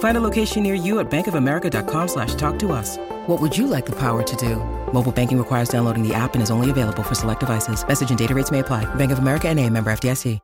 Find 0.00 0.16
a 0.16 0.20
location 0.20 0.62
near 0.62 0.74
you 0.74 0.98
at 0.98 1.10
bankofamerica.com 1.10 2.08
slash 2.08 2.34
talk 2.34 2.58
to 2.60 2.72
us. 2.72 2.96
What 3.26 3.40
would 3.40 3.56
you 3.56 3.66
like 3.66 3.86
the 3.86 3.96
power 3.96 4.22
to 4.22 4.36
do? 4.36 4.56
Mobile 4.92 5.12
banking 5.12 5.38
requires 5.38 5.68
downloading 5.68 6.06
the 6.06 6.14
app 6.14 6.34
and 6.34 6.42
is 6.42 6.50
only 6.50 6.70
available 6.70 7.02
for 7.02 7.14
select 7.14 7.40
devices. 7.40 7.86
Message 7.86 8.10
and 8.10 8.18
data 8.18 8.34
rates 8.34 8.50
may 8.50 8.58
apply. 8.58 8.92
Bank 8.96 9.12
of 9.12 9.18
America 9.18 9.48
and 9.48 9.58
a 9.58 9.68
member 9.70 9.90
FDIC. 9.90 10.38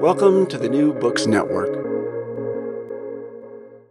Welcome 0.00 0.46
to 0.46 0.58
the 0.58 0.68
New 0.68 0.92
Books 0.94 1.26
Network. 1.26 1.84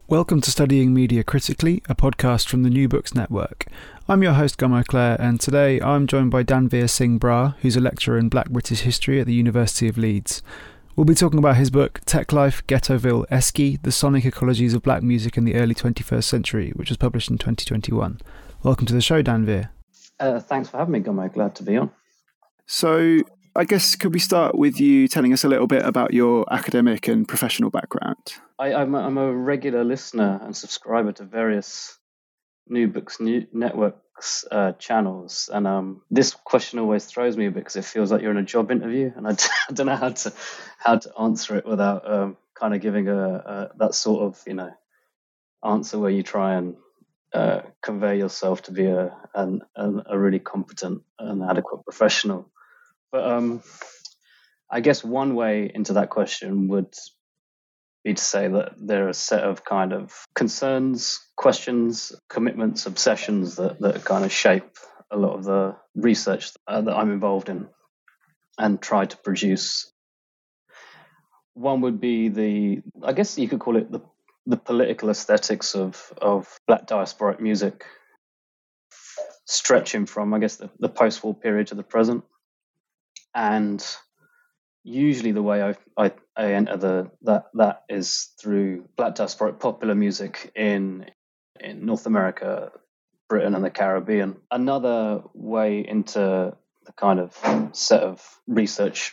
Welcome 0.08 0.40
to 0.40 0.52
Studying 0.52 0.94
Media 0.94 1.24
Critically, 1.24 1.82
a 1.90 1.96
podcast 1.96 2.48
from 2.48 2.64
the 2.64 2.70
New 2.70 2.88
Books 2.88 3.14
Network. 3.14 3.66
I'm 4.08 4.24
your 4.24 4.34
host, 4.34 4.58
Gummo 4.58 4.86
Clare, 4.86 5.18
and 5.20 5.42
today 5.42 5.82
I'm 5.82 6.08
joined 6.08 6.32
by 6.32 6.44
Dhanveer 6.44 6.90
Singh 6.90 7.20
Brar, 7.20 7.56
who's 7.58 7.76
a 7.76 7.82
lecturer 7.82 8.18
in 8.18 8.30
Black 8.30 8.50
British 8.50 8.82
history 8.82 9.20
at 9.20 9.28
the 9.28 9.34
University 9.34 9.90
of 9.90 9.98
Leeds. 9.98 10.42
We'll 10.96 11.04
be 11.04 11.14
talking 11.14 11.40
about 11.40 11.58
his 11.58 11.70
book, 11.70 12.00
Teklife, 12.06 12.64
Ghettoville, 12.68 13.26
Eski, 13.30 13.78
The 13.84 13.92
Sonic 13.92 14.24
Ecologies 14.24 14.74
of 14.74 14.82
Black 14.82 15.04
Music 15.04 15.36
in 15.36 15.44
the 15.44 15.56
Early 15.56 15.76
21st 15.76 16.24
Century, 16.24 16.72
which 16.78 16.88
was 16.88 16.96
published 16.96 17.30
in 17.30 17.38
2021. 17.38 18.22
Welcome 18.64 18.86
to 18.86 18.94
the 18.94 19.02
show, 19.02 19.22
Dhanveer. 19.22 19.72
Uh, 20.22 20.40
thanks 20.40 20.70
for 20.70 20.78
having 20.78 20.94
me, 20.94 21.02
Gummo. 21.02 21.32
Glad 21.34 21.54
to 21.56 21.64
be 21.64 21.76
on. 21.76 21.92
So, 22.66 23.20
I 23.58 23.66
guess 23.66 23.98
could 23.98 24.14
we 24.14 24.20
start 24.20 24.58
with 24.58 24.80
you 24.80 25.10
telling 25.10 25.34
us 25.34 25.44
a 25.44 25.50
little 25.50 25.68
bit 25.68 25.84
about 25.84 26.14
your 26.14 26.46
academic 26.50 27.10
and 27.10 27.28
professional 27.28 27.70
background? 27.70 28.36
I, 28.58 28.70
am 28.70 28.96
a, 28.96 29.00
I'm 29.00 29.18
a 29.18 29.34
regular 29.34 29.84
listener 29.84 30.40
and 30.44 30.56
subscriber 30.56 31.12
to 31.12 31.26
various 31.26 32.00
New 32.70 32.88
Books 32.88 33.20
New 33.20 33.46
Networks 33.52 34.00
uh, 34.50 34.74
channels, 34.74 35.50
and 35.54 35.68
um, 35.68 36.02
this 36.10 36.34
question 36.34 36.80
always 36.80 37.06
throws 37.06 37.36
me 37.36 37.48
a 37.48 37.52
bit 37.52 37.62
because 37.62 37.76
it 37.76 37.86
feels 37.86 38.12
like 38.12 38.22
you're 38.22 38.32
in 38.32 38.38
a 38.38 38.44
job 38.44 38.72
interview, 38.72 39.12
and 39.16 39.28
I 39.28 39.36
don't 39.74 39.88
know 39.88 39.96
how 39.96 40.10
to 40.10 40.34
how 40.78 40.98
to 40.98 41.12
answer 41.20 41.56
it 41.58 41.66
without 41.66 42.10
um, 42.10 42.38
kind 42.54 42.74
of 42.74 42.82
giving 42.82 43.08
a, 43.08 43.28
a, 43.36 43.70
that 43.78 43.96
sort 43.96 44.24
of 44.24 44.42
you 44.48 44.54
know 44.54 44.72
answer 45.64 46.00
where 46.00 46.12
you 46.12 46.24
try 46.24 46.56
and 46.56 46.76
uh, 47.34 47.62
convey 47.82 48.18
yourself 48.18 48.64
to 48.64 48.72
be 48.72 48.86
a 48.86 49.16
an, 49.34 49.62
a 49.76 50.18
really 50.18 50.40
competent 50.40 51.02
and 51.20 51.44
adequate 51.44 51.84
professional. 51.84 52.50
But 53.12 53.26
um, 53.26 53.64
I 54.70 54.80
guess 54.82 55.04
one 55.04 55.36
way 55.36 55.72
into 55.74 55.94
that 55.94 56.10
question 56.10 56.68
would 56.70 56.94
to 58.14 58.24
say 58.24 58.48
that 58.48 58.74
there 58.80 59.06
are 59.06 59.10
a 59.10 59.14
set 59.14 59.44
of 59.44 59.66
kind 59.66 59.94
of 59.94 60.14
concerns, 60.36 61.20
questions, 61.36 62.14
commitments, 62.30 62.86
obsessions 62.86 63.56
that, 63.56 63.80
that 63.80 64.04
kind 64.06 64.24
of 64.24 64.32
shape 64.32 64.78
a 65.12 65.18
lot 65.18 65.34
of 65.38 65.44
the 65.44 65.76
research 65.96 66.54
that, 66.54 66.60
uh, 66.68 66.82
that 66.82 66.96
I'm 66.96 67.12
involved 67.12 67.50
in 67.50 67.68
and 68.58 68.82
try 68.82 69.06
to 69.06 69.18
produce. 69.18 69.92
One 71.54 71.82
would 71.82 72.00
be 72.00 72.30
the, 72.30 72.82
I 73.04 73.14
guess 73.14 73.38
you 73.38 73.48
could 73.48 73.60
call 73.60 73.78
it 73.78 73.92
the, 73.92 74.02
the 74.46 74.58
political 74.58 75.10
aesthetics 75.10 75.76
of, 75.76 76.14
of 76.22 76.60
black 76.68 76.88
diasporic 76.88 77.40
music, 77.40 77.86
stretching 79.46 80.06
from, 80.06 80.34
I 80.34 80.40
guess, 80.40 80.58
the, 80.58 80.70
the 80.80 80.90
post 80.90 81.24
war 81.24 81.34
period 81.34 81.68
to 81.68 81.76
the 81.76 81.84
present 81.84 82.24
and 83.34 83.86
usually 84.84 85.32
the 85.32 85.44
way 85.44 85.62
I, 85.62 85.76
I, 85.98 86.12
The 86.38 87.12
that 87.24 87.46
that 87.54 87.84
is 87.90 88.30
through 88.40 88.90
black 88.98 89.16
diasporic 89.16 89.60
popular 89.60 89.96
music 89.96 90.52
in 90.56 91.06
in 91.60 91.86
North 91.86 92.06
America, 92.06 92.72
Britain, 93.30 93.56
and 93.56 93.64
the 93.64 93.70
Caribbean. 93.70 94.38
Another 94.52 95.24
way 95.34 95.86
into 95.88 96.56
the 96.86 96.92
kind 96.94 97.20
of 97.20 97.36
set 97.74 98.04
of 98.04 98.22
research 98.48 99.12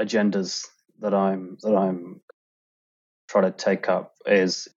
agendas 0.00 0.66
that 1.00 1.14
I'm 1.14 1.58
that 1.62 1.74
I'm 1.74 2.20
trying 3.28 3.44
to 3.44 3.56
take 3.56 3.88
up 3.88 4.14
is 4.24 4.68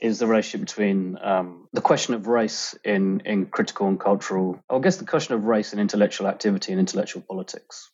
is 0.00 0.18
the 0.18 0.26
relationship 0.26 0.66
between 0.66 1.18
um, 1.22 1.68
the 1.72 1.82
question 1.82 2.14
of 2.14 2.26
race 2.26 2.74
in, 2.84 3.20
in 3.26 3.46
critical 3.46 3.86
and 3.86 4.00
cultural, 4.00 4.58
I 4.70 4.78
guess 4.78 4.96
the 4.96 5.04
question 5.04 5.34
of 5.34 5.44
race 5.44 5.74
in 5.74 5.78
intellectual 5.78 6.26
activity 6.26 6.72
and 6.72 6.80
intellectual 6.80 7.22
politics. 7.22 7.90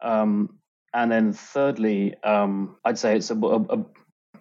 Um, 0.00 0.59
and 0.92 1.10
then 1.10 1.32
thirdly, 1.32 2.16
um, 2.22 2.76
I'd 2.84 2.98
say 2.98 3.16
it's 3.16 3.30
a, 3.30 3.36
a, 3.36 3.84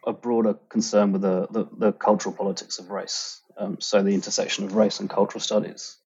a 0.07 0.13
broader 0.13 0.55
concern 0.69 1.11
with 1.11 1.21
the, 1.21 1.47
the, 1.51 1.67
the, 1.77 1.91
cultural 1.91 2.33
politics 2.35 2.79
of 2.79 2.89
race. 2.89 3.41
Um, 3.57 3.79
so 3.79 4.01
the 4.01 4.13
intersection 4.13 4.65
of 4.65 4.75
race 4.75 4.99
and 4.99 5.09
cultural 5.09 5.41
studies. 5.41 5.97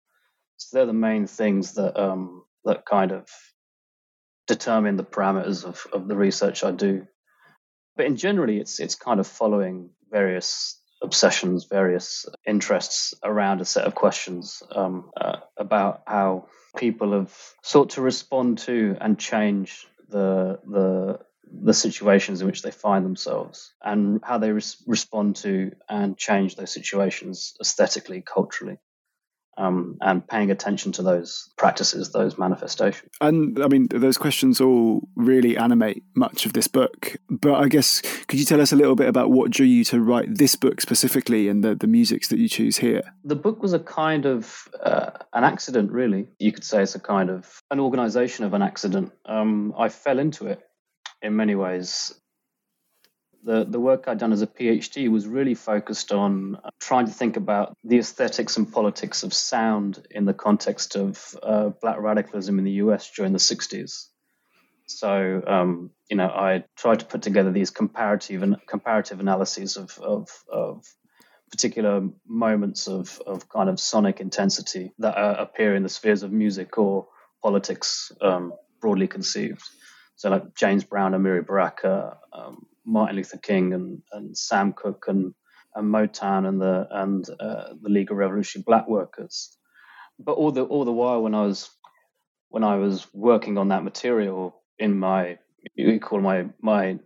So 0.56 0.76
they're 0.76 0.86
the 0.86 0.92
main 0.92 1.26
things 1.26 1.75
that 1.75 2.00
um, 2.00 2.44
that 2.64 2.84
kind 2.86 3.12
of 3.12 3.28
determine 4.47 4.97
the 4.97 5.04
parameters 5.04 5.64
of, 5.64 5.86
of 5.92 6.08
the 6.08 6.16
research 6.16 6.64
I 6.64 6.70
do. 6.70 7.06
But 7.97 8.06
in 8.06 8.16
generally, 8.16 8.59
it's 8.59 8.80
it's 8.80 8.94
kind 8.94 9.20
of 9.20 9.26
following 9.26 9.91
various 10.10 10.80
obsessions, 11.03 11.64
various 11.64 12.26
interests 12.47 13.14
around 13.22 13.60
a 13.60 13.64
set 13.64 13.84
of 13.84 13.94
questions 13.94 14.62
um, 14.74 15.10
uh, 15.20 15.38
about 15.56 16.03
how 16.06 16.47
people 16.76 17.12
have 17.12 17.36
sought 17.62 17.91
to 17.91 18.00
respond 18.00 18.59
to 18.59 18.97
and 19.00 19.19
change 19.19 19.86
the 20.12 20.61
the 20.71 21.21
the 21.65 21.75
situations 21.75 22.43
in 22.43 22.49
which 22.49 22.62
they 22.62 22.73
find 22.73 23.05
themselves 23.06 23.75
and 23.83 24.21
how 24.25 24.39
they 24.39 24.53
res- 24.53 24.83
respond 24.87 25.37
to 25.37 25.73
and 25.89 26.19
change 26.19 26.56
those 26.56 26.73
situations 26.73 27.56
aesthetically, 27.61 28.22
culturally 28.22 28.78
um, 29.59 29.99
and 30.01 30.27
paying 30.27 30.51
attention 30.51 30.93
to 30.93 31.03
those 31.03 31.51
practices, 31.59 32.11
those 32.13 32.39
manifestations. 32.39 33.11
And 33.21 33.63
I 33.63 33.69
mean, 33.69 33.89
those 33.91 34.17
questions 34.17 34.61
all 34.61 35.09
really 35.15 35.57
animate 35.57 36.03
much 36.15 36.47
of 36.47 36.53
this 36.53 36.69
book. 36.69 37.16
But 37.28 37.54
I 37.54 37.69
guess, 37.69 38.01
could 38.28 38.39
you 38.39 38.45
tell 38.45 38.60
us 38.60 38.72
a 38.72 38.77
little 38.77 38.97
bit 38.97 39.09
about 39.09 39.31
what 39.31 39.51
drew 39.51 39.66
you 39.66 39.84
to 39.84 40.01
write 40.01 40.34
this 40.34 40.54
book 40.57 40.81
specifically 40.81 41.49
and 41.49 41.63
the, 41.63 41.75
the 41.75 41.87
musics 41.87 42.28
that 42.28 42.39
you 42.39 42.49
choose 42.49 42.78
here? 42.78 43.03
The 43.25 43.37
book 43.37 43.63
was 43.63 43.72
a 43.72 43.81
kind 43.81 44.27
of 44.27 44.69
uh, 44.83 45.10
an 45.33 45.45
accident, 45.45 45.93
really. 45.93 46.28
You 46.39 46.53
could 46.53 46.65
say 46.65 46.83
it's 46.83 46.95
a 46.95 47.01
kind 47.01 47.31
of 47.31 47.63
an 47.71 47.81
organization 47.81 48.45
of 48.45 48.55
an 48.55 48.63
accident. 48.63 49.13
Um, 49.27 49.75
I 49.78 49.89
fell 49.89 50.19
into 50.19 50.47
it 50.47 50.60
in 51.21 51.37
many 51.37 51.55
ways 51.55 52.15
the, 53.42 53.65
the 53.65 53.80
work 53.80 54.04
I'd 54.06 54.18
done 54.18 54.33
as 54.33 54.42
a 54.42 54.47
PhD 54.47 55.10
was 55.10 55.27
really 55.27 55.54
focused 55.54 56.12
on 56.12 56.56
uh, 56.56 56.71
trying 56.80 57.06
to 57.06 57.12
think 57.12 57.36
about 57.36 57.77
the 57.84 57.98
aesthetics 57.98 58.56
and 58.56 58.71
politics 58.71 59.22
of 59.22 59.34
sound 59.34 60.06
in 60.10 60.24
the 60.24 60.34
context 60.34 60.97
of 60.97 61.36
uh, 61.42 61.71
black 61.80 61.98
radicalism 61.98 62.59
in 62.59 62.65
the 62.65 62.72
US 62.72 63.10
during 63.10 63.33
the 63.33 63.39
60s. 63.39 64.06
So, 64.86 65.42
um, 65.47 65.91
you 66.10 66.16
know, 66.16 66.28
I 66.28 66.65
tried 66.77 67.00
to 67.00 67.06
put 67.06 67.22
together 67.22 67.50
these 67.50 67.71
comparative 67.71 68.42
and 68.42 68.56
comparative 68.66 69.21
analyses 69.21 69.77
of, 69.77 69.98
of, 69.98 70.28
of 70.50 70.84
particular 71.50 72.09
moments 72.27 72.88
of, 72.88 73.21
of 73.27 73.48
kind 73.48 73.68
of 73.68 73.78
sonic 73.78 74.21
intensity 74.21 74.92
that 74.98 75.16
uh, 75.16 75.36
appear 75.38 75.74
in 75.74 75.83
the 75.83 75.88
spheres 75.88 76.22
of 76.22 76.33
music 76.33 76.78
or 76.78 77.09
politics 77.42 78.12
um, 78.21 78.53
broadly 78.80 79.06
conceived. 79.06 79.62
So 80.16 80.30
like 80.30 80.54
James 80.54 80.84
Brown, 80.84 81.12
Amiri 81.12 81.47
Baraka, 81.47 82.18
um, 82.33 82.66
Martin 82.84 83.17
Luther 83.17 83.39
King, 83.39 83.73
and, 83.75 84.03
and 84.13 84.37
Sam 84.37 84.73
Cooke, 84.73 85.05
and, 85.09 85.34
and 85.75 85.93
Motown, 85.93 86.47
and 86.47 86.61
the 86.61 86.87
and 86.91 87.29
uh, 87.41 87.75
the 87.81 87.89
League 87.89 88.11
of 88.11 88.17
Revolutionary 88.17 88.65
Black 88.67 88.89
Workers. 88.89 89.57
But 90.19 90.33
all 90.33 90.53
the 90.53 90.65
all 90.65 90.84
the 90.84 90.93
while 90.93 91.23
when 91.23 91.34
I 91.34 91.43
was 91.43 91.71
when 92.49 92.65
I 92.65 92.77
was 92.77 93.07
working 93.15 93.59
on 93.59 93.69
that 93.69 93.84
material 93.84 94.55
in 94.79 94.99
my 94.99 95.39
you 95.75 96.01
call 96.01 96.21
my 96.21 96.47
my 96.61 96.99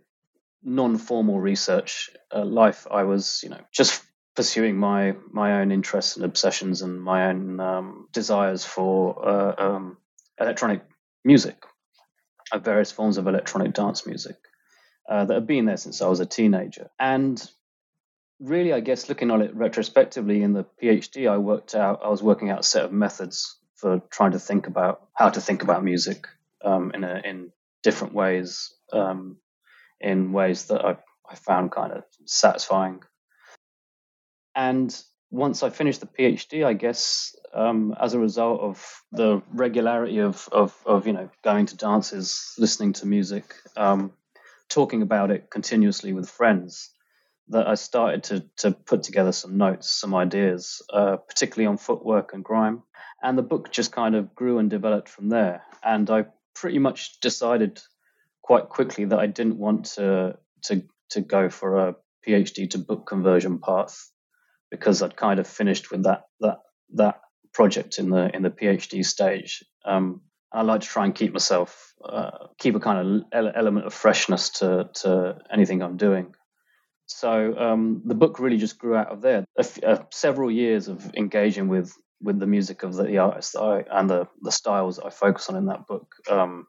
non-formal 0.63 1.39
research 1.39 2.09
uh, 2.33 2.43
life, 2.43 2.87
I 2.89 3.03
was 3.03 3.41
you 3.43 3.49
know 3.49 3.61
just 3.73 4.03
pursuing 4.35 4.77
my 4.77 5.15
my 5.31 5.61
own 5.61 5.71
interests 5.71 6.15
and 6.15 6.25
obsessions 6.25 6.81
and 6.81 7.01
my 7.01 7.27
own 7.27 7.59
um, 7.59 8.07
desires 8.11 8.65
for 8.65 9.27
uh, 9.27 9.55
um, 9.57 9.97
electronic 10.39 10.83
music, 11.23 11.63
of 12.51 12.63
various 12.63 12.91
forms 12.91 13.17
of 13.17 13.27
electronic 13.27 13.73
dance 13.73 14.05
music 14.05 14.35
uh, 15.07 15.25
that 15.25 15.33
have 15.33 15.47
been 15.47 15.65
there 15.65 15.77
since 15.77 16.01
I 16.01 16.07
was 16.07 16.19
a 16.19 16.25
teenager. 16.25 16.89
And 16.99 17.41
really, 18.39 18.73
I 18.73 18.79
guess 18.79 19.09
looking 19.09 19.31
on 19.31 19.41
it 19.41 19.55
retrospectively 19.55 20.43
in 20.43 20.53
the 20.53 20.65
PhD, 20.81 21.29
I 21.29 21.37
worked 21.37 21.75
out 21.75 22.01
I 22.03 22.09
was 22.09 22.23
working 22.23 22.49
out 22.49 22.59
a 22.59 22.63
set 22.63 22.85
of 22.85 22.91
methods 22.91 23.57
for 23.75 24.01
trying 24.09 24.31
to 24.31 24.39
think 24.39 24.67
about 24.67 25.07
how 25.13 25.29
to 25.29 25.41
think 25.41 25.63
about 25.63 25.83
music 25.83 26.27
um, 26.63 26.91
in 26.93 27.03
a, 27.03 27.21
in 27.23 27.51
different 27.83 28.13
ways, 28.13 28.73
um, 28.91 29.37
in 30.01 30.33
ways 30.33 30.65
that 30.65 30.83
I, 30.83 30.97
I 31.29 31.35
found 31.35 31.71
kind 31.71 31.93
of 31.93 32.03
satisfying 32.25 33.01
and 34.57 35.03
once 35.29 35.61
I 35.61 35.69
finished 35.69 36.01
the 36.01 36.07
PhD, 36.07 36.65
I 36.65 36.73
guess 36.73 37.35
um, 37.53 37.95
as 38.01 38.13
a 38.13 38.19
result 38.19 38.59
of 38.61 39.01
the 39.11 39.41
regularity 39.53 40.19
of, 40.19 40.49
of, 40.51 40.75
of, 40.85 41.05
you 41.05 41.13
know 41.13 41.29
going 41.43 41.67
to 41.67 41.77
dances, 41.77 42.53
listening 42.57 42.93
to 42.93 43.05
music, 43.05 43.53
um, 43.77 44.11
talking 44.69 45.01
about 45.01 45.31
it 45.31 45.49
continuously 45.49 46.13
with 46.13 46.29
friends, 46.29 46.91
that 47.49 47.67
I 47.67 47.75
started 47.75 48.23
to 48.25 48.45
to 48.57 48.71
put 48.71 49.03
together 49.03 49.31
some 49.31 49.57
notes, 49.57 49.89
some 49.89 50.13
ideas, 50.13 50.81
uh, 50.91 51.17
particularly 51.17 51.67
on 51.67 51.77
footwork 51.77 52.33
and 52.33 52.43
grime, 52.43 52.83
and 53.21 53.37
the 53.37 53.43
book 53.43 53.71
just 53.71 53.91
kind 53.91 54.15
of 54.15 54.35
grew 54.35 54.59
and 54.59 54.69
developed 54.69 55.09
from 55.09 55.29
there. 55.29 55.63
And 55.83 56.09
I 56.09 56.25
pretty 56.53 56.79
much 56.79 57.19
decided 57.19 57.81
quite 58.41 58.69
quickly 58.69 59.05
that 59.05 59.19
I 59.19 59.27
didn't 59.27 59.57
want 59.57 59.85
to 59.95 60.37
to 60.63 60.83
to 61.09 61.21
go 61.21 61.49
for 61.49 61.77
a 61.77 61.95
PhD 62.27 62.69
to 62.71 62.77
book 62.77 63.05
conversion 63.05 63.59
path 63.59 64.11
because 64.69 65.01
I'd 65.01 65.15
kind 65.15 65.39
of 65.39 65.47
finished 65.47 65.91
with 65.91 66.03
that 66.03 66.25
that 66.41 66.59
that 66.95 67.21
project 67.53 67.97
in 67.97 68.09
the 68.09 68.29
in 68.35 68.43
the 68.43 68.49
PhD 68.49 69.05
stage. 69.05 69.63
Um, 69.85 70.21
I 70.57 70.61
like 70.63 70.81
to 70.81 70.87
try 70.87 71.05
and 71.05 71.13
keep 71.13 71.33
myself 71.33 71.93
uh, 72.03 72.47
keep 72.57 72.75
a 72.75 72.79
kind 72.79 73.25
of 73.31 73.45
element 73.55 73.85
of 73.85 73.93
freshness 73.93 74.49
to 74.59 74.89
to 75.01 75.39
anything 75.51 75.81
I'm 75.81 75.97
doing. 75.97 76.33
So 77.05 77.57
um, 77.57 78.01
the 78.05 78.15
book 78.15 78.39
really 78.39 78.57
just 78.57 78.79
grew 78.79 78.95
out 78.95 79.11
of 79.11 79.21
there. 79.21 79.45
several 80.11 80.51
years 80.51 80.87
of 80.87 81.13
engaging 81.15 81.67
with 81.67 81.93
with 82.21 82.39
the 82.39 82.47
music 82.47 82.83
of 82.83 82.95
the, 82.95 83.03
the 83.03 83.19
artists 83.19 83.55
I, 83.55 83.83
and 83.89 84.09
the 84.09 84.27
the 84.41 84.51
styles 84.51 84.99
I 84.99 85.09
focus 85.09 85.49
on 85.49 85.55
in 85.55 85.65
that 85.67 85.87
book. 85.87 86.07
Um, 86.29 86.67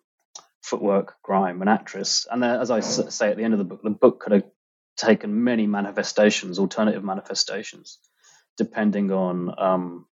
footwork, 0.62 1.14
grime, 1.22 1.62
and 1.62 1.70
actress. 1.70 2.26
And 2.30 2.42
then, 2.42 2.60
as 2.60 2.70
I 2.70 2.80
say 2.80 3.30
at 3.30 3.38
the 3.38 3.44
end 3.44 3.54
of 3.54 3.58
the 3.58 3.64
book, 3.64 3.82
the 3.82 3.90
book 3.90 4.20
could 4.20 4.32
have 4.32 4.44
taken 4.98 5.44
many 5.44 5.66
manifestations, 5.66 6.58
alternative 6.58 7.02
manifestations, 7.02 7.98
depending 8.58 9.10
on 9.10 9.54
um, 9.58 10.06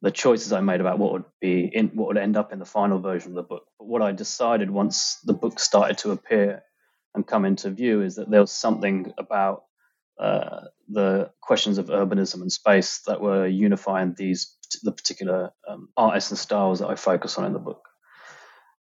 the 0.00 0.10
choices 0.10 0.52
I 0.52 0.60
made 0.60 0.80
about 0.80 0.98
what 0.98 1.12
would 1.12 1.24
be 1.40 1.64
in 1.64 1.88
what 1.88 2.08
would 2.08 2.18
end 2.18 2.36
up 2.36 2.52
in 2.52 2.58
the 2.58 2.64
final 2.64 3.00
version 3.00 3.32
of 3.32 3.36
the 3.36 3.42
book. 3.42 3.64
But 3.78 3.86
what 3.86 4.02
I 4.02 4.12
decided 4.12 4.70
once 4.70 5.18
the 5.24 5.32
book 5.32 5.58
started 5.58 5.98
to 5.98 6.12
appear 6.12 6.62
and 7.14 7.26
come 7.26 7.44
into 7.44 7.70
view 7.70 8.02
is 8.02 8.16
that 8.16 8.30
there 8.30 8.40
was 8.40 8.52
something 8.52 9.12
about 9.18 9.64
uh, 10.20 10.60
the 10.88 11.30
questions 11.40 11.78
of 11.78 11.86
urbanism 11.86 12.42
and 12.42 12.52
space 12.52 13.00
that 13.06 13.20
were 13.20 13.46
unifying 13.46 14.14
these 14.16 14.54
the 14.82 14.92
particular 14.92 15.50
um, 15.66 15.88
artists 15.96 16.30
and 16.30 16.38
styles 16.38 16.80
that 16.80 16.88
I 16.88 16.94
focus 16.94 17.38
on 17.38 17.46
in 17.46 17.52
the 17.52 17.58
book. 17.58 17.88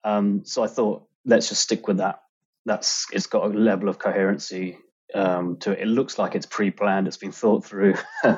Um, 0.04 0.42
so 0.44 0.62
I 0.62 0.66
thought, 0.66 1.06
let's 1.24 1.48
just 1.48 1.62
stick 1.62 1.86
with 1.86 1.98
that. 1.98 2.20
That's 2.64 3.06
it's 3.12 3.26
got 3.26 3.44
a 3.44 3.48
level 3.48 3.88
of 3.88 3.98
coherency 3.98 4.78
um, 5.16 5.56
to 5.58 5.72
it. 5.72 5.80
It 5.80 5.86
looks 5.86 6.18
like 6.18 6.34
it's 6.34 6.46
pre-planned. 6.46 7.08
It's 7.08 7.16
been 7.16 7.32
thought 7.32 7.64
through, 7.64 7.94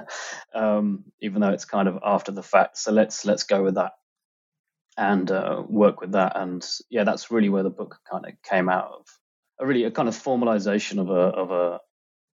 um, 0.54 1.04
even 1.20 1.40
though 1.40 1.50
it's 1.50 1.64
kind 1.64 1.88
of 1.88 1.98
after 2.04 2.32
the 2.32 2.42
fact. 2.42 2.78
So 2.78 2.92
let's 2.92 3.24
let's 3.24 3.42
go 3.42 3.62
with 3.62 3.74
that 3.74 3.92
and 4.96 5.30
uh, 5.30 5.62
work 5.68 6.00
with 6.00 6.12
that. 6.12 6.36
And 6.36 6.64
yeah, 6.90 7.04
that's 7.04 7.30
really 7.30 7.48
where 7.48 7.62
the 7.62 7.70
book 7.70 7.98
kind 8.10 8.26
of 8.26 8.32
came 8.48 8.68
out 8.68 8.90
of. 8.98 9.06
A 9.60 9.66
really 9.66 9.84
a 9.84 9.90
kind 9.90 10.08
of 10.08 10.14
formalization 10.14 11.00
of 11.00 11.10
a 11.10 11.12
of 11.12 11.50
a 11.50 11.80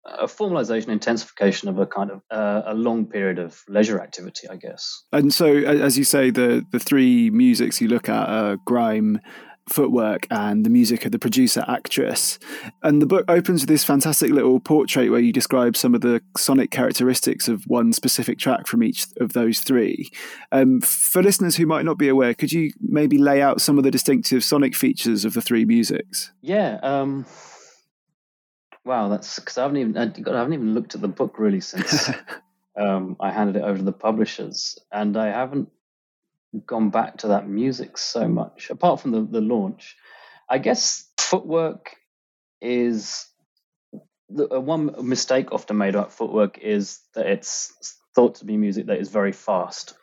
a 0.04 0.26
formalization, 0.26 0.88
intensification 0.88 1.68
of 1.68 1.78
a 1.78 1.86
kind 1.86 2.10
of 2.10 2.22
uh, 2.30 2.62
a 2.66 2.74
long 2.74 3.06
period 3.06 3.38
of 3.38 3.62
leisure 3.68 4.00
activity, 4.00 4.48
I 4.48 4.56
guess. 4.56 5.04
And 5.12 5.32
so, 5.32 5.46
as 5.46 5.96
you 5.96 6.04
say, 6.04 6.30
the 6.30 6.66
the 6.72 6.80
three 6.80 7.30
musics 7.30 7.80
you 7.80 7.88
look 7.88 8.08
at 8.08 8.28
are 8.28 8.56
grime, 8.64 9.20
footwork 9.68 10.26
and 10.30 10.64
the 10.66 10.70
music 10.70 11.04
of 11.04 11.12
the 11.12 11.18
producer 11.18 11.64
actress. 11.68 12.38
And 12.82 13.00
the 13.00 13.06
book 13.06 13.24
opens 13.28 13.62
with 13.62 13.68
this 13.68 13.84
fantastic 13.84 14.30
little 14.30 14.60
portrait 14.60 15.10
where 15.10 15.20
you 15.20 15.32
describe 15.32 15.76
some 15.76 15.94
of 15.94 16.00
the 16.00 16.20
sonic 16.36 16.70
characteristics 16.70 17.48
of 17.48 17.64
one 17.66 17.92
specific 17.92 18.38
track 18.38 18.66
from 18.66 18.82
each 18.82 19.06
of 19.20 19.32
those 19.32 19.60
three. 19.60 20.10
Um, 20.50 20.80
for 20.80 21.22
listeners 21.22 21.56
who 21.56 21.66
might 21.66 21.84
not 21.84 21.98
be 21.98 22.08
aware, 22.08 22.34
could 22.34 22.52
you 22.52 22.72
maybe 22.80 23.18
lay 23.18 23.40
out 23.40 23.60
some 23.60 23.78
of 23.78 23.84
the 23.84 23.90
distinctive 23.90 24.44
sonic 24.44 24.74
features 24.74 25.24
of 25.24 25.34
the 25.34 25.42
three 25.42 25.64
musics? 25.64 26.32
Yeah. 26.42 26.78
Um, 26.82 27.26
wow, 28.84 29.08
that's 29.08 29.38
because 29.38 29.58
I 29.58 29.62
haven't 29.62 29.78
even 29.78 29.96
I, 29.96 30.06
God, 30.06 30.34
I 30.34 30.38
haven't 30.38 30.54
even 30.54 30.74
looked 30.74 30.94
at 30.94 31.00
the 31.00 31.08
book 31.08 31.38
really 31.38 31.60
since. 31.60 32.10
um, 32.76 33.16
I 33.20 33.30
handed 33.30 33.56
it 33.56 33.62
over 33.62 33.78
to 33.78 33.84
the 33.84 33.92
publishers, 33.92 34.78
and 34.90 35.16
I 35.16 35.28
haven't 35.28 35.70
gone 36.66 36.90
back 36.90 37.18
to 37.18 37.28
that 37.28 37.48
music 37.48 37.98
so 37.98 38.28
much. 38.28 38.70
Apart 38.70 39.00
from 39.00 39.12
the, 39.12 39.22
the 39.22 39.40
launch, 39.40 39.96
I 40.48 40.58
guess 40.58 41.10
footwork 41.18 41.96
is 42.60 43.26
the 44.28 44.54
uh, 44.54 44.60
one 44.60 44.94
mistake 45.08 45.52
often 45.52 45.78
made 45.78 45.94
about 45.94 46.12
footwork 46.12 46.58
is 46.58 47.00
that 47.14 47.26
it's 47.26 47.96
thought 48.14 48.36
to 48.36 48.44
be 48.44 48.56
music 48.56 48.86
that 48.86 48.98
is 48.98 49.08
very 49.08 49.32
fast, 49.32 49.94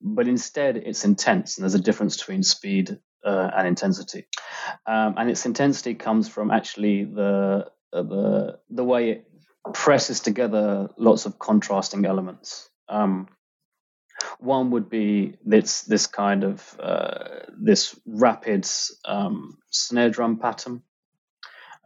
but 0.00 0.28
instead 0.28 0.76
it's 0.76 1.04
intense, 1.04 1.56
and 1.56 1.62
there's 1.62 1.74
a 1.74 1.80
difference 1.80 2.16
between 2.16 2.42
speed 2.42 2.98
uh, 3.24 3.50
and 3.56 3.68
intensity. 3.68 4.26
Um, 4.86 5.14
and 5.16 5.30
its 5.30 5.46
intensity 5.46 5.94
comes 5.94 6.28
from 6.28 6.50
actually 6.50 7.04
the 7.04 7.70
uh, 7.92 8.02
the 8.02 8.58
the 8.70 8.84
way 8.84 9.10
it 9.10 9.30
presses 9.74 10.20
together 10.20 10.88
lots 10.96 11.26
of 11.26 11.38
contrasting 11.38 12.04
elements. 12.04 12.68
Um, 12.88 13.28
one 14.38 14.70
would 14.70 14.88
be 14.88 15.34
this 15.44 15.82
this 15.82 16.06
kind 16.06 16.44
of 16.44 16.80
uh, 16.80 17.24
this 17.58 17.98
rapid 18.06 18.66
um, 19.04 19.58
snare 19.70 20.10
drum 20.10 20.38
pattern, 20.38 20.82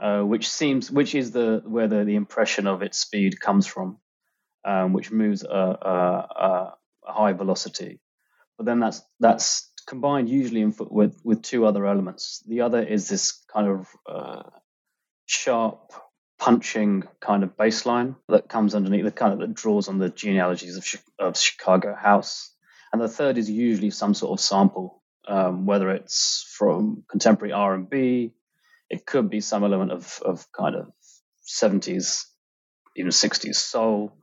uh, 0.01 0.23
which 0.23 0.49
seems 0.49 0.91
which 0.91 1.15
is 1.15 1.31
the 1.33 1.63
where 1.65 1.89
the, 1.89 2.05
the 2.05 2.17
impression 2.17 2.67
of 2.67 2.83
its 2.83 2.99
speed 2.99 3.41
comes 3.41 3.67
from, 3.67 3.99
um, 4.65 4.93
which 4.93 5.11
moves 5.11 5.43
a, 5.45 5.49
a, 5.49 6.75
a, 7.07 7.13
high 7.13 7.33
velocity. 7.33 8.01
But 8.57 8.67
then 8.67 8.81
that's 8.81 9.03
that's 9.21 9.71
combined 9.87 10.29
usually 10.29 10.63
in, 10.63 10.75
with 10.79 11.21
with 11.25 11.43
two 11.43 11.67
other 11.67 11.87
elements. 11.87 12.43
The 12.47 12.63
other 12.63 12.83
is 12.83 13.09
this 13.09 13.45
kind 13.53 13.69
of 13.69 13.89
uh, 14.09 14.43
sharp 15.27 15.93
punching 16.39 17.05
kind 17.21 17.43
of 17.43 17.57
bass 17.57 17.87
line 17.87 18.17
that 18.29 18.49
comes 18.49 18.75
underneath 18.75 19.05
the 19.05 19.11
kind 19.11 19.33
of 19.33 19.41
that 19.41 19.55
draws 19.55 19.89
on 19.89 19.99
the 19.99 20.11
genealogies 20.11 20.77
of, 20.77 20.87
of 21.19 21.39
Chicago 21.39 21.95
house. 21.95 22.53
And 22.93 23.01
the 23.01 23.09
third 23.09 23.39
is 23.39 23.51
usually 23.51 23.91
some 23.91 24.15
sort 24.15 24.39
of 24.39 24.45
sample, 24.45 25.03
um, 25.27 25.67
whether 25.67 25.91
it's 25.91 26.47
from 26.57 27.05
contemporary 27.09 27.53
R 27.53 27.75
and 27.75 27.89
B, 27.89 28.33
it 28.89 29.07
could 29.07 29.29
be 29.31 29.41
some 29.41 29.65
element 29.65 29.91
of 29.93 30.21
of 30.25 30.47
kind 30.53 30.77
of 30.77 30.93
70s, 31.47 32.25
even 32.97 33.11
60s 33.11 33.57
soul, 33.57 34.17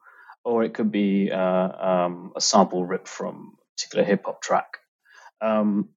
or 0.43 0.63
it 0.63 0.73
could 0.73 0.91
be 0.91 1.31
uh, 1.31 1.37
um, 1.37 2.33
a 2.35 2.41
sample 2.41 2.85
ripped 2.85 3.07
from 3.07 3.53
a 3.57 3.65
particular 3.75 4.05
hip 4.05 4.23
hop 4.25 4.41
track. 4.41 4.77
Um, 5.41 5.89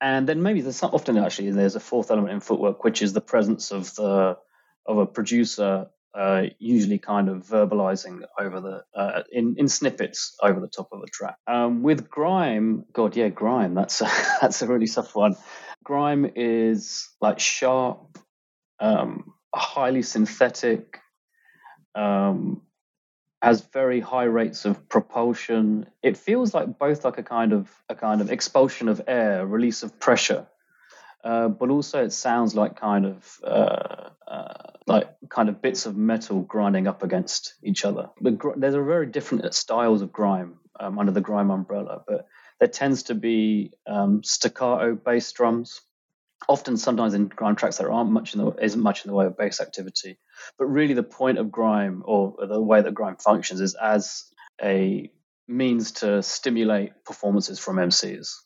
and 0.00 0.28
then 0.28 0.42
maybe 0.42 0.62
there's 0.62 0.82
often 0.82 1.18
actually 1.18 1.50
there's 1.50 1.76
a 1.76 1.80
fourth 1.80 2.10
element 2.10 2.32
in 2.32 2.40
footwork, 2.40 2.84
which 2.84 3.02
is 3.02 3.12
the 3.12 3.20
presence 3.20 3.70
of 3.70 3.94
the 3.94 4.38
of 4.90 4.98
a 4.98 5.06
producer 5.06 5.86
uh, 6.14 6.46
usually 6.58 6.98
kind 6.98 7.28
of 7.28 7.46
verbalizing 7.46 8.22
over 8.38 8.60
the 8.60 8.84
uh, 8.98 9.22
in 9.30 9.54
in 9.58 9.68
snippets 9.68 10.36
over 10.42 10.60
the 10.60 10.68
top 10.68 10.88
of 10.92 11.02
a 11.02 11.06
track. 11.06 11.36
Um, 11.46 11.82
with 11.82 12.10
grime, 12.10 12.84
God, 12.92 13.16
yeah, 13.16 13.28
grime. 13.28 13.74
That's 13.74 14.00
a, 14.00 14.10
that's 14.40 14.60
a 14.62 14.66
really 14.66 14.88
tough 14.88 15.14
one. 15.14 15.36
Grime 15.84 16.30
is 16.34 17.08
like 17.20 17.38
sharp, 17.38 18.18
um, 18.80 19.32
highly 19.54 20.02
synthetic, 20.02 20.98
um, 21.94 22.62
has 23.40 23.62
very 23.72 24.00
high 24.00 24.24
rates 24.24 24.64
of 24.64 24.88
propulsion. 24.88 25.86
It 26.02 26.16
feels 26.16 26.52
like 26.52 26.78
both 26.78 27.04
like 27.04 27.18
a 27.18 27.22
kind 27.22 27.52
of 27.52 27.70
a 27.88 27.94
kind 27.94 28.20
of 28.20 28.32
expulsion 28.32 28.88
of 28.88 29.00
air, 29.06 29.46
release 29.46 29.84
of 29.84 30.00
pressure, 30.00 30.46
uh, 31.24 31.48
but 31.48 31.70
also 31.70 32.04
it 32.04 32.12
sounds 32.12 32.54
like 32.54 32.76
kind 32.76 33.06
of 33.06 33.40
uh, 33.44 34.10
uh, 34.26 34.70
like 34.86 35.10
kind 35.28 35.48
of 35.48 35.60
bits 35.60 35.86
of 35.86 35.96
metal 35.96 36.40
grinding 36.42 36.86
up 36.86 37.02
against 37.02 37.54
each 37.62 37.84
other. 37.84 38.10
The 38.20 38.32
gr- 38.32 38.56
there's 38.56 38.74
a 38.74 38.82
very 38.82 39.06
different 39.06 39.54
styles 39.54 40.02
of 40.02 40.12
grime 40.12 40.58
um, 40.78 40.98
under 40.98 41.12
the 41.12 41.20
grime 41.20 41.50
umbrella, 41.50 42.02
but 42.06 42.26
there 42.58 42.68
tends 42.68 43.04
to 43.04 43.14
be 43.14 43.72
um, 43.86 44.22
staccato 44.24 44.94
bass 44.94 45.30
drums. 45.32 45.80
Often, 46.48 46.78
sometimes 46.78 47.12
in 47.12 47.28
grime 47.28 47.54
tracks, 47.54 47.76
there 47.76 47.92
aren't 47.92 48.10
much 48.10 48.34
in 48.34 48.40
the, 48.40 48.52
isn't 48.62 48.82
much 48.82 49.04
in 49.04 49.10
the 49.10 49.14
way 49.14 49.26
of 49.26 49.36
bass 49.36 49.60
activity. 49.60 50.18
But 50.58 50.66
really, 50.66 50.94
the 50.94 51.02
point 51.02 51.36
of 51.36 51.52
grime, 51.52 52.02
or 52.06 52.34
the 52.46 52.60
way 52.60 52.80
that 52.80 52.94
grime 52.94 53.16
functions, 53.16 53.60
is 53.60 53.74
as 53.74 54.24
a 54.62 55.10
means 55.46 55.92
to 55.92 56.22
stimulate 56.22 57.04
performances 57.04 57.58
from 57.58 57.76
MCs. 57.76 58.36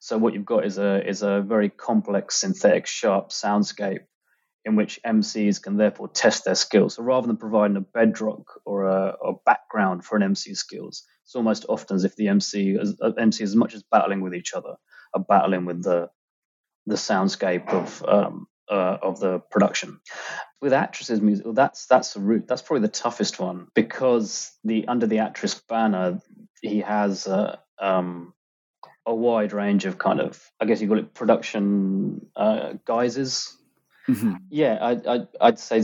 So 0.00 0.16
what 0.18 0.34
you've 0.34 0.46
got 0.46 0.64
is 0.64 0.78
a 0.78 1.06
is 1.06 1.22
a 1.22 1.42
very 1.42 1.68
complex, 1.68 2.40
synthetic, 2.40 2.86
sharp 2.86 3.28
soundscape 3.28 4.06
in 4.64 4.76
which 4.76 5.00
MCs 5.06 5.62
can 5.62 5.76
therefore 5.76 6.08
test 6.08 6.44
their 6.44 6.54
skills. 6.54 6.94
So 6.96 7.02
rather 7.02 7.26
than 7.26 7.36
providing 7.36 7.76
a 7.76 7.80
bedrock 7.80 8.60
or 8.64 8.84
a, 8.84 9.14
a 9.24 9.32
background 9.46 10.04
for 10.04 10.16
an 10.16 10.22
MC 10.22 10.54
skills, 10.54 11.04
it's 11.24 11.34
almost 11.34 11.64
often 11.68 11.96
as 11.96 12.04
if 12.04 12.16
the 12.16 12.28
MC, 12.28 12.76
as, 12.78 12.96
uh, 13.00 13.12
MC 13.12 13.44
as 13.44 13.54
much 13.54 13.74
as 13.74 13.82
battling 13.90 14.20
with 14.20 14.34
each 14.34 14.52
other, 14.52 14.74
are 15.14 15.24
battling 15.26 15.64
with 15.64 15.82
the 15.82 16.08
the 16.86 16.96
soundscape 16.96 17.68
of 17.68 18.02
um, 18.08 18.46
uh, 18.70 18.96
of 19.02 19.20
the 19.20 19.38
production. 19.50 20.00
With 20.62 20.72
actresses' 20.72 21.20
music, 21.20 21.44
well, 21.44 21.54
that's 21.54 21.86
that's 21.86 22.14
the 22.14 22.20
route. 22.20 22.46
That's 22.48 22.62
probably 22.62 22.86
the 22.86 22.92
toughest 22.92 23.38
one 23.38 23.68
because 23.74 24.50
the 24.64 24.88
under 24.88 25.06
the 25.06 25.18
actress 25.18 25.60
banner, 25.68 26.20
he 26.62 26.80
has 26.80 27.26
uh, 27.26 27.56
um, 27.80 28.32
a 29.10 29.14
wide 29.14 29.52
range 29.52 29.86
of 29.86 29.98
kind 29.98 30.20
of, 30.20 30.40
I 30.60 30.64
guess 30.64 30.80
you 30.80 30.86
call 30.86 30.98
it 30.98 31.12
production 31.12 32.26
uh, 32.36 32.74
guises. 32.84 33.56
Mm-hmm. 34.08 34.34
Yeah, 34.50 34.78
I, 34.80 35.26
would 35.46 35.58
say 35.58 35.80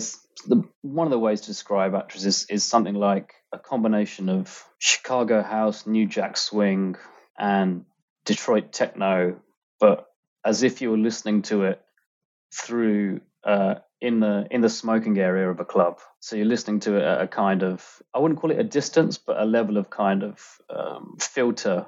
the, 0.47 0.63
one 0.83 1.09
of 1.09 1.11
the 1.11 1.19
ways 1.19 1.41
to 1.43 1.49
describe 1.49 1.95
Actress 1.95 2.25
is, 2.25 2.47
is 2.49 2.63
something 2.63 2.95
like 2.95 3.35
a 3.53 3.59
combination 3.59 4.29
of 4.29 4.65
Chicago 4.79 5.43
house, 5.43 5.87
New 5.87 6.07
Jack 6.07 6.37
swing, 6.37 6.97
and 7.37 7.85
Detroit 8.25 8.73
techno, 8.73 9.41
but 9.81 10.07
as 10.45 10.63
if 10.63 10.81
you 10.81 10.93
were 10.93 10.97
listening 10.97 11.43
to 11.43 11.65
it 11.65 11.83
through 12.55 13.21
uh, 13.45 13.77
in 14.01 14.21
the 14.21 14.47
in 14.51 14.61
the 14.61 14.69
smoking 14.69 15.19
area 15.19 15.51
of 15.51 15.59
a 15.59 15.65
club. 15.65 15.99
So 16.21 16.37
you're 16.37 16.47
listening 16.47 16.81
to 16.81 16.97
it 16.97 17.03
at 17.03 17.23
a 17.23 17.27
kind 17.27 17.63
of 17.63 17.85
I 18.15 18.21
wouldn't 18.21 18.41
call 18.41 18.53
it 18.53 18.59
a 18.59 18.65
distance, 18.65 19.19
but 19.19 19.41
a 19.41 19.45
level 19.45 19.79
of 19.79 19.91
kind 19.91 20.23
of 20.23 20.41
um, 20.71 21.17
filter 21.21 21.87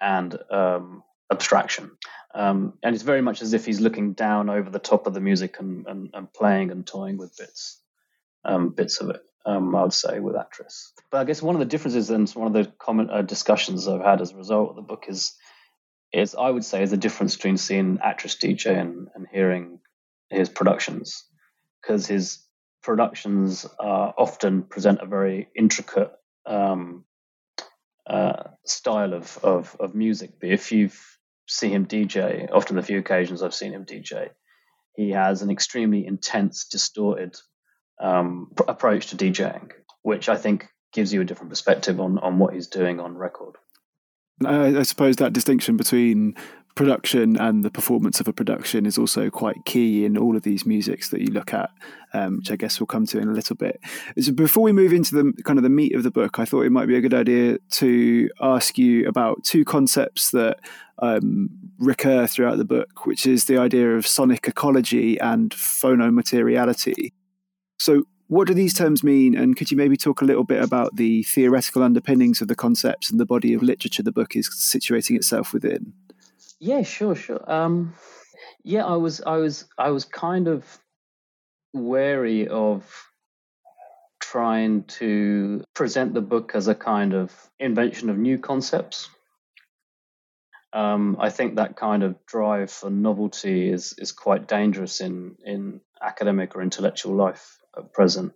and 0.00 0.36
um, 0.50 1.02
abstraction. 1.30 1.92
Um, 2.34 2.74
and 2.82 2.94
it's 2.94 3.04
very 3.04 3.22
much 3.22 3.42
as 3.42 3.52
if 3.52 3.64
he's 3.64 3.80
looking 3.80 4.12
down 4.12 4.50
over 4.50 4.68
the 4.68 4.78
top 4.78 5.06
of 5.06 5.14
the 5.14 5.20
music 5.20 5.56
and, 5.60 5.86
and, 5.86 6.10
and 6.12 6.32
playing 6.32 6.70
and 6.70 6.86
toying 6.86 7.16
with 7.16 7.36
bits, 7.36 7.80
um, 8.44 8.70
bits 8.70 9.00
of 9.00 9.10
it. 9.10 9.22
Um, 9.46 9.76
I 9.76 9.82
would 9.82 9.92
say 9.92 10.20
with 10.20 10.36
Actress. 10.36 10.94
But 11.10 11.18
I 11.18 11.24
guess 11.24 11.42
one 11.42 11.54
of 11.54 11.58
the 11.58 11.66
differences 11.66 12.08
and 12.08 12.28
one 12.30 12.46
of 12.46 12.54
the 12.54 12.72
common 12.78 13.10
uh, 13.10 13.20
discussions 13.20 13.86
I've 13.86 14.00
had 14.00 14.22
as 14.22 14.32
a 14.32 14.36
result 14.36 14.70
of 14.70 14.76
the 14.76 14.82
book 14.82 15.04
is, 15.06 15.34
is 16.14 16.34
I 16.34 16.48
would 16.48 16.64
say 16.64 16.82
is 16.82 16.90
the 16.90 16.96
difference 16.96 17.36
between 17.36 17.58
seeing 17.58 17.98
Actress 18.02 18.36
DJ 18.36 18.80
and, 18.80 19.08
and 19.14 19.26
hearing 19.30 19.80
his 20.30 20.48
productions, 20.48 21.24
because 21.82 22.06
his 22.06 22.38
productions 22.82 23.66
uh, 23.78 24.12
often 24.16 24.62
present 24.62 25.02
a 25.02 25.06
very 25.06 25.48
intricate 25.54 26.12
um, 26.46 27.04
uh, 28.06 28.44
style 28.64 29.14
of, 29.14 29.38
of, 29.42 29.76
of 29.80 29.94
music. 29.94 30.32
But 30.40 30.50
if 30.50 30.72
you 30.72 30.90
see 31.46 31.70
him 31.70 31.86
DJ, 31.86 32.48
often 32.52 32.76
the 32.76 32.82
few 32.82 32.98
occasions 32.98 33.42
I've 33.42 33.54
seen 33.54 33.72
him 33.72 33.84
DJ, 33.84 34.30
he 34.94 35.10
has 35.10 35.42
an 35.42 35.50
extremely 35.50 36.06
intense, 36.06 36.66
distorted 36.66 37.36
um, 38.00 38.50
pr- 38.54 38.64
approach 38.68 39.08
to 39.08 39.16
DJing, 39.16 39.70
which 40.02 40.28
I 40.28 40.36
think 40.36 40.68
gives 40.92 41.12
you 41.12 41.20
a 41.20 41.24
different 41.24 41.50
perspective 41.50 42.00
on, 42.00 42.18
on 42.18 42.38
what 42.38 42.54
he's 42.54 42.68
doing 42.68 43.00
on 43.00 43.16
record. 43.16 43.56
I, 44.44 44.78
I 44.78 44.82
suppose 44.82 45.16
that 45.16 45.32
distinction 45.32 45.76
between 45.76 46.34
production 46.74 47.36
and 47.36 47.62
the 47.62 47.70
performance 47.70 48.20
of 48.20 48.26
a 48.26 48.32
production 48.32 48.84
is 48.84 48.98
also 48.98 49.30
quite 49.30 49.64
key 49.64 50.04
in 50.04 50.18
all 50.18 50.36
of 50.36 50.42
these 50.42 50.66
musics 50.66 51.08
that 51.10 51.20
you 51.20 51.28
look 51.28 51.54
at, 51.54 51.70
um, 52.12 52.38
which 52.38 52.50
I 52.50 52.56
guess 52.56 52.80
we'll 52.80 52.88
come 52.88 53.06
to 53.06 53.18
in 53.18 53.28
a 53.28 53.32
little 53.32 53.54
bit. 53.54 53.80
So 54.20 54.32
before 54.32 54.64
we 54.64 54.72
move 54.72 54.92
into 54.92 55.14
the 55.14 55.42
kind 55.44 55.58
of 55.58 55.62
the 55.62 55.70
meat 55.70 55.94
of 55.94 56.02
the 56.02 56.10
book, 56.10 56.38
I 56.38 56.44
thought 56.44 56.62
it 56.62 56.72
might 56.72 56.86
be 56.86 56.96
a 56.96 57.00
good 57.00 57.14
idea 57.14 57.58
to 57.72 58.28
ask 58.40 58.76
you 58.76 59.06
about 59.06 59.44
two 59.44 59.64
concepts 59.64 60.30
that 60.32 60.58
um, 60.98 61.50
recur 61.78 62.26
throughout 62.26 62.58
the 62.58 62.64
book, 62.64 63.06
which 63.06 63.24
is 63.26 63.44
the 63.44 63.58
idea 63.58 63.96
of 63.96 64.06
sonic 64.06 64.48
ecology 64.48 65.18
and 65.20 65.50
phonomateriality. 65.50 67.12
So, 67.78 68.04
what 68.28 68.48
do 68.48 68.54
these 68.54 68.74
terms 68.74 69.04
mean? 69.04 69.36
And 69.36 69.54
could 69.54 69.70
you 69.70 69.76
maybe 69.76 69.98
talk 69.98 70.22
a 70.22 70.24
little 70.24 70.44
bit 70.44 70.62
about 70.62 70.96
the 70.96 71.24
theoretical 71.24 71.82
underpinnings 71.82 72.40
of 72.40 72.48
the 72.48 72.54
concepts 72.54 73.10
and 73.10 73.20
the 73.20 73.26
body 73.26 73.52
of 73.52 73.62
literature 73.62 74.02
the 74.02 74.10
book 74.10 74.34
is 74.34 74.48
situating 74.48 75.14
itself 75.14 75.52
within? 75.52 75.92
Yeah, 76.64 76.80
sure, 76.80 77.14
sure. 77.14 77.52
Um, 77.52 77.92
yeah, 78.62 78.86
I 78.86 78.96
was, 78.96 79.20
I 79.20 79.36
was, 79.36 79.66
I 79.76 79.90
was 79.90 80.06
kind 80.06 80.48
of 80.48 80.64
wary 81.74 82.48
of 82.48 82.90
trying 84.18 84.84
to 84.84 85.62
present 85.74 86.14
the 86.14 86.22
book 86.22 86.52
as 86.54 86.66
a 86.66 86.74
kind 86.74 87.12
of 87.12 87.30
invention 87.60 88.08
of 88.08 88.16
new 88.16 88.38
concepts. 88.38 89.10
Um, 90.72 91.18
I 91.20 91.28
think 91.28 91.56
that 91.56 91.76
kind 91.76 92.02
of 92.02 92.24
drive 92.24 92.70
for 92.70 92.88
novelty 92.88 93.68
is 93.68 93.94
is 93.98 94.12
quite 94.12 94.48
dangerous 94.48 95.02
in 95.02 95.36
in 95.44 95.82
academic 96.00 96.56
or 96.56 96.62
intellectual 96.62 97.14
life 97.14 97.58
at 97.76 97.92
present. 97.92 98.32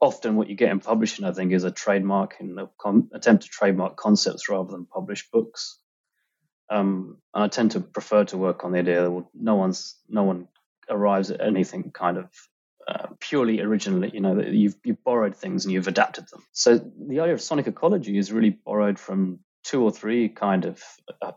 Often, 0.00 0.34
what 0.34 0.48
you 0.48 0.56
get 0.56 0.72
in 0.72 0.80
publishing, 0.80 1.24
I 1.24 1.32
think, 1.32 1.52
is 1.52 1.62
a 1.62 1.70
trademark 1.70 2.34
and 2.40 2.58
a 2.58 2.68
con- 2.80 3.10
attempt 3.14 3.44
to 3.44 3.48
trademark 3.48 3.96
concepts 3.96 4.48
rather 4.48 4.72
than 4.72 4.86
publish 4.86 5.30
books. 5.30 5.78
Um, 6.70 7.18
and 7.34 7.44
I 7.44 7.48
tend 7.48 7.72
to 7.72 7.80
prefer 7.80 8.24
to 8.26 8.38
work 8.38 8.64
on 8.64 8.72
the 8.72 8.78
idea 8.78 9.02
that 9.02 9.24
no 9.34 9.56
one's 9.56 9.96
no 10.08 10.22
one 10.22 10.48
arrives 10.88 11.30
at 11.30 11.40
anything 11.40 11.90
kind 11.92 12.16
of 12.16 12.30
uh, 12.86 13.08
purely 13.18 13.60
originally. 13.60 14.10
You 14.12 14.20
know 14.20 14.36
that 14.36 14.48
you've 14.48 14.76
you've 14.84 15.02
borrowed 15.04 15.36
things 15.36 15.64
and 15.64 15.72
you've 15.72 15.88
adapted 15.88 16.28
them. 16.28 16.44
So 16.52 16.78
the 16.78 17.20
idea 17.20 17.34
of 17.34 17.40
sonic 17.40 17.66
ecology 17.66 18.16
is 18.16 18.32
really 18.32 18.50
borrowed 18.50 18.98
from 18.98 19.40
two 19.64 19.82
or 19.82 19.90
three 19.90 20.28
kind 20.28 20.64
of 20.64 20.82
uh, 21.20 21.32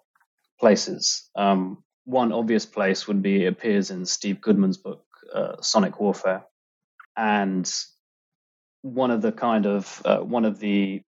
places. 0.59 1.29
Um, 1.35 1.83
one 2.05 2.31
obvious 2.31 2.65
place 2.65 3.07
would 3.07 3.21
be 3.21 3.45
it 3.45 3.47
appears 3.47 3.91
in 3.91 4.05
Steve 4.05 4.41
Goodman's 4.41 4.77
book 4.77 5.03
uh, 5.33 5.61
Sonic 5.61 5.99
Warfare, 5.99 6.45
and 7.17 7.71
one 8.81 9.11
of 9.11 9.21
the 9.21 9.31
kind 9.31 9.65
of 9.65 10.01
uh, 10.05 10.19
one 10.19 10.45
of 10.45 10.59
the 10.59 11.01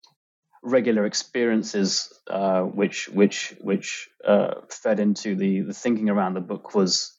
regular 0.64 1.04
experiences 1.04 2.12
uh, 2.26 2.62
which 2.62 3.08
which 3.08 3.54
which 3.60 4.08
uh, 4.26 4.54
fed 4.70 4.98
into 4.98 5.36
the 5.36 5.60
the 5.60 5.74
thinking 5.74 6.08
around 6.08 6.34
the 6.34 6.40
book 6.40 6.74
was 6.74 7.12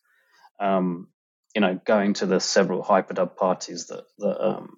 um, 0.59 1.07
you 1.53 1.61
know 1.61 1.79
going 1.85 2.13
to 2.13 2.25
the 2.25 2.39
several 2.39 2.83
hyperdub 2.83 3.37
parties 3.37 3.87
that 3.87 4.03
that 4.17 4.43
um, 4.43 4.77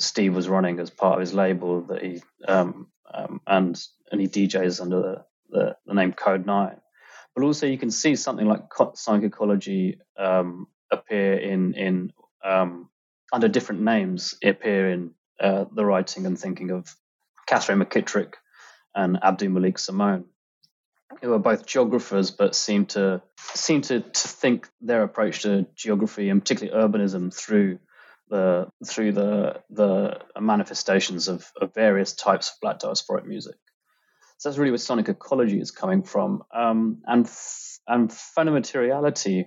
Steve 0.00 0.34
was 0.34 0.48
running 0.48 0.80
as 0.80 0.88
part 0.88 1.14
of 1.14 1.20
his 1.20 1.34
label 1.34 1.82
that 1.82 2.02
he 2.02 2.22
um, 2.48 2.88
um 3.12 3.40
and 3.46 3.80
and 4.10 4.20
he 4.20 4.26
DJs 4.26 4.80
under 4.80 5.00
the, 5.00 5.24
the, 5.50 5.76
the, 5.86 5.94
name 5.94 6.12
Kode9. 6.12 6.78
But 7.34 7.44
also 7.44 7.66
you 7.66 7.78
can 7.78 7.90
see 7.90 8.14
something 8.14 8.46
like 8.46 8.60
sonic 8.94 9.24
ecology 9.24 9.98
um, 10.18 10.66
appear 10.90 11.34
in 11.34 11.74
in 11.74 12.12
um, 12.42 12.88
under 13.32 13.48
different 13.48 13.82
names 13.82 14.34
appear 14.42 14.90
in 14.90 15.10
uh, 15.40 15.66
the 15.74 15.84
writing 15.84 16.24
and 16.26 16.38
thinking 16.38 16.70
of 16.70 16.94
Katherine 17.46 17.80
McKittrick 17.80 18.34
and 18.94 19.18
AbdouMaliq 19.20 19.78
Simone, 19.78 20.24
who 21.20 21.32
are 21.32 21.38
both 21.38 21.66
geographers 21.66 22.30
but 22.30 22.54
seem 22.54 22.86
to 22.86 23.22
seem 23.38 23.82
to, 23.82 24.00
to 24.00 24.28
think 24.28 24.68
their 24.80 25.02
approach 25.02 25.42
to 25.42 25.66
geography 25.74 26.28
and 26.28 26.40
particularly 26.40 26.76
urbanism 26.76 27.34
through 27.34 27.78
the 28.28 28.68
through 28.84 29.12
the 29.12 29.60
the 29.70 30.18
manifestations 30.40 31.28
of, 31.28 31.46
of 31.60 31.74
various 31.74 32.14
types 32.14 32.50
of 32.50 32.54
black 32.60 32.78
diasporic 32.78 33.26
music. 33.26 33.56
So 34.38 34.48
that's 34.48 34.58
really 34.58 34.72
where 34.72 34.78
sonic 34.78 35.08
ecology 35.08 35.60
is 35.60 35.70
coming 35.70 36.02
from, 36.02 36.42
um, 36.52 37.02
and 37.06 37.30
and 37.86 38.10
phonomateriality 38.10 39.46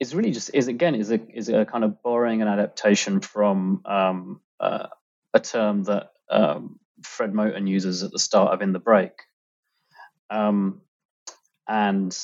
is 0.00 0.14
really 0.14 0.32
just 0.32 0.50
is 0.54 0.66
again 0.66 0.94
is 0.94 1.12
a 1.12 1.20
is 1.32 1.48
a 1.48 1.64
kind 1.64 1.84
of 1.84 2.02
borrowing 2.02 2.42
an 2.42 2.48
adaptation 2.48 3.20
from 3.20 3.82
um, 3.84 4.40
uh, 4.58 4.88
a 5.34 5.40
term 5.40 5.84
that 5.84 6.10
um, 6.30 6.79
Fred 7.02 7.32
Moten 7.32 7.68
uses 7.68 8.02
at 8.02 8.12
the 8.12 8.18
start 8.18 8.52
of 8.52 8.62
In 8.62 8.72
the 8.72 8.78
Break. 8.78 9.12
Um, 10.30 10.82
and 11.68 12.16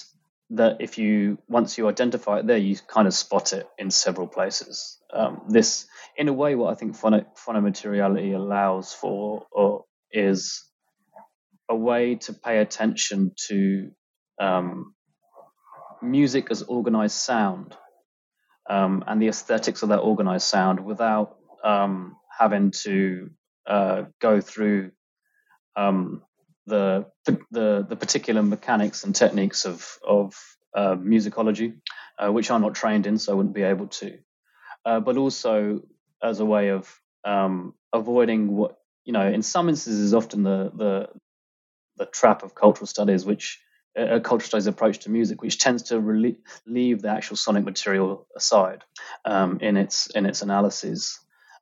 that 0.51 0.77
if 0.81 0.99
you 0.99 1.39
once 1.49 1.77
you 1.77 1.89
identify 1.89 2.39
it 2.39 2.47
there, 2.47 2.57
you 2.57 2.77
kind 2.87 3.09
of 3.09 3.15
spot 3.15 3.53
it 3.53 3.69
in 3.79 3.91
several 3.91 4.29
places. 4.29 4.99
Um, 5.13 5.43
this, 5.49 5.87
in 6.17 6.29
a 6.29 6.33
way, 6.33 6.55
what 6.55 6.73
I 6.73 6.75
think 6.77 6.97
phono- 6.97 7.27
phonomateriality 7.37 8.35
allows 8.35 8.93
for 8.93 9.47
or 9.51 9.85
is 10.13 10.65
a 11.69 11.75
way 11.75 12.15
to 12.15 12.33
pay 12.33 12.59
attention 12.59 13.33
to 13.49 13.91
um, 14.41 14.95
music 16.03 16.51
as 16.51 16.63
organized 16.63 17.17
sound 17.17 17.77
um, 18.69 19.05
and 19.07 19.21
the 19.21 19.29
aesthetics 19.29 19.83
of 19.83 19.91
that 19.91 19.99
organized 19.99 20.47
sound 20.47 20.85
without 20.85 21.37
um, 21.65 22.17
having 22.37 22.71
to 22.71 23.31
uh, 23.67 24.05
go 24.21 24.41
through 24.41 24.93
um, 25.77 26.23
the, 26.67 27.07
the 27.51 27.87
the 27.89 27.97
particular 27.97 28.43
mechanics 28.43 29.05
and 29.05 29.15
techniques 29.15 29.65
of 29.65 29.99
of 30.07 30.35
uh, 30.75 30.97
musicology, 30.97 31.79
uh, 32.19 32.33
which 32.33 32.51
I'm 32.51 32.63
not 32.63 32.75
trained 32.75 33.07
in, 33.07 33.19
so 33.19 33.33
I 33.33 33.35
wouldn't 33.37 33.55
be 33.55 33.63
able 33.63 33.89
to. 33.89 34.19
Uh, 34.85 35.01
but 35.01 35.17
also 35.17 35.83
as 36.23 36.41
a 36.41 36.45
way 36.45 36.71
of 36.71 36.93
um, 37.25 37.75
avoiding 37.93 38.57
what 38.57 38.79
you 39.05 39.13
know, 39.13 39.27
in 39.27 39.43
some 39.43 39.69
instances, 39.69 40.01
is 40.01 40.15
often 40.15 40.43
the 40.43 40.71
the 40.75 41.09
the 41.97 42.07
trap 42.07 42.43
of 42.43 42.55
cultural 42.55 42.87
studies, 42.87 43.25
which 43.25 43.61
a 43.97 44.21
cultural 44.21 44.49
studies 44.49 44.67
approach 44.67 45.01
to 45.01 45.11
music, 45.11 45.43
which 45.43 45.59
tends 45.59 45.85
to 45.85 45.99
leave 46.67 47.03
the 47.03 47.09
actual 47.09 47.37
sonic 47.37 47.65
material 47.65 48.27
aside 48.37 48.85
um, 49.25 49.59
in 49.61 49.77
its 49.77 50.07
in 50.15 50.27
its 50.27 50.43
analysis. 50.43 51.19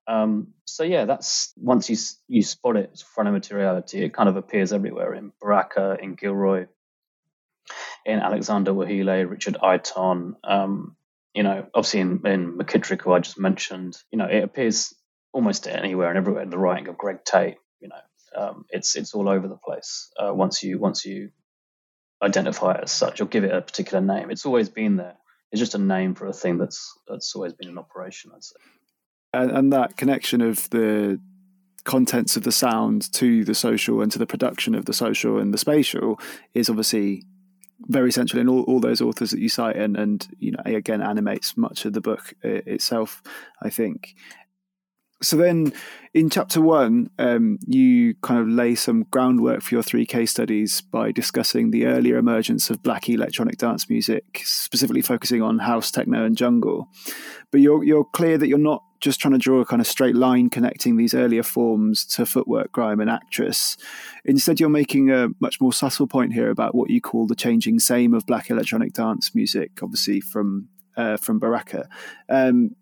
Um, 0.06 0.48
so 0.64 0.84
yeah, 0.84 1.04
that's 1.06 1.52
once 1.56 1.88
you 1.88 1.96
you 2.28 2.42
spot 2.42 2.76
it 2.76 3.02
phonomateriality, 3.16 4.02
it 4.02 4.14
kind 4.14 4.28
of 4.28 4.36
appears 4.36 4.72
everywhere 4.72 5.14
in 5.14 5.32
Baraka, 5.40 5.96
in 6.00 6.14
Gilroy, 6.14 6.66
in 8.04 8.18
Alexander 8.18 8.72
Weheliye, 8.72 9.28
Richard 9.28 9.56
Iton. 9.62 10.36
Um, 10.44 10.96
you 11.34 11.42
know, 11.42 11.66
obviously 11.74 12.00
in, 12.00 12.26
in 12.26 12.58
McKittrick, 12.58 13.02
who 13.02 13.12
I 13.12 13.18
just 13.20 13.38
mentioned. 13.38 13.96
You 14.12 14.18
know, 14.18 14.26
it 14.26 14.44
appears 14.44 14.94
almost 15.32 15.66
anywhere 15.66 16.08
and 16.08 16.18
everywhere. 16.18 16.42
In 16.42 16.50
the 16.50 16.58
writing 16.58 16.88
of 16.88 16.98
Greg 16.98 17.24
Tate. 17.24 17.56
You 17.80 17.88
know, 17.88 18.40
um, 18.40 18.66
it's 18.70 18.96
it's 18.96 19.14
all 19.14 19.28
over 19.28 19.48
the 19.48 19.56
place. 19.56 20.10
Uh, 20.18 20.34
once 20.34 20.62
you 20.62 20.78
once 20.78 21.04
you 21.04 21.30
identify 22.22 22.72
it 22.72 22.80
as 22.84 22.92
such 22.92 23.20
or 23.20 23.26
give 23.26 23.44
it 23.44 23.52
a 23.54 23.60
particular 23.60 24.00
name. 24.00 24.30
It's 24.30 24.46
always 24.46 24.68
been 24.68 24.96
there. 24.96 25.16
It's 25.52 25.60
just 25.60 25.74
a 25.74 25.78
name 25.78 26.14
for 26.14 26.26
a 26.26 26.32
thing 26.32 26.58
that's 26.58 26.98
that's 27.06 27.34
always 27.34 27.52
been 27.52 27.68
in 27.68 27.78
operation. 27.78 28.32
I'd 28.34 28.42
say. 28.44 28.56
And, 29.34 29.50
and 29.50 29.72
that 29.72 29.96
connection 29.96 30.40
of 30.40 30.68
the 30.70 31.20
contents 31.84 32.36
of 32.36 32.44
the 32.44 32.52
sound 32.52 33.12
to 33.12 33.44
the 33.44 33.54
social 33.54 34.00
and 34.00 34.10
to 34.10 34.18
the 34.18 34.26
production 34.26 34.74
of 34.74 34.86
the 34.86 34.94
social 34.94 35.38
and 35.38 35.52
the 35.52 35.58
spatial 35.58 36.18
is 36.54 36.70
obviously 36.70 37.24
very 37.86 38.10
central 38.10 38.40
in 38.40 38.48
all, 38.48 38.62
all 38.62 38.80
those 38.80 39.02
authors 39.02 39.30
that 39.30 39.40
you 39.40 39.50
cite 39.50 39.76
and 39.76 39.94
and 39.96 40.28
you 40.38 40.50
know 40.50 40.62
again 40.64 41.02
animates 41.02 41.56
much 41.58 41.84
of 41.84 41.92
the 41.92 42.00
book 42.00 42.32
itself 42.42 43.22
i 43.62 43.68
think 43.68 44.14
so 45.24 45.36
then 45.36 45.72
in 46.12 46.28
chapter 46.28 46.60
one, 46.60 47.10
um, 47.18 47.58
you 47.66 48.14
kind 48.22 48.40
of 48.40 48.48
lay 48.48 48.74
some 48.74 49.04
groundwork 49.10 49.62
for 49.62 49.74
your 49.74 49.82
three 49.82 50.04
case 50.04 50.30
studies 50.30 50.80
by 50.80 51.12
discussing 51.12 51.70
the 51.70 51.86
earlier 51.86 52.18
emergence 52.18 52.68
of 52.68 52.82
black 52.82 53.08
electronic 53.08 53.56
dance 53.56 53.88
music, 53.88 54.42
specifically 54.44 55.02
focusing 55.02 55.40
on 55.40 55.60
house, 55.60 55.90
techno, 55.90 56.24
and 56.24 56.36
jungle. 56.36 56.88
But 57.50 57.60
you're 57.60 57.82
you're 57.84 58.04
clear 58.04 58.36
that 58.38 58.48
you're 58.48 58.58
not 58.58 58.82
just 59.04 59.20
trying 59.20 59.32
to 59.32 59.38
draw 59.38 59.60
a 59.60 59.66
kind 59.66 59.82
of 59.82 59.86
straight 59.86 60.16
line 60.16 60.48
connecting 60.48 60.96
these 60.96 61.12
earlier 61.12 61.42
forms 61.42 62.06
to 62.06 62.24
footwork, 62.24 62.72
grime, 62.72 63.00
and 63.00 63.10
actress. 63.10 63.76
Instead, 64.24 64.58
you're 64.58 64.70
making 64.70 65.10
a 65.10 65.28
much 65.40 65.60
more 65.60 65.74
subtle 65.74 66.06
point 66.06 66.32
here 66.32 66.48
about 66.48 66.74
what 66.74 66.88
you 66.88 67.02
call 67.02 67.26
the 67.26 67.34
changing 67.34 67.78
same 67.78 68.14
of 68.14 68.24
black 68.24 68.48
electronic 68.48 68.94
dance 68.94 69.34
music, 69.34 69.72
obviously 69.82 70.22
from 70.22 70.68
uh, 70.96 71.18
from 71.18 71.38
Baraka. 71.38 71.86
Um, 72.30 72.76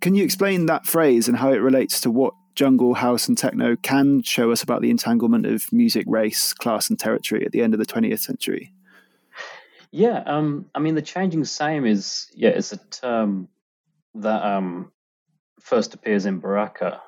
can 0.00 0.14
you 0.14 0.22
explain 0.22 0.66
that 0.66 0.86
phrase 0.86 1.26
and 1.26 1.36
how 1.36 1.52
it 1.52 1.56
relates 1.56 2.00
to 2.02 2.10
what 2.10 2.34
jungle, 2.54 2.94
house, 2.94 3.26
and 3.26 3.36
techno 3.36 3.74
can 3.74 4.22
show 4.22 4.52
us 4.52 4.62
about 4.62 4.80
the 4.80 4.90
entanglement 4.90 5.44
of 5.44 5.72
music, 5.72 6.04
race, 6.06 6.52
class, 6.52 6.88
and 6.88 7.00
territory 7.00 7.44
at 7.44 7.50
the 7.50 7.62
end 7.62 7.74
of 7.74 7.80
the 7.80 7.86
20th 7.86 8.20
century? 8.20 8.72
Yeah, 9.90 10.22
um, 10.24 10.66
I 10.72 10.78
mean, 10.78 10.94
the 10.94 11.02
changing 11.02 11.44
same 11.46 11.84
is 11.84 12.30
yeah, 12.32 12.50
it's 12.50 12.72
a 12.72 12.76
term 12.76 13.48
that 14.14 14.44
um, 14.44 14.92
first 15.64 15.94
appears 15.94 16.26
in 16.26 16.38
Baraka, 16.38 17.00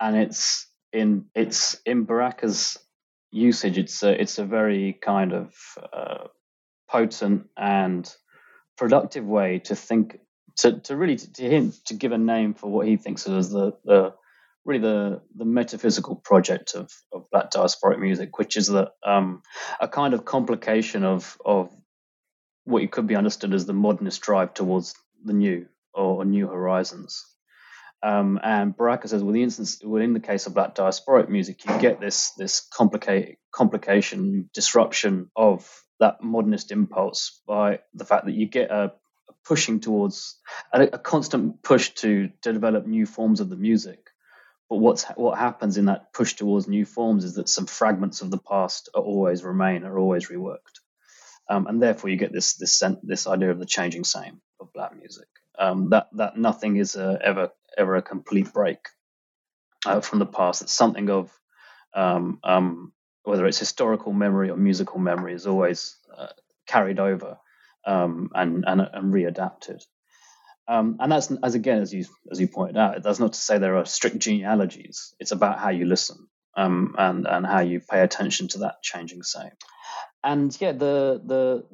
and 0.00 0.16
it's 0.16 0.66
in 0.92 1.26
it's 1.34 1.76
in 1.84 2.04
Baraka's 2.04 2.78
usage. 3.30 3.78
It's 3.78 4.02
a 4.02 4.20
it's 4.20 4.38
a 4.38 4.44
very 4.44 4.92
kind 4.92 5.32
of 5.32 5.54
uh, 5.92 6.28
potent 6.88 7.48
and 7.56 8.10
productive 8.78 9.26
way 9.26 9.58
to 9.58 9.76
think 9.76 10.18
to, 10.58 10.80
to 10.80 10.96
really 10.96 11.16
to 11.16 11.42
him 11.42 11.72
to 11.86 11.94
give 11.94 12.12
a 12.12 12.18
name 12.18 12.54
for 12.54 12.70
what 12.70 12.86
he 12.86 12.96
thinks 12.96 13.26
of 13.26 13.36
as 13.36 13.50
the, 13.50 13.72
the 13.84 14.14
really 14.64 14.80
the 14.80 15.20
the 15.36 15.44
metaphysical 15.44 16.16
project 16.16 16.74
of, 16.74 16.90
of 17.12 17.28
black 17.30 17.50
diasporic 17.50 17.98
music, 17.98 18.38
which 18.38 18.56
is 18.56 18.68
that 18.68 18.92
um, 19.04 19.42
a 19.80 19.88
kind 19.88 20.14
of 20.14 20.24
complication 20.24 21.04
of 21.04 21.36
of 21.44 21.70
what 22.64 22.88
could 22.92 23.06
be 23.06 23.16
understood 23.16 23.52
as 23.52 23.66
the 23.66 23.72
modernist 23.72 24.20
drive 24.20 24.54
towards 24.54 24.94
the 25.24 25.32
new 25.32 25.66
or 25.92 26.24
new 26.24 26.46
horizons. 26.46 27.26
Um, 28.02 28.40
and 28.42 28.74
Baraka 28.74 29.08
says, 29.08 29.22
well, 29.22 29.32
the 29.32 29.42
instance, 29.42 29.80
well, 29.84 30.02
in 30.02 30.14
the 30.14 30.20
case 30.20 30.46
of 30.46 30.54
black 30.54 30.74
diasporic 30.74 31.28
music, 31.28 31.64
you 31.66 31.78
get 31.78 32.00
this 32.00 32.30
this 32.32 32.66
complicate 32.72 33.38
complication, 33.52 34.48
disruption 34.54 35.30
of 35.36 35.68
that 35.98 36.22
modernist 36.22 36.72
impulse 36.72 37.42
by 37.46 37.80
the 37.94 38.06
fact 38.06 38.24
that 38.24 38.34
you 38.34 38.46
get 38.46 38.70
a 38.70 38.92
pushing 39.44 39.80
towards 39.80 40.38
a, 40.72 40.82
a 40.82 40.98
constant 40.98 41.62
push 41.62 41.90
to, 41.90 42.30
to 42.42 42.52
develop 42.52 42.86
new 42.86 43.06
forms 43.06 43.40
of 43.40 43.48
the 43.50 43.56
music. 43.56 44.08
But 44.68 44.76
what's 44.76 45.04
what 45.16 45.38
happens 45.38 45.76
in 45.76 45.86
that 45.86 46.12
push 46.12 46.34
towards 46.34 46.68
new 46.68 46.84
forms 46.84 47.24
is 47.24 47.34
that 47.34 47.48
some 47.48 47.66
fragments 47.66 48.22
of 48.22 48.30
the 48.30 48.38
past 48.38 48.88
are 48.94 49.02
always 49.02 49.42
remain, 49.42 49.82
are 49.82 49.98
always 49.98 50.28
reworked, 50.28 50.78
um, 51.48 51.66
and 51.66 51.82
therefore 51.82 52.08
you 52.08 52.16
get 52.16 52.32
this 52.32 52.54
this 52.54 52.80
this 53.02 53.26
idea 53.26 53.50
of 53.50 53.58
the 53.58 53.66
changing 53.66 54.04
same 54.04 54.40
of 54.60 54.72
black 54.72 54.96
music. 54.96 55.26
Um, 55.58 55.90
that 55.90 56.06
that 56.12 56.36
nothing 56.36 56.76
is 56.76 56.94
a, 56.94 57.18
ever 57.20 57.50
ever 57.76 57.96
a 57.96 58.02
complete 58.02 58.52
break 58.52 58.78
uh, 59.86 60.00
from 60.00 60.18
the 60.18 60.26
past. 60.26 60.62
It's 60.62 60.72
something 60.72 61.10
of 61.10 61.30
um, 61.94 62.38
um 62.44 62.92
whether 63.24 63.46
it's 63.46 63.58
historical 63.58 64.12
memory 64.12 64.50
or 64.50 64.56
musical 64.56 64.98
memory 64.98 65.34
is 65.34 65.46
always 65.46 65.96
uh, 66.16 66.28
carried 66.66 66.98
over 66.98 67.38
um, 67.86 68.30
and, 68.34 68.64
and, 68.66 68.80
and 68.80 69.12
readapted. 69.12 69.82
Um, 70.68 70.96
and 71.00 71.10
that's 71.10 71.32
as 71.42 71.54
again 71.54 71.82
as 71.82 71.92
you 71.92 72.04
as 72.30 72.40
you 72.40 72.46
pointed 72.46 72.76
out, 72.76 73.02
that's 73.02 73.18
not 73.18 73.32
to 73.32 73.38
say 73.38 73.58
there 73.58 73.76
are 73.76 73.84
strict 73.84 74.18
genealogies. 74.20 75.14
It's 75.18 75.32
about 75.32 75.58
how 75.58 75.70
you 75.70 75.84
listen 75.84 76.28
um, 76.56 76.94
and 76.96 77.26
and 77.26 77.44
how 77.44 77.60
you 77.60 77.80
pay 77.80 78.00
attention 78.02 78.46
to 78.48 78.58
that 78.58 78.82
changing 78.82 79.22
sound. 79.24 79.52
And 80.22 80.56
yeah, 80.60 80.72
the 80.72 81.20
the 81.24 81.64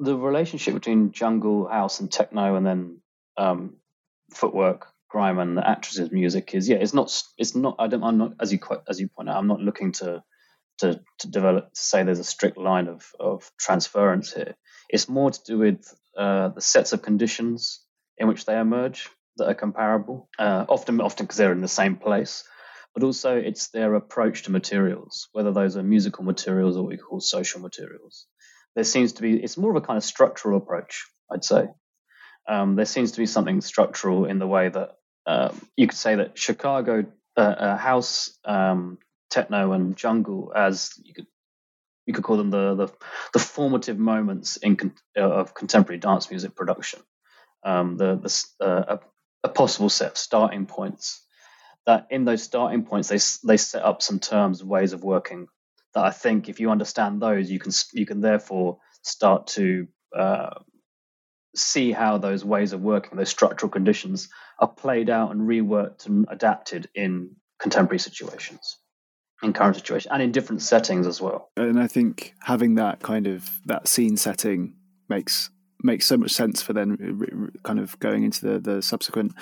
the 0.00 0.16
relationship 0.16 0.74
between 0.74 1.12
jungle, 1.12 1.68
house, 1.68 2.00
and 2.00 2.10
techno, 2.10 2.56
and 2.56 2.66
then 2.66 2.98
um, 3.36 3.76
footwork, 4.32 4.88
grime, 5.14 5.38
and 5.38 5.56
the 5.56 5.66
actresses' 5.66 6.10
music 6.10 6.54
is 6.54 6.68
yeah, 6.68 6.78
it's 6.78 6.92
not 6.92 7.22
it's 7.38 7.54
not. 7.54 7.76
I 7.78 7.86
don't. 7.86 8.02
I'm 8.02 8.18
not 8.18 8.32
as 8.40 8.52
you 8.52 8.58
quite 8.58 8.80
as 8.88 9.00
you 9.00 9.08
point 9.08 9.28
out. 9.28 9.36
I'm 9.36 9.46
not 9.46 9.60
looking 9.60 9.92
to 10.00 10.22
to 10.78 11.00
to 11.20 11.28
develop 11.30 11.72
to 11.72 11.80
say 11.80 12.02
there's 12.02 12.18
a 12.18 12.32
strict 12.36 12.58
line 12.58 12.88
of 12.88 13.06
of 13.20 13.50
transference 13.56 14.32
here. 14.32 14.56
It's 14.88 15.08
more 15.08 15.30
to 15.30 15.40
do 15.46 15.58
with 15.58 15.86
uh, 16.18 16.48
the 16.48 16.60
sets 16.60 16.92
of 16.92 17.02
conditions 17.02 17.80
in 18.18 18.26
which 18.28 18.44
they 18.44 18.58
emerge 18.58 19.08
that 19.36 19.48
are 19.48 19.54
comparable. 19.54 20.28
Uh, 20.38 20.64
often, 20.68 21.00
often 21.00 21.26
because 21.26 21.38
they're 21.38 21.52
in 21.52 21.60
the 21.60 21.68
same 21.82 21.96
place, 21.96 22.44
but 22.94 23.04
also 23.04 23.36
it's 23.36 23.68
their 23.68 23.94
approach 23.94 24.42
to 24.42 24.50
materials, 24.50 25.28
whether 25.32 25.52
those 25.52 25.76
are 25.76 25.82
musical 25.82 26.24
materials 26.24 26.76
or 26.76 26.82
what 26.82 26.90
we 26.90 26.96
call 26.96 27.20
social 27.20 27.60
materials. 27.60 28.26
There 28.74 28.84
seems 28.84 29.12
to 29.14 29.22
be 29.22 29.42
it's 29.42 29.56
more 29.56 29.70
of 29.70 29.76
a 29.76 29.86
kind 29.86 29.96
of 29.96 30.04
structural 30.04 30.58
approach, 30.58 31.06
I'd 31.32 31.44
say. 31.44 31.68
Um, 32.48 32.74
there 32.76 32.84
seems 32.94 33.12
to 33.12 33.18
be 33.20 33.26
something 33.26 33.60
structural 33.60 34.26
in 34.26 34.38
the 34.38 34.46
way 34.46 34.68
that 34.68 34.90
um, 35.26 35.60
you 35.76 35.86
could 35.86 35.98
say 35.98 36.16
that 36.16 36.38
Chicago 36.38 37.06
uh, 37.36 37.40
uh 37.40 37.76
house 37.76 38.38
um, 38.44 38.98
techno 39.30 39.72
and 39.72 39.96
jungle 39.96 40.52
as 40.54 40.92
you 41.02 41.14
could 41.14 41.26
you 42.06 42.12
could 42.12 42.24
call 42.24 42.36
them 42.36 42.50
the 42.50 42.74
the, 42.74 42.88
the 43.32 43.38
formative 43.38 43.98
moments 43.98 44.56
in 44.56 44.92
uh, 45.16 45.22
of 45.22 45.54
contemporary 45.54 45.98
dance 45.98 46.30
music 46.30 46.54
production. 46.54 47.00
Um, 47.64 47.96
the, 47.96 48.16
the 48.16 48.64
uh, 48.64 48.96
a, 48.96 49.00
a, 49.44 49.48
possible 49.48 49.88
set 49.88 50.12
of 50.12 50.18
starting 50.18 50.66
points. 50.66 51.24
That 51.86 52.08
in 52.10 52.24
those 52.24 52.42
starting 52.42 52.84
points, 52.84 53.08
they 53.08 53.18
they 53.46 53.56
set 53.56 53.82
up 53.82 54.02
some 54.02 54.20
terms, 54.20 54.62
ways 54.62 54.92
of 54.92 55.02
working. 55.02 55.48
That 55.94 56.04
I 56.04 56.10
think, 56.10 56.48
if 56.48 56.60
you 56.60 56.70
understand 56.70 57.22
those, 57.22 57.50
you 57.50 57.58
can 57.58 57.72
you 57.92 58.04
can 58.04 58.20
therefore 58.20 58.78
start 59.02 59.46
to 59.48 59.86
uh, 60.14 60.50
see 61.54 61.92
how 61.92 62.18
those 62.18 62.44
ways 62.44 62.72
of 62.72 62.80
working, 62.80 63.16
those 63.16 63.28
structural 63.28 63.70
conditions, 63.70 64.28
are 64.58 64.68
played 64.68 65.10
out 65.10 65.30
and 65.30 65.42
reworked 65.42 66.06
and 66.06 66.26
adapted 66.30 66.88
in 66.94 67.36
contemporary 67.58 67.98
situations 67.98 68.78
in 69.42 69.52
current 69.52 69.76
situation 69.76 70.10
and 70.12 70.22
in 70.22 70.32
different 70.32 70.62
settings 70.62 71.06
as 71.06 71.20
well. 71.20 71.50
And 71.56 71.78
I 71.78 71.86
think 71.86 72.34
having 72.42 72.76
that 72.76 73.00
kind 73.00 73.26
of 73.26 73.48
that 73.66 73.88
scene 73.88 74.16
setting 74.16 74.74
makes 75.08 75.50
makes 75.82 76.06
so 76.06 76.16
much 76.16 76.30
sense 76.30 76.62
for 76.62 76.72
then 76.72 77.50
kind 77.62 77.78
of 77.78 77.98
going 77.98 78.24
into 78.24 78.46
the, 78.46 78.58
the 78.58 78.80
subsequent 78.80 79.32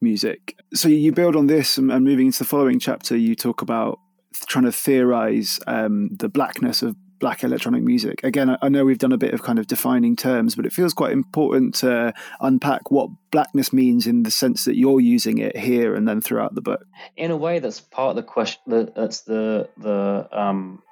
music. 0.00 0.56
So 0.72 0.88
you 0.88 1.12
build 1.12 1.36
on 1.36 1.46
this 1.46 1.76
and, 1.76 1.92
and 1.92 2.04
moving 2.04 2.26
into 2.26 2.38
the 2.38 2.46
following 2.46 2.78
chapter, 2.78 3.16
you 3.16 3.34
talk 3.34 3.60
about 3.60 3.98
trying 4.46 4.64
to 4.64 4.72
theorize 4.72 5.60
um, 5.66 6.08
the 6.12 6.30
blackness 6.30 6.82
of 6.82 6.96
black 7.20 7.44
electronic 7.44 7.82
music? 7.82 8.24
Again, 8.24 8.56
I 8.60 8.68
know 8.68 8.84
we've 8.84 8.98
done 8.98 9.12
a 9.12 9.18
bit 9.18 9.32
of 9.32 9.42
kind 9.42 9.58
of 9.58 9.66
defining 9.66 10.16
terms, 10.16 10.56
but 10.56 10.66
it 10.66 10.72
feels 10.72 10.92
quite 10.92 11.12
important 11.12 11.74
to 11.76 12.12
unpack 12.40 12.90
what 12.90 13.10
blackness 13.30 13.72
means 13.72 14.06
in 14.06 14.24
the 14.24 14.30
sense 14.30 14.64
that 14.64 14.76
you're 14.76 15.00
using 15.00 15.38
it 15.38 15.56
here 15.56 15.94
and 15.94 16.08
then 16.08 16.20
throughout 16.20 16.54
the 16.54 16.60
book. 16.60 16.84
In 17.16 17.30
a 17.30 17.36
way, 17.36 17.60
that's 17.60 17.80
part 17.80 18.10
of 18.10 18.16
the 18.16 18.22
question. 18.24 18.62
That's 18.66 19.20
the 19.20 19.68
the 19.76 20.28
um, 20.32 20.82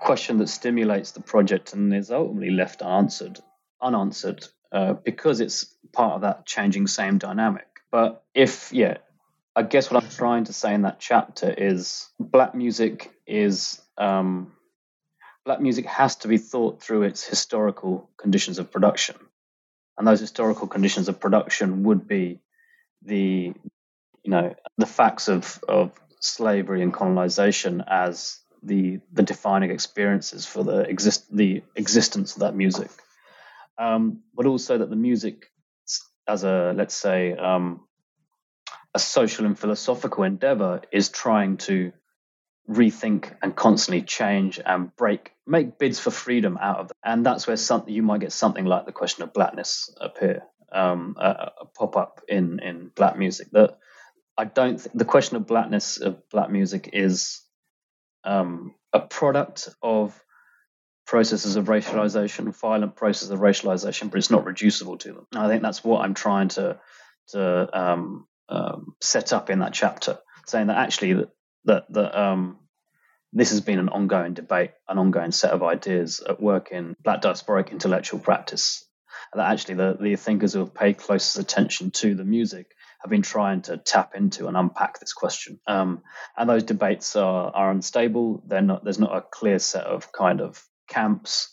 question 0.00 0.38
that 0.38 0.48
stimulates 0.48 1.12
the 1.12 1.22
project 1.22 1.72
and 1.74 1.94
is 1.94 2.10
ultimately 2.10 2.50
left 2.50 2.82
unanswered, 2.82 3.38
unanswered 3.80 4.46
uh, 4.72 4.94
because 4.94 5.40
it's 5.40 5.74
part 5.92 6.14
of 6.14 6.20
that 6.22 6.46
changing 6.46 6.86
same 6.86 7.18
dynamic. 7.18 7.66
But 7.92 8.24
if 8.34 8.72
yeah, 8.72 8.98
I 9.56 9.62
guess 9.62 9.90
what 9.90 10.02
I'm 10.02 10.10
trying 10.10 10.44
to 10.44 10.52
say 10.52 10.74
in 10.74 10.82
that 10.82 10.98
chapter 10.98 11.52
is 11.56 12.08
black 12.18 12.54
music 12.54 13.12
is 13.26 13.80
um, 13.96 14.52
black 15.44 15.60
music 15.60 15.86
has 15.86 16.16
to 16.16 16.28
be 16.28 16.38
thought 16.38 16.82
through 16.82 17.02
its 17.02 17.24
historical 17.24 18.10
conditions 18.16 18.58
of 18.58 18.70
production, 18.70 19.16
and 19.98 20.06
those 20.06 20.20
historical 20.20 20.66
conditions 20.66 21.08
of 21.08 21.20
production 21.20 21.84
would 21.84 22.06
be 22.08 22.40
the 23.02 23.52
you 24.22 24.30
know 24.30 24.54
the 24.78 24.86
facts 24.86 25.28
of 25.28 25.62
of 25.68 25.92
slavery 26.20 26.82
and 26.82 26.92
colonization 26.94 27.84
as 27.86 28.40
the 28.62 29.00
the 29.12 29.22
defining 29.22 29.70
experiences 29.70 30.46
for 30.46 30.64
the 30.64 30.80
exist 30.80 31.24
the 31.34 31.62
existence 31.76 32.34
of 32.34 32.40
that 32.40 32.54
music, 32.54 32.90
um, 33.78 34.22
but 34.34 34.46
also 34.46 34.78
that 34.78 34.90
the 34.90 34.96
music 34.96 35.50
as 36.26 36.44
a 36.44 36.72
let's 36.74 36.94
say 36.94 37.34
um, 37.34 37.86
a 38.94 38.98
social 38.98 39.44
and 39.44 39.58
philosophical 39.58 40.24
endeavor 40.24 40.80
is 40.90 41.10
trying 41.10 41.58
to 41.58 41.92
rethink 42.68 43.34
and 43.42 43.54
constantly 43.54 44.02
change 44.02 44.60
and 44.64 44.94
break, 44.96 45.32
make 45.46 45.78
bids 45.78 46.00
for 46.00 46.10
freedom 46.10 46.58
out 46.60 46.78
of 46.78 46.88
that. 46.88 46.96
And 47.04 47.24
that's 47.24 47.46
where 47.46 47.56
something 47.56 47.92
you 47.92 48.02
might 48.02 48.20
get 48.20 48.32
something 48.32 48.64
like 48.64 48.86
the 48.86 48.92
question 48.92 49.22
of 49.22 49.32
blackness 49.32 49.94
appear, 50.00 50.42
um, 50.72 51.16
a 51.18 51.66
pop 51.76 51.96
up 51.96 52.22
in 52.28 52.60
in 52.60 52.90
black 52.94 53.18
music. 53.18 53.50
That 53.52 53.78
I 54.36 54.44
don't. 54.44 54.78
Th- 54.78 54.90
the 54.94 55.04
question 55.04 55.36
of 55.36 55.46
blackness 55.46 55.98
of 55.98 56.28
black 56.30 56.50
music 56.50 56.90
is 56.92 57.42
um, 58.24 58.74
a 58.92 59.00
product 59.00 59.68
of 59.82 60.18
processes 61.06 61.56
of 61.56 61.66
racialization, 61.66 62.58
violent 62.58 62.96
processes 62.96 63.30
of 63.30 63.40
racialization, 63.40 64.10
but 64.10 64.18
it's 64.18 64.30
not 64.30 64.46
reducible 64.46 64.96
to 64.98 65.12
them. 65.12 65.26
I 65.36 65.48
think 65.48 65.62
that's 65.62 65.84
what 65.84 66.00
I'm 66.00 66.14
trying 66.14 66.48
to 66.48 66.78
to 67.28 67.78
um, 67.78 68.26
um, 68.48 68.94
set 69.00 69.32
up 69.32 69.50
in 69.50 69.60
that 69.60 69.72
chapter, 69.72 70.18
saying 70.46 70.68
that 70.68 70.78
actually 70.78 71.26
that 71.64 71.92
that, 71.92 72.18
um, 72.18 72.58
this 73.32 73.50
has 73.50 73.60
been 73.60 73.78
an 73.78 73.88
ongoing 73.88 74.34
debate, 74.34 74.70
an 74.88 74.98
ongoing 74.98 75.32
set 75.32 75.50
of 75.50 75.62
ideas 75.62 76.22
at 76.26 76.40
work 76.40 76.70
in 76.70 76.94
Black 77.02 77.20
diasporic 77.20 77.72
intellectual 77.72 78.20
practice. 78.20 78.86
That 79.32 79.50
actually 79.50 79.74
the, 79.74 79.96
the 80.00 80.16
thinkers 80.16 80.52
who 80.52 80.60
have 80.60 80.74
paid 80.74 80.98
closest 80.98 81.38
attention 81.38 81.90
to 81.92 82.14
the 82.14 82.24
music 82.24 82.70
have 83.00 83.10
been 83.10 83.22
trying 83.22 83.62
to 83.62 83.76
tap 83.76 84.14
into 84.14 84.46
and 84.46 84.56
unpack 84.56 85.00
this 85.00 85.12
question. 85.12 85.58
Um, 85.66 86.02
and 86.36 86.48
those 86.48 86.62
debates 86.62 87.16
are, 87.16 87.50
are 87.52 87.70
unstable. 87.70 88.44
They're 88.46 88.62
not, 88.62 88.84
there's 88.84 89.00
not 89.00 89.16
a 89.16 89.20
clear 89.20 89.58
set 89.58 89.84
of 89.84 90.12
kind 90.12 90.40
of 90.40 90.62
camps. 90.88 91.50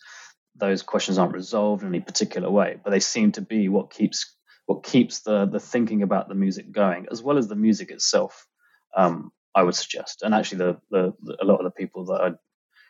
Those 0.55 0.83
questions 0.83 1.17
aren't 1.17 1.33
resolved 1.33 1.81
in 1.81 1.89
any 1.89 2.01
particular 2.01 2.49
way, 2.51 2.77
but 2.83 2.91
they 2.91 2.99
seem 2.99 3.31
to 3.33 3.41
be 3.41 3.67
what 3.69 3.89
keeps 3.91 4.35
what 4.67 4.83
keeps 4.83 5.21
the 5.21 5.45
the 5.45 5.59
thinking 5.59 6.03
about 6.03 6.29
the 6.29 6.35
music 6.35 6.71
going, 6.71 7.07
as 7.11 7.23
well 7.23 7.37
as 7.37 7.47
the 7.47 7.55
music 7.55 7.89
itself. 7.89 8.45
Um, 8.95 9.31
I 9.53 9.63
would 9.63 9.75
suggest, 9.75 10.21
and 10.23 10.33
actually, 10.33 10.59
the, 10.59 10.77
the, 10.91 11.13
the, 11.21 11.37
a 11.41 11.45
lot 11.45 11.59
of 11.59 11.65
the 11.65 11.71
people 11.71 12.05
that 12.05 12.21
I, 12.21 12.31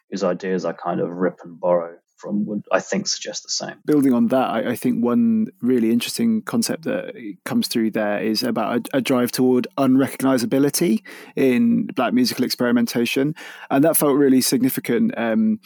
whose 0.10 0.24
ideas 0.24 0.66
I 0.66 0.74
kind 0.74 1.00
of 1.00 1.10
rip 1.10 1.40
and 1.44 1.60
borrow 1.60 1.98
from 2.22 2.46
would 2.46 2.64
I 2.72 2.80
think 2.80 3.08
suggest 3.08 3.44
the 3.44 3.50
same. 3.50 3.78
Building 3.86 4.14
on 4.14 4.28
that, 4.28 4.50
I, 4.50 4.72
I 4.72 4.76
think 4.76 5.04
one 5.04 5.48
really 5.62 5.92
interesting 5.92 6.44
concept 6.44 6.84
that 6.84 7.16
comes 7.46 7.68
through 7.68 7.92
there 7.92 8.22
is 8.22 8.44
about 8.44 8.88
a, 8.94 8.98
a, 8.98 9.02
drive 9.02 9.32
toward 9.32 9.68
unrecognizability 9.78 11.02
in 11.36 11.88
black 11.88 12.14
musical 12.14 12.46
experimentation, 12.46 13.34
and 13.70 13.84
that 13.84 13.98
felt 13.98 14.16
really 14.16 14.42
significant. 14.42 15.14
Um, 15.18 15.60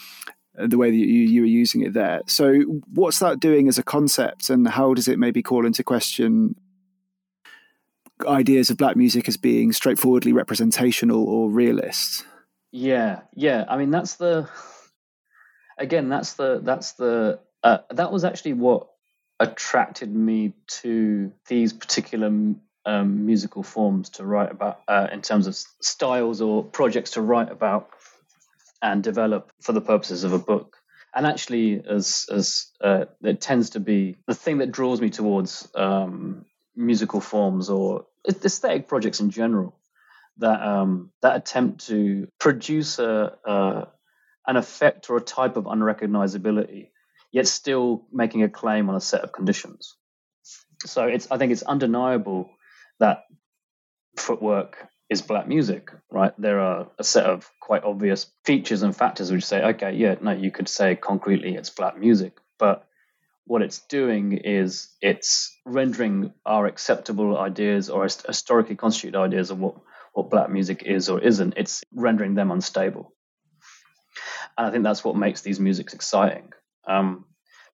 the 0.58 0.78
way 0.78 0.90
that 0.90 0.96
you, 0.96 1.06
you 1.06 1.42
were 1.42 1.48
using 1.48 1.82
it 1.82 1.92
there. 1.92 2.22
So, 2.28 2.62
what's 2.94 3.20
that 3.20 3.42
doing 3.42 3.68
as 3.68 3.78
a 3.78 3.84
concept, 3.84 4.50
and 4.50 4.66
how 4.66 4.94
does 4.94 5.10
it 5.10 5.20
maybe 5.20 5.44
call 5.44 5.66
into 5.66 5.84
question 5.84 6.56
ideas 8.28 8.70
of 8.70 8.78
black 8.78 8.96
music 8.96 9.28
as 9.28 9.38
being 9.38 9.72
straightforwardly 9.72 10.34
representational 10.34 11.28
or 11.28 11.50
realist? 11.50 12.26
Yeah, 12.72 13.22
yeah. 13.34 13.66
I 13.68 13.78
mean, 13.78 13.92
that's 13.92 14.16
the 14.16 14.50
again, 15.78 16.10
that's 16.10 16.34
the 16.34 16.60
that's 16.64 16.94
the 16.94 17.40
uh, 17.64 17.80
that 17.92 18.12
was 18.12 18.24
actually 18.24 18.54
what 18.54 18.88
attracted 19.40 20.14
me 20.14 20.54
to 20.68 21.32
these 21.48 21.74
particular 21.74 22.28
um, 22.86 23.26
musical 23.26 23.64
forms 23.64 24.10
to 24.12 24.26
write 24.26 24.52
about 24.52 24.82
uh, 24.88 25.08
in 25.12 25.22
terms 25.22 25.48
of 25.48 25.56
styles 25.82 26.42
or 26.42 26.64
projects 26.64 27.12
to 27.12 27.22
write 27.22 27.52
about 27.52 27.90
and 28.82 29.04
develop 29.04 29.52
for 29.62 29.74
the 29.74 29.82
purposes 29.82 30.24
of 30.24 30.34
a 30.34 30.40
book. 30.40 30.78
And 31.14 31.26
actually, 31.26 31.82
as 31.88 32.26
as 32.32 32.68
uh, 32.82 33.06
it 33.24 33.40
tends 33.40 33.72
to 33.72 33.80
be 33.80 34.18
the 34.28 34.36
thing 34.36 34.58
that 34.60 34.72
draws 34.72 35.00
me 35.00 35.10
towards 35.10 35.68
um, 35.74 36.46
musical 36.76 37.22
forms 37.22 37.70
or 37.70 38.06
aesthetic 38.28 38.88
projects 38.88 39.20
in 39.20 39.30
general, 39.30 39.78
that 40.38 40.62
um, 40.62 41.12
that 41.22 41.36
attempt 41.36 41.88
to 41.88 42.28
produce 42.40 43.00
a, 43.00 43.88
an 44.48 44.58
effect 44.58 45.10
or 45.10 45.18
a 45.18 45.22
type 45.22 45.58
of 45.58 45.66
unrecognizability, 45.66 46.90
yet 47.32 47.48
still 47.48 48.06
making 48.12 48.44
a 48.44 48.50
claim 48.50 48.90
on 48.90 48.96
a 48.96 49.02
set 49.02 49.22
of 49.22 49.32
conditions. 49.32 49.96
So 50.86 51.06
it's 51.06 51.32
I 51.32 51.38
think 51.38 51.52
it's 51.52 51.64
undeniable 51.64 52.50
that 53.00 53.24
footwork 54.18 54.88
is 55.10 55.22
black 55.22 55.48
music, 55.48 55.92
right? 56.12 56.34
There 56.38 56.60
are 56.60 56.88
a 56.98 57.04
set 57.04 57.26
of 57.26 57.50
quite 57.62 57.84
obvious 57.84 58.28
features 58.44 58.82
and 58.82 58.96
factors 58.96 59.32
which 59.32 59.46
say, 59.46 59.64
okay, 59.64 59.94
yeah, 59.94 60.16
no, 60.22 60.32
you 60.32 60.52
could 60.52 60.68
say 60.68 60.96
concretely 60.96 61.56
it's 61.56 61.70
black 61.70 61.98
music, 61.98 62.38
but 62.58 62.88
what 63.46 63.62
it's 63.62 63.80
doing 63.88 64.34
is 64.34 64.90
it's 65.02 65.58
rendering 65.66 66.34
our 66.46 66.66
acceptable 66.66 67.38
ideas 67.38 67.90
or 67.90 68.04
historically 68.04 68.76
constituted 68.76 69.18
ideas 69.18 69.52
of 69.52 69.60
what, 69.60 69.76
what 70.14 70.30
black 70.30 70.50
music 70.50 70.84
is 70.84 71.10
or 71.10 71.20
isn't, 71.20 71.54
it's 71.58 71.84
rendering 71.94 72.34
them 72.34 72.52
unstable. 72.52 73.14
And 74.58 74.68
I 74.68 74.72
think 74.72 74.84
that's 74.84 75.04
what 75.04 75.16
makes 75.16 75.42
these 75.42 75.60
musics 75.60 75.94
exciting. 75.94 76.54
Um, 76.88 77.26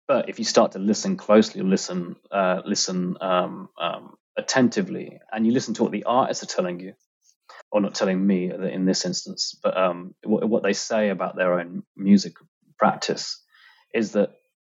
but 0.07 0.27
if 0.27 0.39
you 0.39 0.45
start 0.45 0.73
to 0.73 0.79
listen 0.79 1.15
closely, 1.15 1.61
listen, 1.61 2.17
uh, 2.31 2.61
listen 2.65 3.15
um, 3.21 3.69
um, 3.79 4.15
attentively, 4.37 5.19
and 5.31 5.45
you 5.45 5.53
listen 5.53 5.73
to 5.75 5.83
what 5.83 5.91
the 5.93 6.03
artists 6.03 6.43
are 6.43 6.53
telling 6.53 6.81
you, 6.81 6.93
or 7.71 7.79
not 7.79 7.95
telling 7.95 8.25
me 8.25 8.51
in 8.51 8.85
this 8.85 9.05
instance, 9.05 9.57
but 9.63 9.77
um, 9.77 10.13
what, 10.23 10.47
what, 10.49 10.63
they 10.63 10.73
say 10.73 11.09
about 11.09 11.37
their 11.37 11.59
own 11.59 11.83
music 11.95 12.33
practice 12.77 13.41
is 13.93 14.11
that 14.13 14.31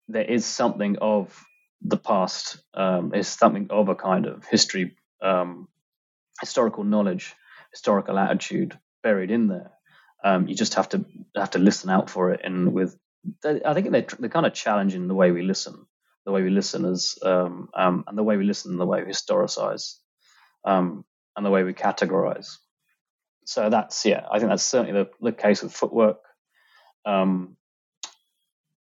there 0.09 0.25
is 0.25 0.45
something 0.45 0.99
of 1.01 1.45
the 1.83 1.97
past, 1.97 2.59
um, 2.75 3.15
is 3.15 3.29
something 3.29 3.69
of 3.71 3.89
a 3.89 3.95
kind 3.95 4.27
of 4.27 4.45
history, 4.45 4.97
um, 5.23 5.69
historical 6.41 6.85
knowledge, 6.85 7.35
historical 7.73 8.19
attitude 8.19 8.79
buried 9.03 9.31
in 9.31 9.49
there. 9.49 9.73
Um, 10.23 10.49
you 10.49 10.55
just 10.55 10.75
have 10.75 10.89
to 10.91 11.05
have 11.37 11.51
to 11.51 11.59
listen 11.59 11.91
out 11.91 12.09
for 12.09 12.33
it, 12.33 12.41
and 12.45 12.73
with 12.73 12.99
I 13.45 13.75
think 13.75 13.91
they're, 13.91 14.07
they're 14.19 14.31
kind 14.31 14.47
of 14.47 14.55
challenging 14.55 15.09
the 15.09 15.15
way 15.15 15.31
we 15.31 15.43
listen, 15.43 15.87
the 16.27 16.33
way 16.33 16.43
we 16.43 16.51
listen 16.51 16.85
as, 16.85 17.17
um, 17.23 17.69
um, 17.75 18.05
and 18.07 18.17
the 18.17 18.23
way 18.23 18.37
we 18.37 18.45
listen, 18.45 18.73
and 18.73 18.81
the 18.81 18.87
way 18.87 19.03
we 19.03 19.11
historicize, 19.11 19.97
and 20.65 21.05
the 21.43 21.51
way 21.51 21.63
we 21.63 21.75
categorize 21.75 22.57
so 23.45 23.71
that's 23.71 24.05
yeah, 24.05 24.27
I 24.31 24.39
think 24.39 24.51
that's 24.51 24.65
certainly 24.65 25.05
the, 25.05 25.11
the 25.21 25.33
case 25.33 25.63
with 25.63 25.73
footwork. 25.73 26.19
Um, 27.05 27.57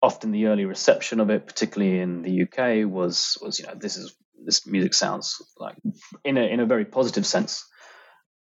often 0.02 0.32
the 0.32 0.46
early 0.46 0.64
reception 0.64 1.20
of 1.20 1.30
it, 1.30 1.46
particularly 1.46 2.00
in 2.00 2.22
the 2.22 2.42
UK, 2.42 2.90
was 2.90 3.38
was 3.40 3.58
you 3.58 3.66
know 3.66 3.74
this 3.74 3.96
is 3.96 4.14
this 4.44 4.66
music 4.66 4.94
sounds 4.94 5.40
like 5.58 5.76
in 6.24 6.36
a 6.36 6.42
in 6.42 6.60
a 6.60 6.66
very 6.66 6.84
positive 6.84 7.26
sense 7.26 7.64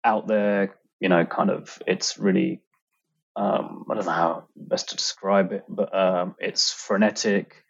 out 0.04 0.26
there. 0.26 0.76
You 1.00 1.08
know, 1.08 1.24
kind 1.24 1.50
of 1.50 1.78
it's 1.86 2.18
really 2.18 2.62
um, 3.36 3.84
I 3.90 3.94
don't 3.94 4.06
know 4.06 4.12
how 4.12 4.44
best 4.56 4.90
to 4.90 4.96
describe 4.96 5.52
it, 5.52 5.64
but 5.68 5.94
um, 5.94 6.34
it's 6.38 6.72
frenetic. 6.72 7.64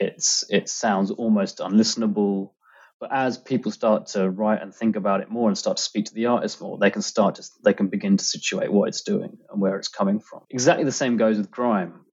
It's 0.00 0.44
it 0.50 0.68
sounds 0.68 1.10
almost 1.10 1.58
unlistenable. 1.58 2.50
But 2.98 3.12
as 3.12 3.36
people 3.36 3.72
start 3.72 4.06
to 4.08 4.28
write 4.30 4.62
and 4.62 4.74
think 4.74 4.96
about 4.96 5.20
it 5.20 5.30
more 5.30 5.48
and 5.48 5.58
start 5.58 5.76
to 5.76 5.82
speak 5.82 6.06
to 6.06 6.14
the 6.14 6.26
artist 6.26 6.62
more, 6.62 6.78
they 6.78 6.90
can 6.90 7.02
start 7.02 7.34
to 7.36 7.44
they 7.62 7.74
can 7.74 7.88
begin 7.88 8.16
to 8.16 8.24
situate 8.24 8.72
what 8.72 8.88
it's 8.88 9.02
doing 9.02 9.36
and 9.50 9.60
where 9.60 9.76
it's 9.76 9.88
coming 9.88 10.18
from. 10.20 10.40
Exactly 10.48 10.84
the 10.84 10.92
same 10.92 11.18
goes 11.18 11.36
with 11.36 11.50
grime. 11.50 12.05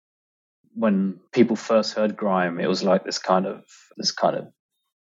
When 0.76 1.20
people 1.32 1.56
first 1.56 1.94
heard 1.94 2.18
grime, 2.18 2.60
it 2.60 2.68
was 2.68 2.84
like 2.84 3.04
this 3.04 3.20
kind 3.20 3.46
of 3.46 3.64
this 3.98 4.12
kind 4.12 4.36
of 4.36 4.48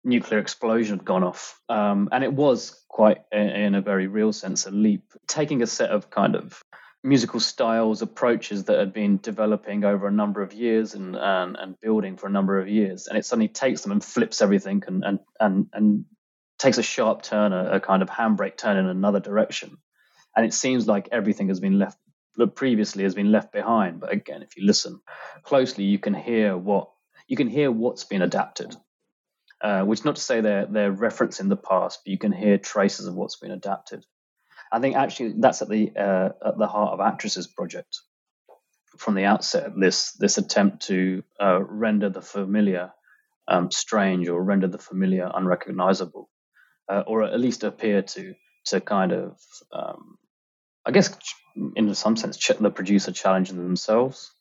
nuclear 0.04 0.38
explosion 0.38 0.98
had 0.98 1.04
gone 1.04 1.24
off, 1.24 1.60
um, 1.68 2.08
and 2.12 2.22
it 2.22 2.32
was 2.32 2.84
quite 2.88 3.18
in 3.32 3.74
a 3.74 3.80
very 3.80 4.06
real 4.06 4.32
sense 4.32 4.66
a 4.66 4.70
leap, 4.70 5.12
taking 5.26 5.62
a 5.62 5.66
set 5.66 5.90
of 5.90 6.10
kind 6.10 6.34
of 6.34 6.62
musical 7.06 7.40
styles, 7.40 8.02
approaches 8.02 8.64
that 8.64 8.78
had 8.78 8.92
been 8.92 9.18
developing 9.18 9.84
over 9.84 10.08
a 10.08 10.12
number 10.12 10.42
of 10.42 10.52
years 10.52 10.94
and, 10.94 11.14
and, 11.16 11.56
and 11.56 11.80
building 11.80 12.16
for 12.16 12.26
a 12.26 12.30
number 12.30 12.58
of 12.58 12.68
years. 12.68 13.06
And 13.06 13.16
it 13.16 13.24
suddenly 13.24 13.48
takes 13.48 13.82
them 13.82 13.92
and 13.92 14.04
flips 14.04 14.42
everything 14.42 14.82
and, 14.86 15.04
and, 15.04 15.18
and, 15.38 15.66
and 15.72 16.04
takes 16.58 16.78
a 16.78 16.82
sharp 16.82 17.22
turn, 17.22 17.52
a, 17.52 17.76
a 17.76 17.80
kind 17.80 18.02
of 18.02 18.10
handbrake 18.10 18.56
turn 18.56 18.76
in 18.76 18.86
another 18.86 19.20
direction. 19.20 19.76
And 20.34 20.44
it 20.44 20.52
seems 20.52 20.88
like 20.88 21.08
everything 21.12 21.48
has 21.48 21.60
been 21.60 21.78
left 21.78 21.98
previously 22.54 23.04
has 23.04 23.14
been 23.14 23.32
left 23.32 23.52
behind. 23.52 24.00
But 24.00 24.12
again, 24.12 24.42
if 24.42 24.56
you 24.56 24.66
listen 24.66 25.00
closely, 25.42 25.84
you 25.84 25.98
can 25.98 26.14
hear 26.14 26.56
what 26.56 26.90
you 27.28 27.36
can 27.36 27.48
hear 27.48 27.70
what's 27.70 28.04
been 28.04 28.22
adapted. 28.22 28.76
Uh, 29.62 29.82
which 29.84 30.04
not 30.04 30.16
to 30.16 30.22
say 30.22 30.42
they're 30.42 30.66
they're 30.66 30.92
referencing 30.92 31.48
the 31.48 31.56
past, 31.56 32.00
but 32.04 32.10
you 32.10 32.18
can 32.18 32.32
hear 32.32 32.58
traces 32.58 33.06
of 33.06 33.14
what's 33.14 33.36
been 33.36 33.52
adapted. 33.52 34.04
I 34.70 34.80
think 34.80 34.96
actually 34.96 35.34
that's 35.38 35.62
at 35.62 35.68
the 35.70 35.92
uh, 35.96 36.28
at 36.44 36.58
the 36.58 36.66
heart 36.66 36.92
of 36.92 37.00
Actresses 37.00 37.46
project 37.46 38.00
from 38.98 39.14
the 39.14 39.24
outset. 39.24 39.72
This 39.78 40.12
this 40.12 40.38
attempt 40.38 40.86
to 40.88 41.22
uh, 41.40 41.60
render 41.62 42.10
the 42.10 42.22
familiar 42.22 42.92
um, 43.48 43.70
strange 43.70 44.28
or 44.28 44.42
render 44.42 44.68
the 44.68 44.78
familiar 44.78 45.30
unrecognizable, 45.34 46.28
uh, 46.90 47.04
or 47.06 47.24
at 47.24 47.40
least 47.40 47.64
appear 47.64 48.02
to 48.02 48.34
to 48.66 48.80
kind 48.80 49.12
of 49.12 49.38
um, 49.72 50.18
I 50.86 50.92
guess 50.92 51.16
in 51.74 51.94
some 51.94 52.16
sense 52.16 52.38
the 52.60 52.70
producer 52.70 53.12
challenging 53.12 53.56
themselves 53.56 54.32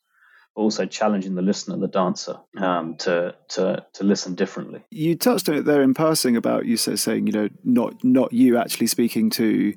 but 0.56 0.62
also 0.62 0.86
challenging 0.86 1.34
the 1.34 1.42
listener, 1.42 1.76
the 1.76 1.86
dancer, 1.86 2.38
um, 2.56 2.96
to 2.96 3.34
to 3.48 3.84
to 3.92 4.04
listen 4.04 4.34
differently. 4.34 4.82
You 4.90 5.14
touched 5.14 5.48
on 5.48 5.56
it 5.56 5.66
there 5.66 5.82
in 5.82 5.92
passing 5.92 6.36
about 6.36 6.64
you 6.64 6.78
say 6.78 6.96
saying, 6.96 7.26
you 7.26 7.32
know, 7.32 7.48
not 7.62 8.02
not 8.02 8.32
you 8.32 8.56
actually 8.56 8.86
speaking 8.86 9.28
to 9.30 9.74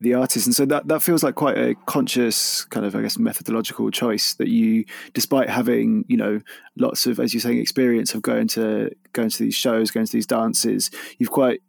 the 0.00 0.14
artist. 0.14 0.46
And 0.46 0.54
so 0.54 0.64
that, 0.64 0.88
that 0.88 1.02
feels 1.02 1.22
like 1.22 1.34
quite 1.34 1.58
a 1.58 1.74
conscious 1.84 2.64
kind 2.64 2.86
of, 2.86 2.96
I 2.96 3.02
guess, 3.02 3.18
methodological 3.18 3.90
choice 3.90 4.32
that 4.36 4.48
you, 4.48 4.86
despite 5.12 5.50
having, 5.50 6.06
you 6.08 6.16
know, 6.16 6.40
lots 6.78 7.04
of, 7.04 7.20
as 7.20 7.34
you're 7.34 7.40
saying, 7.42 7.58
experience 7.58 8.14
of 8.14 8.22
going 8.22 8.48
to 8.48 8.90
going 9.12 9.28
to 9.28 9.38
these 9.38 9.54
shows, 9.54 9.90
going 9.90 10.06
to 10.06 10.12
these 10.12 10.26
dances, 10.26 10.90
you've 11.18 11.30
quite 11.30 11.60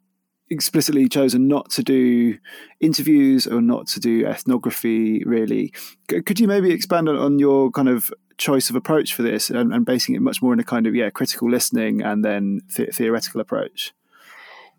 explicitly 0.52 1.08
chosen 1.08 1.48
not 1.48 1.70
to 1.72 1.82
do 1.82 2.38
interviews 2.80 3.48
or 3.48 3.62
not 3.62 3.88
to 3.88 4.00
do 4.00 4.26
ethnography 4.26 5.24
really 5.24 5.74
could 6.08 6.40
you 6.40 6.48
maybe 6.48 6.72
expand 6.72 7.10
on, 7.10 7.16
on 7.16 7.40
your 7.40 7.72
kind 7.72 7.90
of 7.90 8.12
choice 8.38 8.70
of 8.70 8.76
approach 8.76 9.14
for 9.14 9.22
this 9.22 9.50
and, 9.50 9.74
and, 9.74 9.86
basing 9.86 10.14
it 10.16 10.22
much 10.22 10.42
more 10.42 10.52
in 10.52 10.60
a 10.60 10.64
kind 10.64 10.86
of 10.86 10.94
yeah 10.94 11.10
critical 11.10 11.50
listening 11.50 12.02
and 12.02 12.26
then 12.26 12.60
th- 12.76 12.94
theoretical 12.94 13.40
approach 13.40 13.94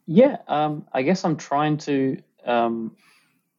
yeah 0.07 0.37
um, 0.47 0.87
i 0.93 1.03
guess 1.03 1.25
i'm 1.25 1.37
trying 1.37 1.77
to 1.77 2.21
um, 2.45 2.95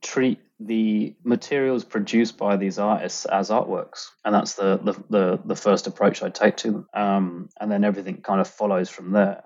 treat 0.02 0.40
the 0.60 1.16
materials 1.24 1.84
produced 1.84 2.38
by 2.38 2.58
these 2.58 2.80
artists 2.80 3.26
as 3.26 3.50
artworks, 3.50 4.10
and 4.24 4.34
that's 4.34 4.54
the 4.54 4.78
the 4.78 4.94
the, 5.10 5.40
the 5.46 5.56
first 5.56 5.88
approach 5.88 6.22
I 6.22 6.30
take 6.30 6.58
to 6.58 6.72
them. 6.72 6.88
Um, 6.94 7.50
and 7.60 7.72
then 7.72 7.84
everything 7.84 8.22
kind 8.22 8.40
of 8.40 8.48
follows 8.48 8.90
from 8.90 9.12
there. 9.12 9.44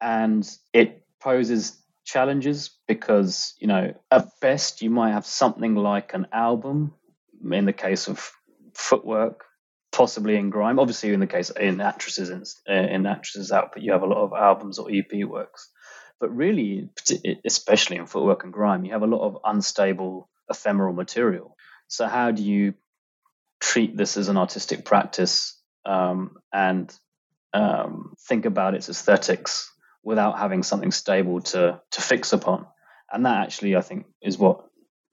And 0.00 0.48
it 0.72 1.05
poses 1.26 1.76
challenges 2.04 2.70
because 2.86 3.54
you 3.58 3.66
know 3.66 3.92
at 4.12 4.28
best 4.40 4.80
you 4.80 4.90
might 4.90 5.12
have 5.12 5.26
something 5.26 5.74
like 5.74 6.14
an 6.14 6.26
album 6.32 6.94
in 7.50 7.64
the 7.64 7.72
case 7.72 8.06
of 8.06 8.30
footwork 8.74 9.44
possibly 9.90 10.36
in 10.36 10.50
grime 10.50 10.78
obviously 10.78 11.12
in 11.12 11.18
the 11.18 11.26
case 11.26 11.50
in 11.50 11.80
actresses 11.80 12.30
in, 12.66 12.84
in 12.94 13.06
actresses 13.06 13.50
output 13.50 13.82
you 13.82 13.90
have 13.90 14.04
a 14.04 14.12
lot 14.14 14.22
of 14.22 14.32
albums 14.32 14.78
or 14.78 14.88
ep 14.90 15.12
works 15.24 15.70
but 16.20 16.34
really, 16.34 16.88
especially 17.44 17.98
in 17.98 18.06
footwork 18.06 18.44
and 18.44 18.52
grime, 18.52 18.84
you 18.84 18.92
have 18.92 19.02
a 19.02 19.06
lot 19.06 19.26
of 19.26 19.38
unstable, 19.44 20.28
ephemeral 20.48 20.94
material. 20.94 21.56
So, 21.88 22.06
how 22.06 22.30
do 22.30 22.42
you 22.42 22.74
treat 23.60 23.96
this 23.96 24.16
as 24.16 24.28
an 24.28 24.36
artistic 24.36 24.84
practice 24.84 25.60
um, 25.84 26.36
and 26.52 26.92
um, 27.52 28.14
think 28.28 28.44
about 28.44 28.74
its 28.74 28.88
aesthetics 28.88 29.70
without 30.06 30.38
having 30.38 30.62
something 30.62 30.92
stable 30.92 31.40
to 31.40 31.80
to 31.90 32.00
fix 32.00 32.32
upon? 32.32 32.66
And 33.12 33.26
that 33.26 33.42
actually, 33.42 33.76
I 33.76 33.82
think, 33.82 34.06
is 34.22 34.38
what 34.38 34.64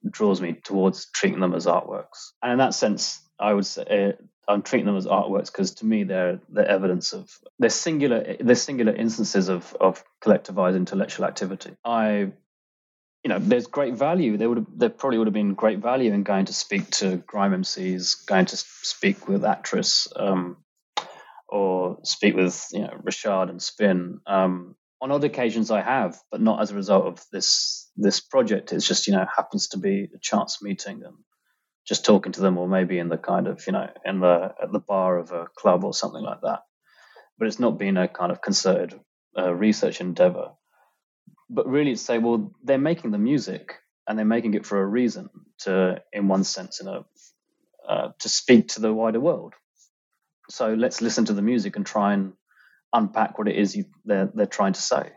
draws 0.08 0.40
me 0.40 0.52
towards 0.64 1.10
treating 1.12 1.40
them 1.40 1.54
as 1.54 1.66
artworks. 1.66 2.30
And 2.42 2.52
in 2.52 2.58
that 2.58 2.74
sense, 2.74 3.20
I 3.38 3.52
would 3.52 3.66
say 3.66 4.14
I'm 4.48 4.62
treating 4.62 4.86
them 4.86 4.96
as 4.96 5.06
artworks 5.06 5.50
because 5.50 5.72
to 5.76 5.86
me 5.86 6.04
they're 6.04 6.40
the 6.48 6.68
evidence 6.68 7.12
of 7.12 7.30
they're 7.58 7.70
singular 7.70 8.36
they're 8.38 8.54
singular 8.54 8.94
instances 8.94 9.48
of 9.48 9.74
of 9.80 10.04
collectivized 10.22 10.76
intellectual 10.76 11.26
activity. 11.26 11.72
I 11.84 12.32
you 13.24 13.30
know, 13.30 13.38
there's 13.38 13.66
great 13.66 13.94
value. 13.94 14.36
There 14.36 14.50
would 14.50 14.58
have, 14.58 14.66
there 14.76 14.90
probably 14.90 15.16
would 15.16 15.26
have 15.26 15.34
been 15.34 15.54
great 15.54 15.78
value 15.78 16.12
in 16.12 16.24
going 16.24 16.44
to 16.44 16.52
speak 16.52 16.90
to 16.90 17.16
grime 17.16 17.52
MCs, 17.52 18.26
going 18.26 18.44
to 18.44 18.56
speak 18.56 19.26
with 19.26 19.46
actress, 19.46 20.06
um, 20.14 20.58
or 21.48 21.98
speak 22.02 22.36
with 22.36 22.68
you 22.70 22.82
know 22.82 23.00
Rashad 23.02 23.48
and 23.48 23.62
Spinn. 23.62 24.20
Um, 24.26 24.76
on 25.00 25.12
other 25.12 25.26
occasions, 25.26 25.70
I 25.70 25.82
have, 25.82 26.18
but 26.30 26.40
not 26.40 26.62
as 26.62 26.70
a 26.70 26.74
result 26.74 27.06
of 27.06 27.24
this 27.32 27.90
this 27.96 28.20
project. 28.20 28.72
It's 28.72 28.86
just 28.86 29.06
you 29.06 29.14
know 29.14 29.26
happens 29.36 29.68
to 29.68 29.78
be 29.78 30.08
a 30.14 30.18
chance 30.20 30.62
meeting 30.62 31.02
and 31.04 31.16
just 31.86 32.04
talking 32.04 32.32
to 32.32 32.40
them, 32.40 32.58
or 32.58 32.68
maybe 32.68 32.98
in 32.98 33.08
the 33.08 33.18
kind 33.18 33.46
of 33.48 33.66
you 33.66 33.72
know 33.74 33.88
in 34.04 34.20
the 34.20 34.54
at 34.62 34.72
the 34.72 34.80
bar 34.80 35.18
of 35.18 35.32
a 35.32 35.46
club 35.56 35.84
or 35.84 35.94
something 35.94 36.22
like 36.22 36.40
that. 36.42 36.60
But 37.38 37.48
it's 37.48 37.60
not 37.60 37.78
been 37.78 37.96
a 37.96 38.08
kind 38.08 38.32
of 38.32 38.42
concerted 38.42 38.98
uh, 39.38 39.54
research 39.54 40.00
endeavor. 40.00 40.52
But 41.50 41.68
really, 41.68 41.92
to 41.92 41.98
say, 41.98 42.18
well, 42.18 42.52
they're 42.64 42.78
making 42.78 43.10
the 43.12 43.18
music 43.18 43.74
and 44.08 44.18
they're 44.18 44.26
making 44.26 44.54
it 44.54 44.66
for 44.66 44.80
a 44.80 44.86
reason 44.86 45.30
to, 45.60 46.02
in 46.12 46.28
one 46.28 46.44
sense, 46.44 46.80
in 46.80 46.88
a 46.88 47.04
uh, 47.88 48.10
to 48.20 48.28
speak 48.28 48.68
to 48.68 48.80
the 48.80 48.92
wider 48.94 49.20
world. 49.20 49.54
So 50.50 50.74
let's 50.74 51.02
listen 51.02 51.26
to 51.26 51.34
the 51.34 51.42
music 51.42 51.76
and 51.76 51.86
try 51.86 52.14
and 52.14 52.34
unpack 52.94 53.38
what 53.38 53.48
it 53.48 53.56
is 53.56 53.76
you, 53.76 53.86
they're 54.06 54.30
they're 54.34 54.46
trying 54.46 54.72
to 54.74 54.82
say. 54.82 55.12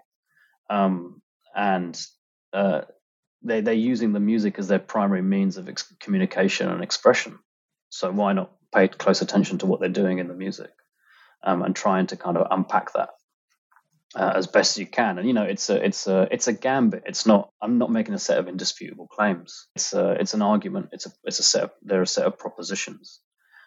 Um, 0.70 1.22
and 1.56 2.00
uh, 2.54 2.82
they 3.44 3.62
they're 3.62 3.74
using 3.74 4.14
the 4.14 4.20
music 4.20 4.60
as 4.60 4.68
their 4.68 4.80
primary 4.80 5.22
means 5.22 5.58
of 5.58 5.70
ex- 5.70 5.94
communication 6.02 6.70
and 6.70 6.84
expression. 6.84 7.40
So 7.90 8.12
why 8.12 8.34
not 8.34 8.52
pay 8.74 8.90
close 8.90 9.22
attention 9.22 9.60
to 9.60 9.66
what 9.66 9.80
they're 9.80 9.90
doing 9.90 10.20
in 10.20 10.28
the 10.28 10.34
music 10.34 10.72
um, 11.44 11.62
and 11.64 11.76
trying 11.76 12.08
to 12.08 12.18
kind 12.18 12.38
of 12.38 12.48
unpack 12.52 12.94
that 12.94 13.10
uh, 14.16 14.34
as 14.36 14.48
best 14.48 14.74
as 14.74 14.78
you 14.80 14.88
can. 14.88 15.18
And 15.18 15.28
you 15.28 15.34
know, 15.34 15.44
it's 15.44 15.70
a 15.70 15.84
it's 15.84 16.08
a 16.08 16.28
it's 16.32 16.48
a 16.48 16.54
gambit. 16.54 17.04
It's 17.06 17.26
not. 17.26 17.52
I'm 17.62 17.78
not 17.78 17.92
making 17.92 18.14
a 18.16 18.20
set 18.20 18.40
of 18.40 18.48
indisputable 18.48 19.08
claims. 19.08 19.68
It's 19.76 19.94
a 19.94 20.12
it's 20.12 20.34
an 20.34 20.42
argument. 20.42 20.90
It's 20.94 21.06
a 21.06 21.12
it's 21.24 21.40
a 21.40 21.44
set. 21.44 21.64
Of, 21.66 21.72
there 21.82 22.00
are 22.00 22.04
a 22.04 22.08
set 22.08 22.26
of 22.26 22.40
propositions. 22.40 23.20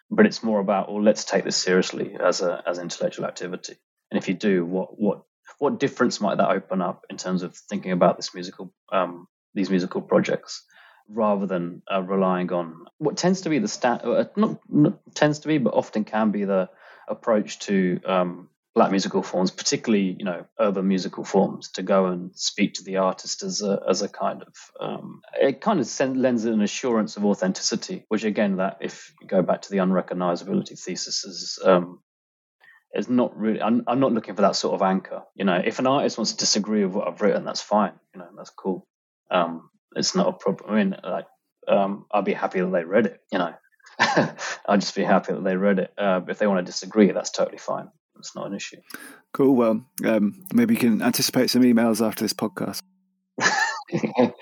But 0.09 0.25
it's 0.25 0.43
more 0.43 0.59
about 0.59 0.91
well, 0.91 1.01
let's 1.01 1.23
take 1.23 1.45
this 1.45 1.57
seriously 1.57 2.17
as 2.19 2.41
a 2.41 2.61
as 2.67 2.79
intellectual 2.79 3.25
activity. 3.25 3.75
And 4.11 4.17
if 4.17 4.27
you 4.27 4.33
do, 4.33 4.65
what 4.65 4.99
what 4.99 5.23
what 5.59 5.79
difference 5.79 6.19
might 6.19 6.37
that 6.37 6.49
open 6.49 6.81
up 6.81 7.05
in 7.09 7.17
terms 7.17 7.43
of 7.43 7.55
thinking 7.55 7.91
about 7.91 8.17
this 8.17 8.33
musical 8.33 8.73
um, 8.91 9.27
these 9.53 9.69
musical 9.69 10.01
projects 10.01 10.63
rather 11.07 11.45
than 11.45 11.81
uh, 11.91 12.01
relying 12.01 12.51
on 12.51 12.85
what 12.97 13.17
tends 13.17 13.41
to 13.41 13.49
be 13.49 13.59
the 13.59 13.67
stat 13.67 14.03
uh, 14.05 14.25
not, 14.35 14.59
not, 14.69 14.99
tends 15.13 15.39
to 15.39 15.47
be 15.47 15.57
but 15.57 15.73
often 15.73 16.03
can 16.03 16.31
be 16.31 16.45
the 16.45 16.69
approach 17.07 17.59
to 17.59 17.99
um, 18.05 18.49
black 18.73 18.91
musical 18.91 19.21
forms 19.21 19.51
particularly 19.51 20.15
you 20.17 20.25
know 20.25 20.45
urban 20.59 20.87
musical 20.87 21.23
forms 21.23 21.69
to 21.71 21.83
go 21.83 22.07
and 22.07 22.31
speak 22.35 22.73
to 22.75 22.83
the 22.83 22.97
artist 22.97 23.43
as 23.43 23.61
a 23.61 23.81
as 23.89 24.01
a 24.01 24.09
kind 24.09 24.43
of 24.43 24.53
um, 24.79 25.21
it 25.39 25.59
kind 25.59 25.79
of 25.79 25.85
send, 25.85 26.21
lends 26.21 26.45
an 26.45 26.61
assurance 26.61 27.17
of 27.17 27.25
authenticity 27.25 28.05
which 28.07 28.23
again 28.23 28.57
that 28.57 28.77
if 28.81 29.13
you 29.21 29.27
go 29.27 29.41
back 29.41 29.61
to 29.61 29.69
the 29.69 29.77
unrecognizability 29.77 30.79
thesis 30.79 31.25
is 31.25 31.59
um, 31.65 31.99
is 32.93 33.09
not 33.09 33.37
really 33.37 33.61
I'm, 33.61 33.83
I'm 33.87 33.99
not 33.99 34.13
looking 34.13 34.35
for 34.35 34.41
that 34.41 34.55
sort 34.55 34.75
of 34.75 34.81
anchor 34.81 35.23
you 35.35 35.45
know 35.45 35.61
if 35.63 35.79
an 35.79 35.87
artist 35.87 36.17
wants 36.17 36.31
to 36.33 36.37
disagree 36.37 36.83
with 36.83 36.93
what 36.93 37.07
i've 37.07 37.21
written 37.21 37.45
that's 37.45 37.61
fine 37.61 37.93
you 38.13 38.19
know 38.19 38.27
that's 38.35 38.49
cool 38.49 38.85
um, 39.31 39.69
it's 39.95 40.13
not 40.15 40.27
a 40.27 40.33
problem. 40.33 40.69
I 40.69 40.75
mean, 40.75 40.95
like, 41.03 41.25
um, 41.67 42.05
i'd 42.11 42.25
be 42.25 42.33
happy 42.33 42.59
that 42.59 42.71
they 42.71 42.83
read 42.83 43.05
it. 43.05 43.21
You 43.31 43.39
know, 43.39 43.53
I'll 44.67 44.77
just 44.77 44.95
be 44.95 45.03
happy 45.03 45.33
that 45.33 45.43
they 45.43 45.55
read 45.55 45.79
it. 45.79 45.93
Uh, 45.97 46.21
if 46.27 46.37
they 46.37 46.47
want 46.47 46.65
to 46.65 46.69
disagree, 46.69 47.11
that's 47.11 47.31
totally 47.31 47.57
fine. 47.57 47.89
It's 48.19 48.35
not 48.35 48.47
an 48.47 48.53
issue. 48.53 48.77
Cool. 49.33 49.55
Well, 49.55 49.85
um, 50.05 50.43
maybe 50.53 50.75
you 50.75 50.79
can 50.79 51.01
anticipate 51.01 51.49
some 51.49 51.63
emails 51.63 52.05
after 52.05 52.23
this 52.23 52.33
podcast. 52.33 52.81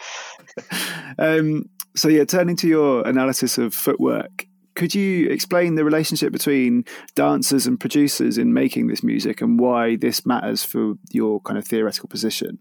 um, 1.17 1.69
so 1.95 2.07
yeah, 2.07 2.25
turning 2.25 2.55
to 2.57 2.67
your 2.67 3.07
analysis 3.07 3.57
of 3.57 3.73
footwork, 3.73 4.45
could 4.79 4.95
you 4.95 5.29
explain 5.29 5.75
the 5.75 5.83
relationship 5.83 6.31
between 6.31 6.85
dancers 7.13 7.67
and 7.67 7.77
producers 7.77 8.37
in 8.37 8.53
making 8.53 8.87
this 8.87 9.03
music 9.03 9.41
and 9.41 9.59
why 9.59 9.97
this 9.97 10.25
matters 10.25 10.63
for 10.63 10.93
your 11.11 11.41
kind 11.41 11.57
of 11.57 11.67
theoretical 11.67 12.07
position? 12.07 12.59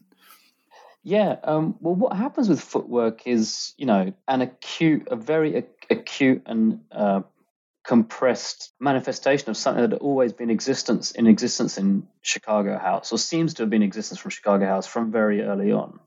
Yeah. 1.04 1.36
Um, 1.44 1.76
well, 1.80 1.94
what 1.94 2.16
happens 2.16 2.48
with 2.48 2.60
footwork 2.60 3.28
is, 3.28 3.72
you 3.78 3.86
know, 3.86 4.12
an 4.26 4.40
acute, 4.42 5.06
a 5.12 5.14
very 5.14 5.54
ac- 5.54 5.68
acute 5.90 6.42
and 6.46 6.80
uh, 6.90 7.20
compressed 7.86 8.72
manifestation 8.80 9.48
of 9.50 9.56
something 9.56 9.82
that 9.82 9.92
had 9.92 10.00
always 10.00 10.32
been 10.32 10.50
existence 10.50 11.12
in 11.12 11.28
existence 11.28 11.78
in 11.78 12.08
Chicago 12.20 12.76
House, 12.78 13.12
or 13.12 13.18
seems 13.18 13.54
to 13.54 13.62
have 13.62 13.70
been 13.70 13.84
existence 13.84 14.18
from 14.18 14.32
Chicago 14.32 14.66
House 14.66 14.88
from 14.88 15.12
very 15.12 15.42
early 15.42 15.70
on. 15.70 16.00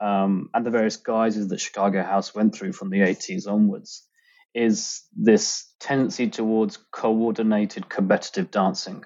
um, 0.00 0.48
and 0.54 0.64
the 0.64 0.70
various 0.70 0.96
guises 0.96 1.48
that 1.48 1.60
Chicago 1.60 2.02
House 2.02 2.34
went 2.34 2.54
through 2.54 2.72
from 2.72 2.88
the 2.88 3.00
80s 3.00 3.46
onwards 3.46 4.08
is 4.56 5.02
this 5.14 5.70
tendency 5.80 6.30
towards 6.30 6.78
coordinated 6.90 7.90
competitive 7.90 8.50
dancing. 8.50 9.04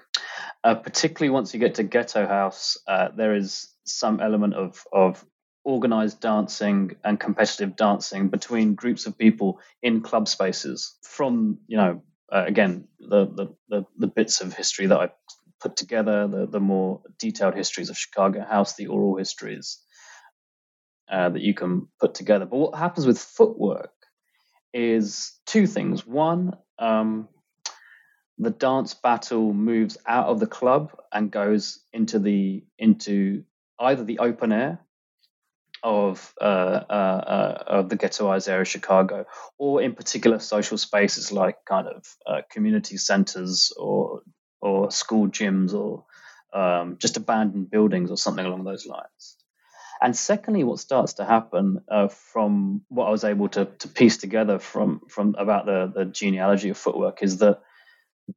Uh, 0.63 0.75
particularly 0.75 1.29
once 1.29 1.53
you 1.53 1.59
get 1.59 1.75
to 1.75 1.83
Ghetto 1.83 2.25
House, 2.25 2.77
uh, 2.87 3.09
there 3.15 3.35
is 3.35 3.67
some 3.83 4.21
element 4.21 4.53
of, 4.53 4.81
of 4.93 5.25
organized 5.65 6.21
dancing 6.21 6.95
and 7.03 7.19
competitive 7.19 7.75
dancing 7.75 8.29
between 8.29 8.75
groups 8.75 9.05
of 9.05 9.17
people 9.17 9.59
in 9.83 10.01
club 10.01 10.29
spaces 10.29 10.97
from, 11.03 11.59
you 11.67 11.75
know, 11.75 12.01
uh, 12.31 12.45
again, 12.47 12.87
the, 12.99 13.25
the, 13.25 13.47
the, 13.67 13.85
the, 13.97 14.07
bits 14.07 14.39
of 14.39 14.53
history 14.53 14.85
that 14.87 14.97
I 14.97 15.09
put 15.59 15.75
together, 15.75 16.29
the, 16.29 16.47
the 16.47 16.61
more 16.61 17.01
detailed 17.19 17.55
histories 17.55 17.89
of 17.89 17.97
Chicago 17.97 18.45
House, 18.45 18.75
the 18.75 18.87
oral 18.87 19.17
histories 19.17 19.79
uh, 21.11 21.27
that 21.27 21.41
you 21.41 21.53
can 21.53 21.89
put 21.99 22.13
together. 22.13 22.45
But 22.45 22.57
what 22.57 22.75
happens 22.75 23.05
with 23.05 23.19
footwork 23.19 23.91
is 24.73 25.33
two 25.45 25.67
things. 25.67 26.05
One, 26.05 26.53
um, 26.79 27.27
the 28.37 28.49
dance 28.49 28.93
battle 28.93 29.53
moves 29.53 29.97
out 30.07 30.27
of 30.27 30.39
the 30.39 30.47
club 30.47 30.91
and 31.11 31.31
goes 31.31 31.79
into 31.93 32.19
the 32.19 32.63
into 32.79 33.43
either 33.79 34.03
the 34.03 34.19
open 34.19 34.51
air 34.51 34.79
of 35.83 36.33
uh, 36.39 36.43
uh, 36.89 36.93
uh, 36.93 37.63
of 37.67 37.89
the 37.89 37.97
ghettoized 37.97 38.47
area 38.47 38.61
of 38.61 38.67
Chicago, 38.67 39.25
or 39.57 39.81
in 39.81 39.93
particular 39.93 40.39
social 40.39 40.77
spaces 40.77 41.31
like 41.31 41.57
kind 41.65 41.87
of 41.87 42.05
uh, 42.25 42.41
community 42.51 42.97
centers 42.97 43.71
or 43.77 44.21
or 44.61 44.91
school 44.91 45.27
gyms 45.27 45.73
or 45.73 46.05
um, 46.53 46.97
just 46.99 47.17
abandoned 47.17 47.69
buildings 47.71 48.11
or 48.11 48.17
something 48.17 48.45
along 48.45 48.63
those 48.63 48.85
lines. 48.85 49.37
And 50.01 50.15
secondly, 50.15 50.63
what 50.63 50.79
starts 50.79 51.13
to 51.13 51.25
happen 51.25 51.83
uh, 51.89 52.07
from 52.07 52.81
what 52.89 53.05
I 53.05 53.11
was 53.11 53.23
able 53.23 53.49
to, 53.49 53.65
to 53.65 53.87
piece 53.87 54.17
together 54.17 54.57
from 54.57 55.01
from 55.07 55.35
about 55.37 55.65
the, 55.65 55.91
the 55.93 56.05
genealogy 56.05 56.69
of 56.69 56.77
footwork 56.77 57.21
is 57.21 57.37
that 57.37 57.61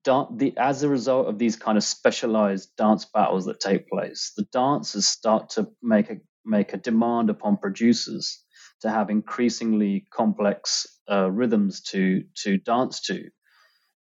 the, 0.05 0.53
as 0.57 0.83
a 0.83 0.88
result 0.88 1.29
of 1.29 1.38
these 1.38 1.57
kind 1.57 1.79
of 1.79 1.85
specialized 1.85 2.70
dance 2.77 3.07
battles 3.07 3.46
that 3.46 3.61
take 3.61 3.88
place, 3.88 4.33
the 4.37 4.46
dancers 4.53 5.07
start 5.07 5.50
to 5.50 5.68
make 5.83 6.11
a 6.11 6.16
make 6.44 6.74
a 6.74 6.77
demand 6.77 7.31
upon 7.31 7.57
producers 7.57 8.44
to 8.83 8.90
have 8.90 9.09
increasingly 9.09 10.07
complex 10.12 10.87
uh, 11.11 11.31
rhythms 11.31 11.81
to 11.83 12.24
to 12.35 12.59
dance 12.59 13.00
to, 13.03 13.31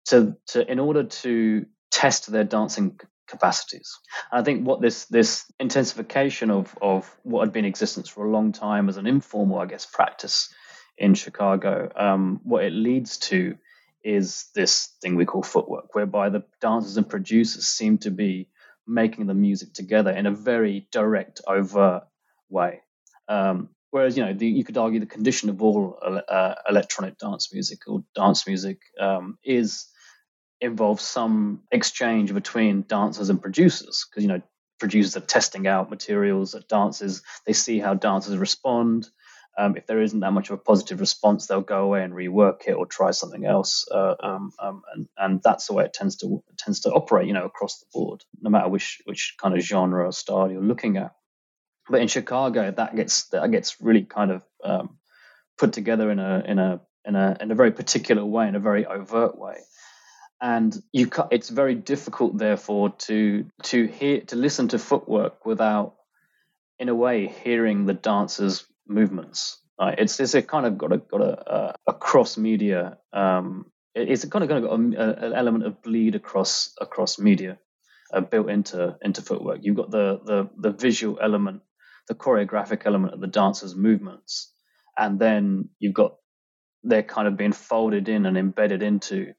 to 0.08 0.36
to 0.48 0.72
in 0.72 0.80
order 0.80 1.04
to 1.04 1.66
test 1.92 2.32
their 2.32 2.44
dancing 2.44 3.00
capacities. 3.34 3.90
And 4.32 4.42
I 4.42 4.44
think 4.44 4.66
what 4.68 4.82
this 4.82 5.06
this 5.06 5.46
intensification 5.60 6.52
of 6.52 6.66
of 6.82 7.02
what 7.24 7.42
had 7.46 7.54
been 7.54 7.66
existence 7.66 8.10
for 8.10 8.26
a 8.26 8.32
long 8.32 8.52
time 8.52 8.90
as 8.90 8.98
an 8.98 9.08
informal, 9.08 9.60
I 9.60 9.66
guess, 9.66 9.86
practice 9.86 10.54
in 10.98 11.16
Chicago, 11.16 11.92
um, 11.96 12.40
what 12.44 12.64
it 12.64 12.74
leads 12.88 13.18
to 13.30 13.58
is 14.04 14.50
this 14.54 14.74
thing 15.02 15.16
we 15.16 15.26
call 15.26 15.44
footwork, 15.44 15.96
whereby 15.96 16.30
the 16.30 16.44
dancers 16.62 16.98
and 16.98 17.10
producers 17.10 17.66
seem 17.66 17.98
to 18.00 18.12
be 18.12 18.50
making 18.86 19.28
the 19.28 19.34
music 19.34 19.74
together 19.74 20.12
in 20.12 20.26
a 20.26 20.32
very 20.32 20.88
direct, 20.92 21.42
overt 21.48 22.04
way. 22.50 22.82
Um, 23.28 23.70
whereas, 23.92 24.18
you 24.18 24.26
know, 24.26 24.34
the, 24.34 24.48
you 24.48 24.64
could 24.66 24.78
argue 24.78 25.00
the 25.00 25.16
condition 25.18 25.50
of 25.50 25.62
all 25.62 25.98
uh, 26.28 26.56
electronic 26.68 27.18
dance 27.18 27.54
music 27.54 27.80
or 27.88 28.04
dance 28.14 28.46
music 28.46 28.80
um, 29.00 29.38
is 29.44 29.88
involves 30.64 31.04
some 31.04 31.62
exchange 31.72 32.34
between 32.34 32.86
dancers 32.88 33.30
and 33.30 33.42
producers 33.42 34.08
because 34.10 34.24
you 34.24 34.30
know 34.30 34.42
producers 34.80 35.16
are 35.16 35.26
testing 35.26 35.68
out 35.68 35.90
materials 35.90 36.56
at 36.56 36.68
dances. 36.68 37.22
They 37.46 37.54
see 37.54 37.80
how 37.80 37.94
dancers 37.94 38.38
respond. 38.38 39.08
Um, 39.56 39.78
if 39.78 39.86
there 39.86 40.02
isn't 40.02 40.22
that 40.22 40.32
much 40.32 40.50
of 40.50 40.56
a 40.56 40.64
positive 40.64 41.00
response 41.00 41.46
they'll 41.46 41.62
go 41.62 41.84
away 41.84 42.04
and 42.04 42.12
rework 42.12 42.62
it 42.66 42.72
or 42.72 42.88
try 42.88 43.12
something 43.12 43.46
else 43.46 43.86
uh, 43.92 44.16
um, 44.20 44.52
um, 44.58 44.82
and, 44.92 45.08
and 45.16 45.42
that's 45.44 45.68
the 45.68 45.74
way 45.74 45.86
it 45.86 45.94
tends 45.94 46.16
to 46.18 46.44
tends 46.58 46.80
to 46.82 46.90
operate 46.90 47.28
you 47.28 47.34
know 47.34 47.46
across 47.46 47.78
the 47.78 47.86
board 47.94 48.24
no 48.42 48.50
matter 48.50 48.68
which 48.68 49.00
which 49.06 49.36
kind 49.40 49.56
of 49.56 49.62
genre 49.62 50.08
or 50.08 50.12
style 50.12 50.52
you're 50.52 50.60
looking 50.60 50.98
at. 50.98 51.12
But 51.88 52.02
in 52.02 52.08
chicago 52.08 52.72
that 52.72 52.96
gets 52.96 53.26
that 53.30 53.52
gets 53.52 53.80
really 53.80 54.06
kind 54.06 54.32
of 54.32 54.44
um, 54.64 54.98
put 55.60 55.72
together 55.74 56.10
in 56.10 56.18
a 56.18 56.44
in 56.48 56.58
a 56.58 56.82
in 57.06 57.16
a 57.16 57.38
in 57.40 57.52
a 57.52 57.56
very 57.56 57.72
particular 57.72 58.26
way 58.26 58.48
in 58.48 58.56
a 58.56 58.60
very 58.60 58.88
overt 58.88 59.38
way 59.38 59.58
and 60.44 60.84
you 60.92 61.10
it's 61.32 61.50
very 61.50 61.74
difficult 61.74 62.38
therefore 62.38 62.90
to 62.90 63.46
to 63.64 63.88
hear 63.88 64.20
to 64.22 64.36
listen 64.36 64.68
to 64.68 64.78
footwork 64.78 65.46
without 65.46 65.96
in 66.78 66.90
a 66.90 66.96
way 66.96 67.28
hearing 67.44 67.86
the 67.86 67.94
dancers 67.94 68.66
movements 68.86 69.58
right? 69.80 69.98
it's 69.98 70.20
it's 70.20 70.34
a 70.36 70.42
kind 70.42 70.66
of 70.66 70.78
got 70.78 70.92
a 70.92 70.98
got 70.98 71.22
a, 71.22 71.74
a 71.88 71.94
cross 71.94 72.38
media 72.38 72.98
um, 73.14 73.66
it's 73.96 74.26
kind 74.26 74.44
of 74.44 74.50
got 74.50 74.74
an 74.74 75.34
element 75.34 75.66
of 75.66 75.82
bleed 75.82 76.16
across 76.16 76.74
across 76.82 77.18
media 77.18 77.58
uh, 78.14 78.20
built 78.20 78.50
into 78.50 78.98
into 79.02 79.22
footwork 79.22 79.60
you've 79.62 79.78
got 79.78 79.92
the 79.92 80.20
the 80.26 80.50
the 80.58 80.72
visual 80.72 81.18
element 81.22 81.62
the 82.10 82.16
choreographic 82.16 82.82
element 82.86 83.14
of 83.14 83.22
the 83.22 83.28
dancers 83.28 83.76
movements 83.76 84.52
and 84.98 85.20
then 85.20 85.70
you've 85.80 85.94
got 85.94 86.16
they're 86.84 87.02
kind 87.02 87.30
of 87.30 87.38
being 87.38 87.54
folded 87.54 88.10
in 88.10 88.26
and 88.26 88.38
embedded 88.38 88.84
into 88.84 89.34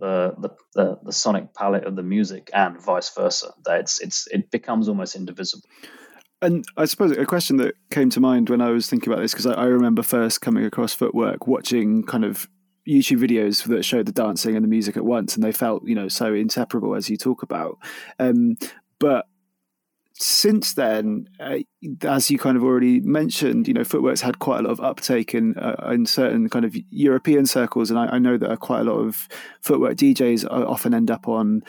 the, 0.00 0.34
the, 0.38 0.50
the, 0.74 0.98
the 1.04 1.12
sonic 1.12 1.54
palette 1.54 1.84
of 1.84 1.96
the 1.96 2.02
music 2.02 2.50
and 2.52 2.80
vice 2.80 3.10
versa. 3.14 3.52
That 3.64 3.80
it's 3.80 4.00
it's 4.00 4.26
it 4.28 4.50
becomes 4.50 4.88
almost 4.88 5.14
indivisible. 5.14 5.68
And 6.42 6.64
I 6.76 6.86
suppose 6.86 7.12
a 7.12 7.26
question 7.26 7.58
that 7.58 7.74
came 7.90 8.08
to 8.10 8.20
mind 8.20 8.48
when 8.48 8.62
I 8.62 8.70
was 8.70 8.88
thinking 8.88 9.12
about 9.12 9.20
this 9.22 9.32
because 9.32 9.46
I, 9.46 9.52
I 9.52 9.64
remember 9.66 10.02
first 10.02 10.40
coming 10.40 10.64
across 10.64 10.94
footwork, 10.94 11.46
watching 11.46 12.02
kind 12.02 12.24
of 12.24 12.48
YouTube 12.88 13.18
videos 13.18 13.64
that 13.64 13.84
showed 13.84 14.06
the 14.06 14.12
dancing 14.12 14.56
and 14.56 14.64
the 14.64 14.68
music 14.68 14.96
at 14.96 15.04
once, 15.04 15.34
and 15.34 15.44
they 15.44 15.52
felt 15.52 15.84
you 15.86 15.94
know 15.94 16.08
so 16.08 16.32
inseparable 16.32 16.94
as 16.94 17.10
you 17.10 17.16
talk 17.16 17.42
about. 17.42 17.78
Um, 18.18 18.56
but 18.98 19.26
since 20.20 20.74
then, 20.74 21.28
uh, 21.40 21.58
as 22.02 22.30
you 22.30 22.38
kind 22.38 22.56
of 22.56 22.62
already 22.62 23.00
mentioned, 23.00 23.66
you 23.66 23.72
know, 23.72 23.84
footwork's 23.84 24.20
had 24.20 24.38
quite 24.38 24.60
a 24.60 24.62
lot 24.64 24.72
of 24.72 24.80
uptake 24.80 25.34
in 25.34 25.56
uh, 25.56 25.90
in 25.92 26.04
certain 26.04 26.50
kind 26.50 26.66
of 26.66 26.76
European 26.90 27.46
circles, 27.46 27.90
and 27.90 27.98
I, 27.98 28.06
I 28.06 28.18
know 28.18 28.36
that 28.36 28.60
quite 28.60 28.80
a 28.80 28.84
lot 28.84 28.98
of 28.98 29.28
footwork 29.62 29.96
DJs 29.96 30.46
often 30.50 30.92
end 30.92 31.10
up 31.10 31.26
on 31.26 31.62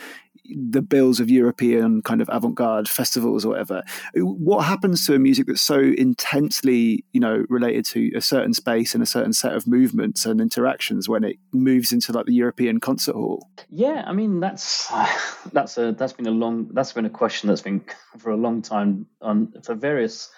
the 0.54 0.82
bills 0.82 1.20
of 1.20 1.30
European 1.30 2.02
kind 2.02 2.20
of 2.20 2.28
avant-garde 2.32 2.88
festivals 2.88 3.44
or 3.44 3.50
whatever. 3.50 3.82
What 4.14 4.64
happens 4.64 5.06
to 5.06 5.14
a 5.14 5.18
music 5.18 5.46
that's 5.46 5.62
so 5.62 5.78
intensely, 5.78 7.04
you 7.12 7.20
know, 7.20 7.44
related 7.48 7.84
to 7.86 8.10
a 8.16 8.20
certain 8.20 8.54
space 8.54 8.94
and 8.94 9.02
a 9.02 9.06
certain 9.06 9.32
set 9.32 9.54
of 9.54 9.66
movements 9.66 10.26
and 10.26 10.40
interactions 10.40 11.08
when 11.08 11.24
it 11.24 11.36
moves 11.52 11.92
into 11.92 12.12
like 12.12 12.26
the 12.26 12.34
European 12.34 12.80
concert 12.80 13.14
hall? 13.14 13.48
Yeah, 13.70 14.04
I 14.06 14.12
mean 14.12 14.40
that's 14.40 14.90
that's 15.52 15.78
a 15.78 15.92
that's 15.92 16.12
been 16.12 16.26
a 16.26 16.30
long 16.30 16.68
that's 16.72 16.92
been 16.92 17.06
a 17.06 17.10
question 17.10 17.48
that's 17.48 17.62
been 17.62 17.84
for 18.18 18.30
a 18.30 18.36
long 18.36 18.62
time 18.62 19.06
on 19.20 19.52
for 19.62 19.74
various 19.74 20.30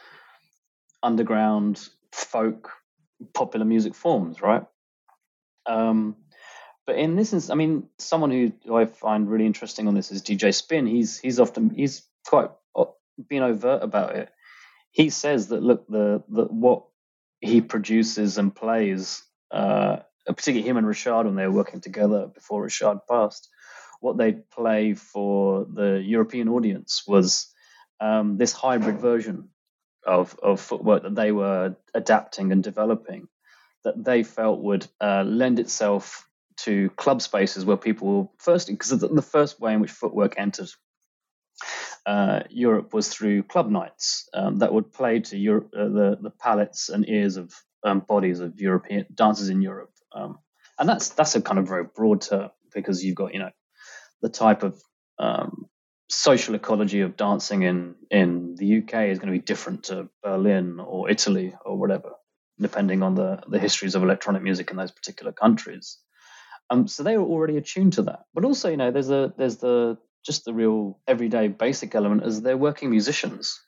underground 1.02 1.88
folk 2.12 2.70
popular 3.32 3.64
music 3.64 3.94
forms, 3.94 4.40
right? 4.40 4.64
Um, 5.66 6.16
but 6.86 6.96
in 6.96 7.16
this 7.16 7.32
instance, 7.32 7.50
I 7.50 7.54
mean, 7.54 7.88
someone 7.98 8.30
who, 8.30 8.74
I 8.74 8.84
find 8.84 9.28
really 9.30 9.46
interesting 9.46 9.88
on 9.88 9.94
this 9.94 10.10
is 10.10 10.22
DJ 10.22 10.54
Spinn. 10.54 10.86
He's 10.86 11.18
he's 11.18 11.40
often 11.40 11.70
he's 11.70 12.02
quite 12.26 12.50
been 13.28 13.42
overt 13.42 13.82
about 13.82 14.16
it. 14.16 14.30
He 14.90 15.10
says 15.10 15.48
that 15.48 15.62
look, 15.62 15.86
the 15.88 16.22
the 16.28 16.44
what 16.44 16.84
he 17.40 17.60
produces 17.60 18.38
and 18.38 18.54
plays, 18.54 19.22
uh, 19.50 19.98
particularly 20.26 20.68
him 20.68 20.76
and 20.76 20.86
Rashad 20.86 21.24
when 21.24 21.36
they 21.36 21.46
were 21.46 21.54
working 21.54 21.80
together 21.80 22.26
before 22.26 22.66
Rashad 22.66 23.00
passed, 23.08 23.48
what 24.00 24.18
they 24.18 24.32
play 24.32 24.94
for 24.94 25.66
the 25.70 26.02
European 26.04 26.48
audience 26.48 27.02
was 27.06 27.52
um, 28.00 28.36
this 28.36 28.52
hybrid 28.52 28.98
version 28.98 29.48
of 30.06 30.38
of 30.42 30.60
footwork 30.60 31.04
that 31.04 31.14
they 31.14 31.32
were 31.32 31.76
adapting 31.94 32.52
and 32.52 32.62
developing 32.62 33.28
that 33.84 34.02
they 34.02 34.22
felt 34.22 34.60
would 34.60 34.86
uh, 35.00 35.22
lend 35.26 35.58
itself 35.58 36.28
to 36.56 36.90
club 36.90 37.20
spaces 37.20 37.64
where 37.64 37.76
people 37.76 38.32
first 38.38 38.68
because 38.68 38.90
the 38.90 39.22
first 39.22 39.60
way 39.60 39.74
in 39.74 39.80
which 39.80 39.90
footwork 39.90 40.34
entered 40.38 40.68
uh, 42.06 42.40
Europe 42.50 42.92
was 42.92 43.08
through 43.08 43.42
club 43.44 43.70
nights 43.70 44.28
um, 44.34 44.58
that 44.58 44.72
would 44.72 44.92
play 44.92 45.20
to 45.20 45.38
Europe, 45.38 45.70
uh, 45.76 45.84
the 45.84 46.18
the 46.20 46.30
palates 46.30 46.88
and 46.88 47.08
ears 47.08 47.36
of 47.36 47.52
um, 47.82 48.00
bodies 48.00 48.40
of 48.40 48.60
European 48.60 49.06
dancers 49.14 49.48
in 49.48 49.62
Europe, 49.62 49.92
um, 50.14 50.38
and 50.78 50.88
that's 50.88 51.10
that's 51.10 51.34
a 51.34 51.40
kind 51.40 51.58
of 51.58 51.66
very 51.66 51.84
broad 51.84 52.20
term 52.20 52.50
because 52.74 53.02
you've 53.02 53.14
got 53.14 53.32
you 53.32 53.40
know 53.40 53.50
the 54.20 54.28
type 54.28 54.62
of 54.62 54.80
um, 55.18 55.66
social 56.10 56.54
ecology 56.54 57.00
of 57.00 57.16
dancing 57.16 57.62
in 57.62 57.94
in 58.10 58.54
the 58.56 58.78
UK 58.78 59.08
is 59.08 59.18
going 59.18 59.32
to 59.32 59.38
be 59.38 59.44
different 59.44 59.84
to 59.84 60.08
Berlin 60.22 60.80
or 60.80 61.10
Italy 61.10 61.54
or 61.64 61.78
whatever, 61.78 62.12
depending 62.58 63.02
on 63.02 63.14
the 63.14 63.42
the 63.48 63.58
histories 63.58 63.94
of 63.94 64.02
electronic 64.02 64.42
music 64.42 64.70
in 64.70 64.76
those 64.76 64.92
particular 64.92 65.32
countries. 65.32 65.98
Um, 66.70 66.88
so 66.88 67.02
they 67.04 67.18
were 67.18 67.24
already 67.24 67.56
attuned 67.58 67.94
to 67.94 68.02
that. 68.04 68.24
But 68.34 68.44
also, 68.44 68.70
you 68.70 68.76
know, 68.78 68.90
there's 68.90 69.10
a 69.10 69.32
there's 69.38 69.58
the 69.58 69.98
just 70.26 70.44
the 70.44 70.54
real 70.54 71.00
everyday 71.06 71.48
basic 71.48 71.94
element 71.94 72.24
is 72.24 72.42
they're 72.42 72.56
working 72.56 72.90
musicians, 72.90 73.60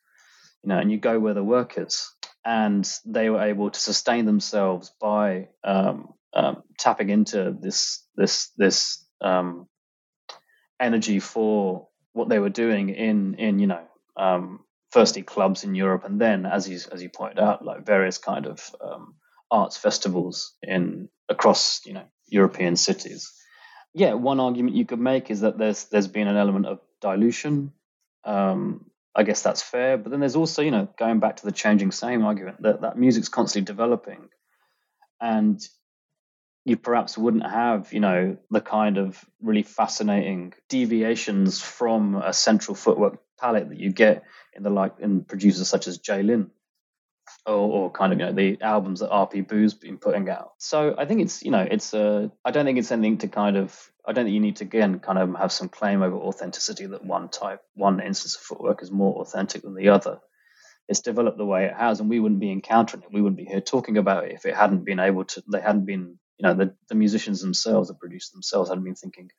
you 0.63 0.69
know, 0.71 0.79
and 0.79 0.91
you 0.93 0.99
go 0.99 1.21
where 1.21 1.35
the 1.35 1.45
work 1.45 1.79
is. 1.79 2.11
and 2.45 2.91
they 3.07 3.31
were 3.31 3.43
able 3.43 3.71
to 3.71 3.81
sustain 3.81 4.27
themselves 4.27 4.93
by 5.01 5.49
um, 5.65 6.15
um, 6.35 6.63
tapping 6.79 7.11
into 7.11 7.57
this 7.61 8.05
this 8.17 8.51
this 8.57 9.05
um, 9.23 9.69
energy 10.81 11.21
for 11.21 11.89
what 12.13 12.29
they 12.29 12.39
were 12.39 12.51
doing 12.51 12.91
in 12.91 13.35
in 13.35 13.59
you 13.59 13.67
know 13.67 13.85
um, 14.17 14.61
firstly 14.93 15.23
clubs 15.23 15.65
in 15.65 15.75
Europe 15.75 16.05
and 16.05 16.21
then 16.21 16.47
as 16.47 16.69
you 16.69 16.79
as 16.93 17.03
you 17.03 17.09
pointed 17.11 17.39
out 17.41 17.65
like 17.65 17.87
various 17.87 18.19
kind 18.19 18.47
of 18.47 18.75
um, 18.81 19.15
arts 19.51 19.77
festivals 19.77 20.55
in 20.63 21.09
across 21.29 21.81
you 21.87 21.95
know 21.95 22.07
European 22.29 22.77
cities. 22.77 23.33
Yeah, 23.95 24.15
one 24.15 24.41
argument 24.41 24.77
you 24.77 24.85
could 24.85 25.01
make 25.01 25.31
is 25.31 25.41
that 25.41 25.59
there's 25.59 25.85
there's 25.85 26.09
been 26.09 26.29
an 26.29 26.37
element 26.37 26.67
of 26.67 26.81
dilution. 27.01 27.73
Um, 28.25 28.91
I 29.15 29.23
guess 29.23 29.43
that's 29.43 29.63
fair. 29.63 29.97
But 29.97 30.11
then 30.11 30.21
there's 30.21 30.37
also, 30.37 30.63
you 30.63 30.71
know, 30.71 30.89
going 30.99 31.21
back 31.21 31.37
to 31.37 31.47
the 31.47 31.53
changing 31.53 31.93
same 31.93 32.25
argument 32.25 32.63
that 32.63 32.83
that 32.83 32.99
music's 32.99 33.29
constantly 33.29 33.65
developing, 33.65 34.29
and 35.21 35.61
you 36.67 36.77
perhaps 36.77 37.17
wouldn't 37.17 37.49
have, 37.49 37.93
you 37.93 38.01
know, 38.01 38.37
the 38.51 38.61
kind 38.61 38.99
of 38.99 39.25
really 39.41 39.63
fascinating 39.63 40.53
deviations 40.69 41.61
from 41.61 42.17
a 42.17 42.33
central 42.33 42.75
footwork 42.75 43.21
palette 43.39 43.69
that 43.69 43.79
you 43.79 43.93
get 43.93 44.25
in 44.53 44.65
the 44.65 44.71
like 44.71 44.95
in 44.99 45.23
producers 45.23 45.69
such 45.69 45.87
as 45.87 45.99
Jlin. 45.99 46.51
Or, 47.47 47.53
or, 47.53 47.91
kind 47.93 48.13
of 48.13 48.19
you 48.19 48.27
know 48.27 48.33
the 48.33 48.61
albums 48.61 48.99
that 49.01 49.11
RP 49.11 49.47
Boo's 49.47 49.73
been 49.73 49.99
putting 49.99 50.29
out. 50.29 50.55
So 50.59 50.97
I 50.99 51.05
think 51.05 51.21
it's 51.21 51.45
you 51.45 51.53
know 51.53 51.65
it's 51.71 51.95
a 51.95 52.33
I 52.45 52.51
don't 52.51 52.65
think 52.65 52.79
it's 52.79 52.91
anything 52.91 53.19
to 53.19 53.29
kind 53.29 53.57
of 53.57 53.91
I 54.05 54.13
don't 54.13 54.25
think 54.25 54.35
you 54.35 54.41
need 54.41 54.57
to 54.57 54.65
again 54.65 54.99
kind 54.99 55.19
of 55.19 55.35
have 55.37 55.53
some 55.53 55.69
claim 55.69 56.03
over 56.03 56.17
authenticity 56.17 56.87
that 56.87 57.05
one 57.05 57.29
type, 57.29 57.61
one 57.75 58.01
instance 58.01 58.35
of 58.35 58.43
footwork 58.43 58.83
is 58.83 58.91
more 58.91 59.21
authentic 59.21 59.63
than 59.63 59.77
the 59.77 59.91
other. 59.91 60.19
It's 60.89 61.01
developed 61.01 61.39
the 61.39 61.45
way 61.45 61.67
it 61.67 61.75
has, 61.75 61.99
and 61.99 62.09
we 62.09 62.21
wouldn't 62.21 62.41
be 62.41 62.53
encountering 62.53 63.03
it. 63.03 63.13
We 63.13 63.21
wouldn't 63.21 63.39
be 63.39 63.45
here 63.45 63.61
talking 63.61 63.99
about 63.99 64.25
it 64.25 64.33
if 64.33 64.47
it 64.47 64.55
hadn't 64.55 64.85
been 64.85 65.01
able 65.01 65.25
to. 65.25 65.43
They 65.51 65.61
hadn't 65.61 65.85
been, 65.85 66.19
you 66.39 66.43
know, 66.43 66.55
the, 66.55 66.75
the 66.89 66.95
musicians 66.95 67.41
themselves, 67.41 67.89
the 67.89 67.95
producers 67.95 68.31
themselves, 68.31 68.69
hadn't 68.71 68.85
been 68.85 68.95
thinking, 68.95 69.31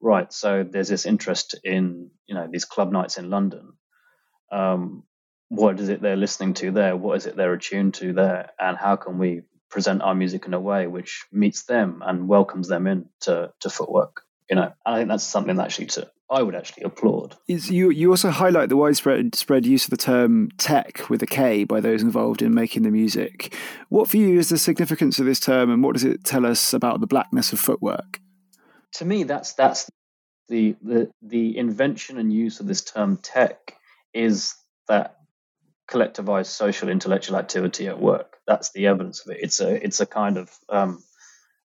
right. 0.00 0.32
So 0.32 0.64
there's 0.68 0.88
this 0.88 1.06
interest 1.06 1.58
in, 1.64 2.10
you 2.26 2.36
know, 2.36 2.48
these 2.50 2.64
club 2.64 2.92
nights 2.92 3.18
in 3.18 3.30
London. 3.30 3.72
Um, 4.52 5.02
what 5.52 5.78
is 5.78 5.88
it 5.88 6.00
they're 6.00 6.16
listening 6.16 6.54
to 6.54 6.70
there? 6.70 6.96
What 6.96 7.16
is 7.18 7.26
it 7.26 7.36
they're 7.36 7.52
attuned 7.52 7.94
to 7.94 8.12
there? 8.12 8.50
And 8.58 8.76
how 8.76 8.96
can 8.96 9.18
we 9.18 9.42
present 9.72 10.02
our 10.02 10.14
music 10.14 10.46
in 10.46 10.54
a 10.54 10.60
way 10.60 10.86
which 10.86 11.24
meets 11.32 11.64
them 11.64 12.02
and 12.04 12.28
welcomes 12.28 12.68
them 12.68 12.86
into 12.86 13.50
to 13.58 13.70
footwork. 13.70 14.22
You 14.48 14.56
know, 14.56 14.72
I 14.84 14.98
think 14.98 15.08
that's 15.08 15.24
something 15.24 15.56
that 15.56 15.64
actually 15.64 15.86
to 15.86 16.10
I 16.30 16.42
would 16.42 16.54
actually 16.54 16.84
applaud. 16.84 17.36
Is 17.48 17.70
you 17.70 17.90
you 17.90 18.10
also 18.10 18.30
highlight 18.30 18.68
the 18.68 18.76
widespread 18.76 19.34
spread 19.34 19.66
use 19.66 19.84
of 19.84 19.90
the 19.90 19.96
term 19.96 20.50
tech 20.58 21.08
with 21.08 21.22
a 21.22 21.26
K 21.26 21.64
by 21.64 21.80
those 21.80 22.02
involved 22.02 22.42
in 22.42 22.54
making 22.54 22.82
the 22.82 22.90
music. 22.90 23.54
What 23.88 24.08
for 24.08 24.18
you 24.18 24.38
is 24.38 24.50
the 24.50 24.58
significance 24.58 25.18
of 25.18 25.26
this 25.26 25.40
term, 25.40 25.70
and 25.70 25.82
what 25.82 25.94
does 25.94 26.04
it 26.04 26.24
tell 26.24 26.44
us 26.46 26.72
about 26.74 27.00
the 27.00 27.06
blackness 27.06 27.52
of 27.52 27.60
footwork? 27.60 28.20
To 28.94 29.04
me, 29.04 29.24
that's 29.24 29.54
that's 29.54 29.90
the 30.48 30.76
the 30.82 31.10
the 31.22 31.56
invention 31.56 32.18
and 32.18 32.32
use 32.32 32.60
of 32.60 32.66
this 32.66 32.82
term 32.82 33.16
tech 33.18 33.76
is 34.12 34.54
that 34.88 35.16
collectivized 35.92 36.46
social 36.46 36.88
intellectual 36.88 37.36
activity 37.36 37.88
at 37.88 38.00
work. 38.00 38.36
That's 38.46 38.70
the 38.72 38.86
evidence 38.86 39.24
of 39.24 39.32
it. 39.32 39.38
It's 39.42 39.60
a 39.60 39.84
it's 39.84 40.00
a 40.00 40.06
kind 40.06 40.38
of 40.38 40.50
um, 40.68 41.02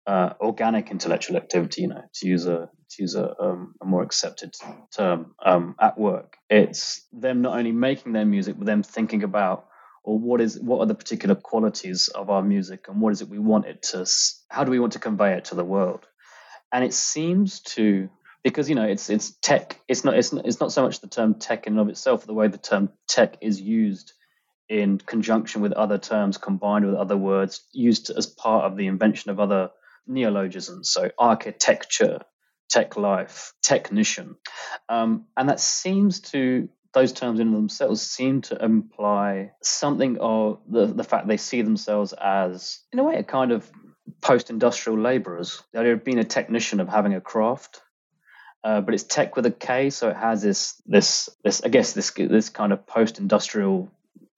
uh, 0.06 0.34
organic 0.40 0.90
intellectual 0.90 1.36
activity, 1.36 1.82
you 1.82 1.88
know, 1.88 2.02
to 2.14 2.28
use 2.28 2.46
a 2.46 2.68
to 2.90 3.02
use 3.02 3.14
a, 3.14 3.40
um, 3.40 3.74
a 3.80 3.86
more 3.86 4.02
accepted 4.02 4.54
term 4.94 5.34
um, 5.44 5.74
at 5.80 5.98
work. 5.98 6.36
It's 6.50 7.06
them 7.12 7.42
not 7.42 7.56
only 7.56 7.72
making 7.72 8.12
their 8.12 8.26
music, 8.26 8.56
but 8.58 8.66
them 8.66 8.82
thinking 8.82 9.22
about 9.22 9.66
or 10.04 10.18
what 10.18 10.40
is 10.40 10.58
what 10.60 10.80
are 10.80 10.86
the 10.86 10.94
particular 10.94 11.34
qualities 11.34 12.08
of 12.08 12.28
our 12.28 12.42
music 12.42 12.88
and 12.88 13.00
what 13.00 13.12
is 13.12 13.22
it 13.22 13.28
we 13.28 13.38
want 13.38 13.66
it 13.66 13.82
to 13.82 14.04
how 14.48 14.64
do 14.64 14.70
we 14.70 14.80
want 14.80 14.94
to 14.94 14.98
convey 14.98 15.34
it 15.34 15.44
to 15.46 15.54
the 15.54 15.64
world 15.64 16.06
and 16.72 16.84
it 16.84 16.92
seems 16.92 17.60
to 17.60 18.08
because 18.42 18.68
you 18.68 18.74
know 18.74 18.84
it's 18.84 19.10
it's 19.10 19.32
tech. 19.42 19.80
It's 19.88 20.04
not 20.04 20.16
it's 20.16 20.32
not, 20.32 20.46
it's 20.46 20.60
not 20.60 20.72
so 20.72 20.82
much 20.82 21.00
the 21.00 21.08
term 21.08 21.34
tech 21.34 21.66
in 21.66 21.74
and 21.74 21.80
of 21.80 21.88
itself, 21.88 22.26
the 22.26 22.34
way 22.34 22.48
the 22.48 22.58
term 22.58 22.90
tech 23.08 23.38
is 23.40 23.60
used 23.60 24.12
in 24.68 24.98
conjunction 24.98 25.60
with 25.60 25.72
other 25.72 25.98
terms, 25.98 26.38
combined 26.38 26.86
with 26.86 26.94
other 26.94 27.16
words, 27.16 27.66
used 27.72 28.10
as 28.10 28.26
part 28.26 28.64
of 28.64 28.76
the 28.76 28.86
invention 28.86 29.30
of 29.30 29.38
other 29.38 29.70
neologisms. 30.06 30.90
So 30.90 31.10
architecture, 31.18 32.20
Teklife, 32.72 33.52
technician, 33.62 34.36
um, 34.88 35.26
and 35.36 35.48
that 35.48 35.60
seems 35.60 36.20
to 36.32 36.68
those 36.94 37.12
terms 37.12 37.40
in 37.40 37.52
themselves 37.52 38.02
seem 38.02 38.42
to 38.42 38.62
imply 38.62 39.52
something 39.62 40.18
of 40.20 40.60
the, 40.68 40.86
the 40.86 41.04
fact 41.04 41.26
they 41.26 41.38
see 41.38 41.62
themselves 41.62 42.12
as, 42.12 42.80
in 42.92 42.98
a 42.98 43.02
way, 43.02 43.16
a 43.16 43.22
kind 43.22 43.50
of 43.50 43.70
post-industrial 44.20 44.98
laborers. 44.98 45.62
The 45.72 45.80
idea 45.80 45.94
of 45.94 46.04
being 46.04 46.18
a 46.18 46.24
technician, 46.24 46.80
of 46.80 46.88
having 46.88 47.14
a 47.14 47.20
craft, 47.20 47.80
uh, 48.64 48.80
but 48.80 48.94
it's 48.94 49.02
tech 49.02 49.36
with 49.36 49.46
a 49.46 49.50
K, 49.50 49.90
so 49.90 50.08
it 50.08 50.16
has 50.16 50.42
this 50.42 50.80
this 50.86 51.28
this 51.42 51.62
I 51.64 51.68
guess 51.68 51.92
this 51.92 52.10
this 52.10 52.48
kind 52.48 52.72
of 52.72 52.86
post-industrial 52.86 53.90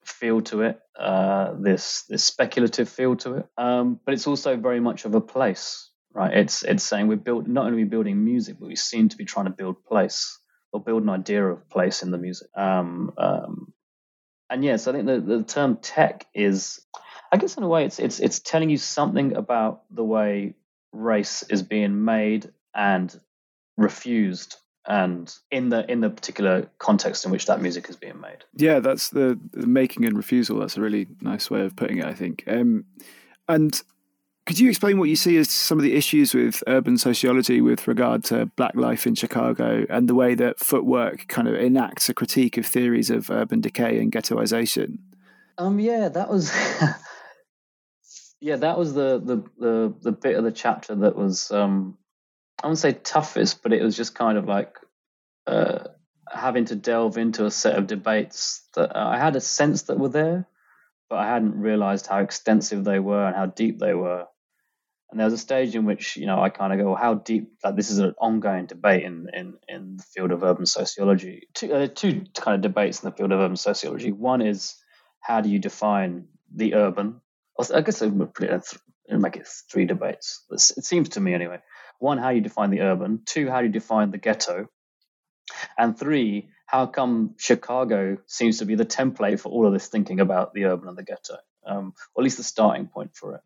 feel 0.03 0.41
to 0.41 0.61
it, 0.61 0.79
uh, 0.99 1.53
this 1.59 2.03
this 2.09 2.23
speculative 2.23 2.89
feel 2.89 3.15
to 3.17 3.35
it. 3.35 3.45
Um, 3.57 3.99
but 4.05 4.13
it's 4.13 4.27
also 4.27 4.57
very 4.57 4.79
much 4.79 5.05
of 5.05 5.15
a 5.15 5.21
place, 5.21 5.89
right? 6.13 6.33
It's 6.33 6.63
it's 6.63 6.83
saying 6.83 7.07
we're 7.07 7.17
built 7.17 7.47
not 7.47 7.67
only 7.67 7.83
building 7.83 8.23
music, 8.23 8.57
but 8.59 8.67
we 8.67 8.75
seem 8.75 9.09
to 9.09 9.17
be 9.17 9.25
trying 9.25 9.45
to 9.45 9.51
build 9.51 9.83
place 9.83 10.39
or 10.71 10.81
build 10.81 11.03
an 11.03 11.09
idea 11.09 11.45
of 11.45 11.69
place 11.69 12.03
in 12.03 12.11
the 12.11 12.17
music. 12.17 12.49
Um, 12.55 13.13
um, 13.17 13.73
and 14.49 14.63
yes, 14.63 14.87
I 14.87 14.91
think 14.91 15.05
the, 15.05 15.19
the 15.19 15.43
term 15.43 15.77
tech 15.77 16.27
is, 16.33 16.81
I 17.31 17.37
guess 17.37 17.57
in 17.57 17.63
a 17.63 17.67
way, 17.67 17.85
it's 17.85 17.99
it's 17.99 18.19
it's 18.19 18.39
telling 18.39 18.69
you 18.69 18.77
something 18.77 19.35
about 19.35 19.83
the 19.89 20.03
way 20.03 20.55
race 20.91 21.43
is 21.43 21.61
being 21.61 22.05
made 22.05 22.51
and 22.73 23.13
refused 23.77 24.57
and 24.87 25.33
in 25.51 25.69
the 25.69 25.89
in 25.91 26.01
the 26.01 26.09
particular 26.09 26.69
context 26.77 27.25
in 27.25 27.31
which 27.31 27.47
that 27.47 27.61
music 27.61 27.89
is 27.89 27.95
being 27.95 28.19
made. 28.19 28.43
Yeah, 28.55 28.79
that's 28.79 29.09
the, 29.09 29.39
the 29.51 29.67
making 29.67 30.05
and 30.05 30.15
refusal. 30.15 30.59
That's 30.59 30.77
a 30.77 30.81
really 30.81 31.07
nice 31.21 31.49
way 31.49 31.61
of 31.61 31.75
putting 31.75 31.97
it, 31.97 32.05
I 32.05 32.13
think. 32.13 32.43
Um, 32.47 32.85
and 33.47 33.81
could 34.45 34.59
you 34.59 34.69
explain 34.69 34.99
what 34.99 35.09
you 35.09 35.15
see 35.15 35.37
as 35.37 35.49
some 35.49 35.79
of 35.79 35.83
the 35.83 35.95
issues 35.95 36.35
with 36.35 36.63
urban 36.67 36.99
sociology 36.99 37.61
with 37.61 37.87
regard 37.87 38.23
to 38.25 38.45
black 38.57 38.75
life 38.75 39.07
in 39.07 39.15
Chicago 39.15 39.87
and 39.89 40.07
the 40.07 40.13
way 40.13 40.35
that 40.35 40.59
footwork 40.59 41.27
kind 41.27 41.47
of 41.47 41.55
enacts 41.55 42.09
a 42.09 42.13
critique 42.13 42.57
of 42.57 42.65
theories 42.65 43.09
of 43.09 43.31
urban 43.31 43.61
decay 43.61 43.99
and 43.99 44.11
ghettoization? 44.11 44.99
Um, 45.57 45.79
yeah, 45.79 46.09
that 46.09 46.29
was. 46.29 46.53
yeah, 48.39 48.57
that 48.57 48.77
was 48.77 48.93
the, 48.93 49.19
the 49.19 49.37
the 49.57 49.93
the 50.01 50.11
bit 50.11 50.35
of 50.35 50.43
the 50.43 50.51
chapter 50.51 50.93
that 50.93 51.15
was 51.15 51.49
um, 51.49 51.97
I 52.65 52.67
wouldn't 52.67 52.79
say 52.79 52.93
toughest, 52.93 53.61
but 53.61 53.73
it 53.73 53.83
was 53.83 53.95
just 53.95 54.15
kind 54.15 54.39
of 54.39 54.47
like 54.47 54.79
uh, 55.45 55.83
having 56.27 56.65
to 56.65 56.75
delve 56.75 57.15
into 57.15 57.45
a 57.45 57.51
set 57.51 57.77
of 57.77 57.85
debates 57.85 58.67
that 58.73 58.97
uh, 58.97 59.07
I 59.07 59.19
had 59.19 59.35
a 59.35 59.39
sense 59.39 59.83
that 59.83 59.99
were 59.99 60.09
there, 60.09 60.47
but 61.07 61.19
I 61.19 61.27
hadn't 61.27 61.59
realized 61.59 62.07
how 62.07 62.21
extensive 62.21 62.83
they 62.83 62.97
were 62.97 63.23
and 63.23 63.35
how 63.35 63.45
deep 63.45 63.77
they 63.77 63.93
were. 63.93 64.25
And 65.11 65.19
there 65.19 65.25
was 65.25 65.35
a 65.35 65.37
stage 65.37 65.75
in 65.75 65.85
which 65.85 66.17
you 66.17 66.25
know 66.25 66.41
I 66.41 66.49
kind 66.49 66.73
of 66.73 66.79
go, 66.79 66.85
well, 66.85 66.95
how 66.95 67.13
deep? 67.13 67.51
Like 67.63 67.75
this 67.75 67.91
is 67.91 67.99
an 67.99 68.15
ongoing 68.17 68.65
debate 68.65 69.03
in 69.03 69.27
in 69.31 69.53
in 69.67 69.97
the 69.97 70.03
field 70.03 70.31
of 70.31 70.41
urban 70.41 70.65
sociology. 70.65 71.47
Two 71.53 71.71
uh, 71.71 71.87
two 71.93 72.23
kind 72.35 72.55
of 72.55 72.61
debates 72.61 73.03
in 73.03 73.11
the 73.11 73.15
field 73.15 73.31
of 73.31 73.41
urban 73.41 73.57
sociology. 73.57 74.11
One 74.11 74.41
is 74.41 74.73
how 75.19 75.41
do 75.41 75.49
you 75.49 75.59
define 75.59 76.29
the 76.51 76.73
urban? 76.73 77.21
I 77.71 77.81
guess 77.81 78.01
I 78.01 78.07
would 78.07 78.33
put 78.33 78.49
it 78.49 78.65
in, 79.07 79.21
make 79.21 79.35
it 79.35 79.47
three 79.71 79.85
debates. 79.85 80.43
It 80.49 80.83
seems 80.83 81.09
to 81.09 81.21
me 81.21 81.35
anyway 81.35 81.59
one, 81.99 82.17
how 82.17 82.29
you 82.29 82.41
define 82.41 82.69
the 82.69 82.81
urban. 82.81 83.21
Two, 83.25 83.49
how 83.49 83.59
you 83.59 83.69
define 83.69 84.11
the 84.11 84.17
ghetto. 84.17 84.69
And 85.77 85.97
three, 85.97 86.49
how 86.65 86.87
come 86.87 87.35
Chicago 87.37 88.17
seems 88.25 88.59
to 88.59 88.65
be 88.65 88.75
the 88.75 88.85
template 88.85 89.39
for 89.39 89.49
all 89.49 89.65
of 89.67 89.73
this 89.73 89.87
thinking 89.87 90.19
about 90.19 90.53
the 90.53 90.65
urban 90.65 90.89
and 90.89 90.97
the 90.97 91.03
ghetto, 91.03 91.37
um, 91.65 91.93
or 92.13 92.21
at 92.21 92.23
least 92.23 92.37
the 92.37 92.43
starting 92.43 92.87
point 92.87 93.15
for 93.15 93.35
it. 93.35 93.41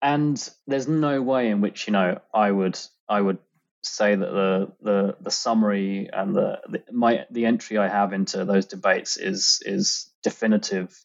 And 0.00 0.50
there's 0.66 0.88
no 0.88 1.22
way 1.22 1.48
in 1.48 1.60
which 1.60 1.86
you 1.86 1.92
know 1.92 2.20
I 2.34 2.50
would 2.50 2.78
I 3.08 3.20
would 3.20 3.38
say 3.82 4.14
that 4.14 4.30
the 4.30 4.72
the 4.80 5.16
the 5.20 5.30
summary 5.30 6.08
and 6.12 6.34
the, 6.34 6.60
the 6.68 6.82
my 6.92 7.26
the 7.30 7.46
entry 7.46 7.78
I 7.78 7.88
have 7.88 8.12
into 8.12 8.44
those 8.44 8.66
debates 8.66 9.16
is 9.16 9.62
is 9.64 10.10
definitive 10.22 10.96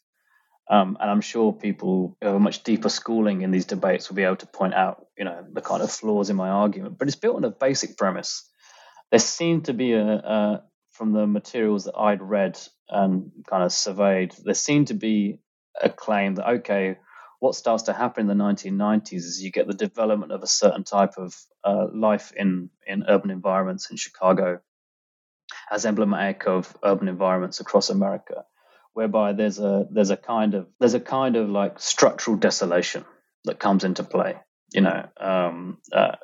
um, 0.69 0.97
and 0.99 1.09
I'm 1.09 1.21
sure 1.21 1.53
people 1.53 2.17
who 2.19 2.27
have 2.27 2.35
a 2.35 2.39
much 2.39 2.63
deeper 2.63 2.89
schooling 2.89 3.41
in 3.41 3.51
these 3.51 3.65
debates 3.65 4.09
will 4.09 4.17
be 4.17 4.23
able 4.23 4.35
to 4.37 4.47
point 4.47 4.73
out, 4.73 5.05
you 5.17 5.23
know, 5.23 5.45
the 5.51 5.61
kind 5.61 5.81
of 5.81 5.91
flaws 5.91 6.29
in 6.29 6.35
my 6.35 6.49
argument. 6.49 6.97
But 6.97 7.07
it's 7.07 7.15
built 7.15 7.37
on 7.37 7.45
a 7.45 7.49
basic 7.49 7.97
premise. 7.97 8.49
There 9.09 9.19
seemed 9.19 9.65
to 9.65 9.73
be 9.73 9.93
a, 9.93 10.05
a 10.05 10.63
from 10.91 11.13
the 11.13 11.25
materials 11.25 11.85
that 11.85 11.95
I'd 11.95 12.21
read 12.21 12.59
and 12.89 13.31
kind 13.47 13.63
of 13.63 13.71
surveyed, 13.71 14.33
there 14.43 14.55
seemed 14.55 14.87
to 14.87 14.93
be 14.93 15.39
a 15.79 15.89
claim 15.89 16.35
that 16.35 16.49
okay, 16.49 16.97
what 17.39 17.55
starts 17.55 17.83
to 17.83 17.93
happen 17.93 18.29
in 18.29 18.37
the 18.37 18.43
1990s 18.43 19.13
is 19.13 19.41
you 19.41 19.51
get 19.51 19.67
the 19.67 19.73
development 19.73 20.31
of 20.31 20.41
a 20.41 20.47
certain 20.47 20.83
type 20.83 21.13
of 21.17 21.35
uh, 21.63 21.85
life 21.93 22.33
in 22.35 22.71
in 22.85 23.05
urban 23.07 23.29
environments 23.29 23.89
in 23.89 23.95
Chicago, 23.95 24.59
as 25.71 25.85
emblematic 25.85 26.47
of 26.47 26.75
urban 26.83 27.07
environments 27.07 27.59
across 27.61 27.89
America 27.89 28.43
whereby 28.97 29.31
there's 29.31 29.59
a 29.59 29.85
there's 29.91 30.09
a 30.09 30.17
kind 30.17 30.55
of 30.55 30.65
there's 30.79 30.95
a 30.95 30.99
kind 30.99 31.35
of 31.35 31.47
like 31.51 31.79
structural 31.79 32.35
desolation 32.35 33.05
that 33.45 33.59
comes 33.59 33.83
into 33.83 34.03
play. 34.03 34.33
You 34.73 34.81
know, 34.81 35.07
um, 35.17 35.77
uh, 35.93 36.15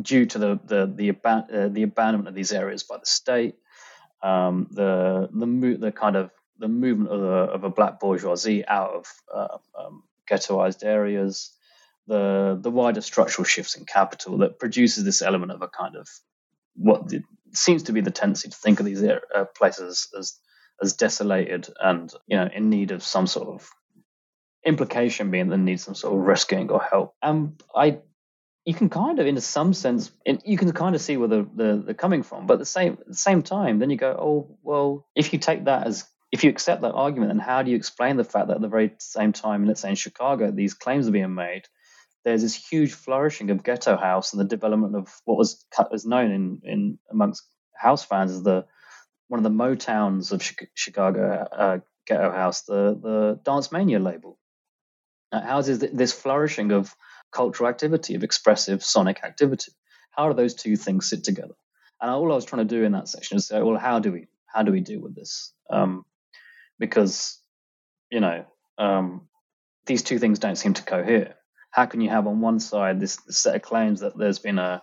due 0.00 0.24
to 0.24 0.38
the 0.38 0.60
the 0.64 0.92
the, 0.96 1.12
aban- 1.12 1.54
uh, 1.54 1.68
the 1.68 1.82
abandonment 1.82 2.28
of 2.28 2.34
these 2.34 2.52
areas 2.52 2.84
by 2.84 2.96
the 2.96 3.04
state, 3.04 3.56
um, 4.22 4.68
the 4.70 5.28
the 5.30 5.46
mo- 5.46 5.76
the 5.76 5.92
kind 5.92 6.16
of 6.16 6.30
the 6.58 6.68
movement 6.68 7.10
of, 7.10 7.20
the, 7.20 7.52
of 7.56 7.64
a 7.64 7.70
black 7.70 8.00
bourgeoisie 8.00 8.66
out 8.66 8.92
of 8.94 9.06
uh, 9.32 9.58
um, 9.78 10.02
ghettoized 10.28 10.82
areas, 10.82 11.52
the 12.06 12.58
the 12.62 12.70
wider 12.70 13.02
structural 13.02 13.44
shifts 13.44 13.76
in 13.76 13.84
capital 13.84 14.38
that 14.38 14.58
produces 14.58 15.04
this 15.04 15.20
element 15.20 15.52
of 15.52 15.60
a 15.60 15.68
kind 15.68 15.96
of 15.96 16.08
what 16.76 17.08
the, 17.08 17.22
seems 17.52 17.82
to 17.82 17.92
be 17.92 18.00
the 18.00 18.10
tendency 18.10 18.48
to 18.48 18.56
think 18.56 18.80
of 18.80 18.86
these 18.86 19.02
uh, 19.04 19.44
places 19.54 20.08
as 20.18 20.38
as 20.82 20.94
desolated 20.94 21.68
and 21.80 22.12
you 22.26 22.36
know 22.36 22.48
in 22.54 22.70
need 22.70 22.90
of 22.90 23.02
some 23.02 23.26
sort 23.26 23.48
of 23.48 23.70
implication 24.64 25.30
being 25.30 25.48
that 25.48 25.58
needs 25.58 25.84
some 25.84 25.94
sort 25.94 26.14
of 26.14 26.20
rescuing 26.20 26.70
or 26.70 26.80
help. 26.80 27.14
And 27.22 27.60
I 27.74 27.98
you 28.68 28.74
can 28.74 28.90
kind 28.90 29.18
of, 29.18 29.26
in 29.26 29.40
some 29.40 29.72
sense, 29.72 30.10
you 30.44 30.58
can 30.58 30.70
kind 30.72 30.94
of 30.94 31.00
see 31.00 31.16
where 31.16 31.26
the, 31.28 31.48
the, 31.54 31.82
they're 31.86 31.94
coming 31.94 32.22
from. 32.22 32.46
But 32.46 32.54
at 32.54 32.58
the 32.58 32.66
same 32.66 32.98
at 33.00 33.06
the 33.06 33.14
same 33.14 33.42
time, 33.42 33.78
then 33.78 33.88
you 33.88 33.96
go, 33.96 34.10
oh 34.10 34.58
well, 34.62 35.06
if 35.14 35.32
you 35.32 35.38
take 35.38 35.64
that 35.64 35.86
as 35.86 36.04
if 36.32 36.44
you 36.44 36.50
accept 36.50 36.82
that 36.82 36.92
argument, 36.92 37.30
then 37.30 37.38
how 37.38 37.62
do 37.62 37.70
you 37.70 37.76
explain 37.78 38.18
the 38.18 38.24
fact 38.24 38.48
that 38.48 38.56
at 38.56 38.60
the 38.60 38.68
very 38.68 38.92
same 38.98 39.32
time, 39.32 39.64
let's 39.64 39.80
say 39.80 39.88
in 39.88 39.94
Chicago, 39.94 40.50
these 40.50 40.74
claims 40.74 41.08
are 41.08 41.12
being 41.12 41.34
made? 41.34 41.62
There's 42.26 42.42
this 42.42 42.54
huge 42.54 42.92
flourishing 42.92 43.50
of 43.50 43.62
ghetto 43.62 43.96
house 43.96 44.34
and 44.34 44.40
the 44.40 44.44
development 44.44 44.94
of 44.96 45.08
what 45.24 45.38
was 45.38 45.64
was 45.90 46.04
known 46.04 46.30
in, 46.30 46.60
in 46.64 46.98
amongst 47.10 47.44
house 47.74 48.04
fans 48.04 48.32
as 48.32 48.42
the 48.42 48.66
one 49.28 49.38
of 49.38 49.44
the 49.44 49.50
Motowns 49.64 50.32
of 50.32 50.42
Chicago 50.74 51.46
uh, 51.52 51.78
ghetto 52.06 52.32
house, 52.32 52.62
the 52.62 52.98
the 53.00 53.40
Dance 53.44 53.70
Mania 53.70 53.98
label. 53.98 54.38
Now, 55.32 55.42
houses 55.42 55.78
this 55.78 56.12
flourishing 56.12 56.72
of 56.72 56.94
cultural 57.30 57.68
activity, 57.68 58.14
of 58.14 58.24
expressive 58.24 58.82
sonic 58.82 59.22
activity. 59.22 59.72
How 60.10 60.28
do 60.28 60.34
those 60.34 60.54
two 60.54 60.76
things 60.76 61.08
sit 61.08 61.22
together? 61.24 61.54
And 62.00 62.10
all 62.10 62.32
I 62.32 62.34
was 62.34 62.44
trying 62.44 62.66
to 62.66 62.74
do 62.76 62.84
in 62.84 62.92
that 62.92 63.08
section 63.08 63.36
is 63.36 63.46
say, 63.46 63.60
well, 63.60 63.78
how 63.78 63.98
do 63.98 64.12
we 64.12 64.26
how 64.46 64.62
do 64.62 64.72
we 64.72 64.80
deal 64.80 65.00
with 65.00 65.14
this? 65.14 65.52
Um, 65.70 66.04
because 66.78 67.38
you 68.10 68.20
know 68.20 68.46
um, 68.78 69.28
these 69.86 70.02
two 70.02 70.18
things 70.18 70.38
don't 70.38 70.56
seem 70.56 70.74
to 70.74 70.82
cohere. 70.82 71.34
How 71.70 71.86
can 71.86 72.00
you 72.00 72.08
have 72.08 72.26
on 72.26 72.40
one 72.40 72.60
side 72.60 72.98
this, 72.98 73.16
this 73.16 73.38
set 73.38 73.56
of 73.56 73.62
claims 73.62 74.00
that 74.00 74.16
there's 74.16 74.38
been 74.38 74.58
a 74.58 74.82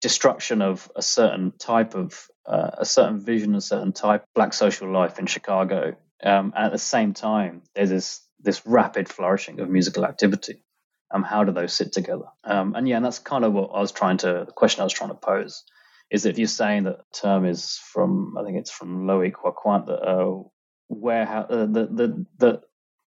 destruction 0.00 0.62
of 0.62 0.90
a 0.96 1.02
certain 1.02 1.52
type 1.58 1.94
of 1.94 2.28
uh, 2.46 2.70
a 2.78 2.84
certain 2.84 3.20
vision, 3.20 3.54
a 3.54 3.60
certain 3.60 3.92
type 3.92 4.22
of 4.22 4.34
black 4.34 4.54
social 4.54 4.90
life 4.90 5.18
in 5.18 5.26
Chicago, 5.26 5.96
um, 6.22 6.52
at 6.56 6.72
the 6.72 6.78
same 6.78 7.12
time 7.12 7.62
there's 7.74 7.90
this 7.90 8.20
this 8.40 8.66
rapid 8.66 9.08
flourishing 9.08 9.60
of 9.60 9.68
musical 9.68 10.04
activity. 10.04 10.62
Um, 11.10 11.22
how 11.22 11.44
do 11.44 11.52
those 11.52 11.72
sit 11.72 11.92
together? 11.92 12.26
Um, 12.44 12.74
and 12.74 12.86
yeah, 12.86 12.96
and 12.96 13.04
that's 13.04 13.18
kind 13.18 13.44
of 13.44 13.52
what 13.52 13.70
I 13.74 13.80
was 13.80 13.92
trying 13.92 14.18
to 14.18 14.44
the 14.46 14.52
question 14.52 14.80
I 14.80 14.84
was 14.84 14.92
trying 14.92 15.10
to 15.10 15.16
pose 15.16 15.64
is 16.10 16.22
that 16.22 16.30
if 16.30 16.38
you're 16.38 16.48
saying 16.48 16.84
that 16.84 17.00
term 17.12 17.44
is 17.44 17.78
from 17.92 18.36
I 18.38 18.44
think 18.44 18.58
it's 18.58 18.70
from 18.70 19.06
Loic 19.06 19.34
Wacquant 19.44 19.86
that 19.86 20.02
uh, 20.02 20.42
uh, 20.90 21.66
the, 21.66 21.88
the 21.90 22.26
the 22.38 22.60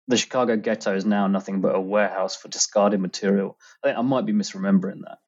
the 0.09 0.17
Chicago 0.17 0.57
ghetto 0.57 0.95
is 0.95 1.07
now 1.07 1.27
nothing 1.27 1.61
but 1.61 1.75
a 1.75 1.81
warehouse 1.81 2.37
for 2.37 2.49
discarded 2.49 3.01
material. 3.01 3.57
I 3.83 3.89
think 3.89 3.99
I 3.99 4.03
might 4.03 4.27
be 4.27 4.33
misremembering 4.33 5.01
that. 5.05 5.19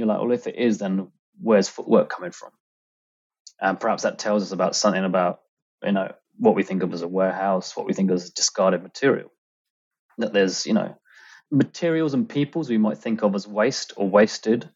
You're 0.00 0.08
like, 0.08 0.20
well, 0.20 0.32
if 0.32 0.46
it 0.46 0.56
is, 0.56 0.78
then 0.78 1.08
where's 1.38 1.68
footwork 1.68 2.08
coming 2.08 2.30
from? 2.30 2.50
And 3.60 3.78
perhaps 3.78 4.04
that 4.04 4.18
tells 4.18 4.42
us 4.42 4.52
about 4.52 4.74
something 4.74 5.04
about 5.04 5.40
you 5.84 5.92
know 5.92 6.12
what 6.38 6.54
we 6.54 6.62
think 6.62 6.82
of 6.82 6.94
as 6.94 7.02
a 7.02 7.08
warehouse, 7.08 7.76
what 7.76 7.86
we 7.86 7.92
think 7.92 8.10
of 8.10 8.16
as 8.16 8.30
discarded 8.30 8.82
material. 8.82 9.30
That 10.16 10.32
there's 10.32 10.66
you 10.66 10.72
know 10.72 10.96
materials 11.50 12.14
and 12.14 12.26
peoples 12.26 12.70
we 12.70 12.78
might 12.78 12.96
think 12.96 13.22
of 13.22 13.34
as 13.34 13.46
waste 13.46 13.92
or 13.96 14.08
wasted 14.08 14.70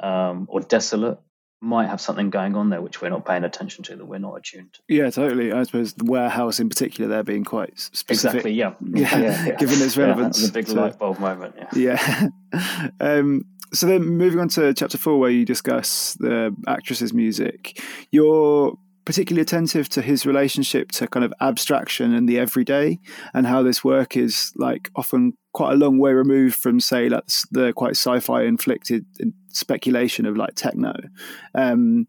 um, 0.00 0.46
or 0.48 0.60
desolate 0.60 1.18
might 1.60 1.88
have 1.88 2.00
something 2.00 2.30
going 2.30 2.54
on 2.54 2.68
there 2.70 2.82
which 2.82 3.00
we're 3.00 3.08
not 3.08 3.24
paying 3.24 3.42
attention 3.42 3.82
to 3.82 3.96
that 3.96 4.04
we're 4.04 4.18
not 4.18 4.34
attuned 4.34 4.72
to. 4.74 4.80
Yeah, 4.88 5.10
totally. 5.10 5.52
I 5.52 5.62
suppose 5.64 5.94
the 5.94 6.04
warehouse 6.04 6.60
in 6.60 6.68
particular, 6.68 7.08
there 7.08 7.22
being 7.22 7.44
quite 7.44 7.78
specific. 7.78 8.10
Exactly. 8.10 8.52
Yeah. 8.52 8.74
Yeah. 8.80 9.18
yeah, 9.18 9.46
yeah. 9.46 9.56
Given 9.56 9.82
its 9.82 9.96
relevance, 9.96 10.40
yeah, 10.40 10.46
the 10.46 10.52
big 10.52 10.68
light 10.68 10.98
bulb 10.98 11.18
moment. 11.18 11.54
Yeah. 11.74 12.30
Yeah. 12.52 12.88
um, 13.00 13.44
so 13.72 13.86
then, 13.86 14.04
moving 14.04 14.40
on 14.40 14.48
to 14.50 14.72
chapter 14.74 14.98
four, 14.98 15.18
where 15.18 15.30
you 15.30 15.44
discuss 15.44 16.14
the 16.14 16.54
Actress's 16.66 17.12
music, 17.12 17.80
you're 18.10 18.76
particularly 19.04 19.42
attentive 19.42 19.88
to 19.88 20.02
his 20.02 20.26
relationship 20.26 20.90
to 20.90 21.06
kind 21.06 21.24
of 21.24 21.32
abstraction 21.40 22.12
and 22.12 22.28
the 22.28 22.38
everyday, 22.38 22.98
and 23.34 23.46
how 23.46 23.62
this 23.62 23.84
work 23.84 24.16
is 24.16 24.52
like 24.56 24.90
often 24.96 25.32
quite 25.52 25.72
a 25.72 25.76
long 25.76 25.98
way 25.98 26.12
removed 26.12 26.56
from, 26.56 26.80
say, 26.80 27.08
like 27.08 27.24
the 27.50 27.72
quite 27.72 27.92
sci-fi 27.92 28.42
inflicted 28.42 29.06
speculation 29.48 30.26
of 30.26 30.36
like 30.36 30.54
techno. 30.54 30.94
Um, 31.54 32.08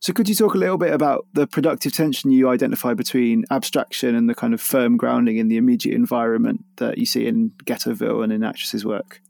so, 0.00 0.12
could 0.12 0.28
you 0.28 0.34
talk 0.34 0.54
a 0.54 0.58
little 0.58 0.78
bit 0.78 0.92
about 0.92 1.26
the 1.32 1.46
productive 1.46 1.92
tension 1.92 2.30
you 2.30 2.48
identify 2.48 2.94
between 2.94 3.44
abstraction 3.50 4.14
and 4.14 4.28
the 4.28 4.34
kind 4.34 4.54
of 4.54 4.60
firm 4.60 4.96
grounding 4.96 5.38
in 5.38 5.48
the 5.48 5.56
immediate 5.56 5.94
environment 5.94 6.64
that 6.76 6.98
you 6.98 7.06
see 7.06 7.26
in 7.26 7.50
Ghettoville 7.64 8.22
and 8.22 8.32
in 8.32 8.42
Actress's 8.42 8.84
work? 8.84 9.20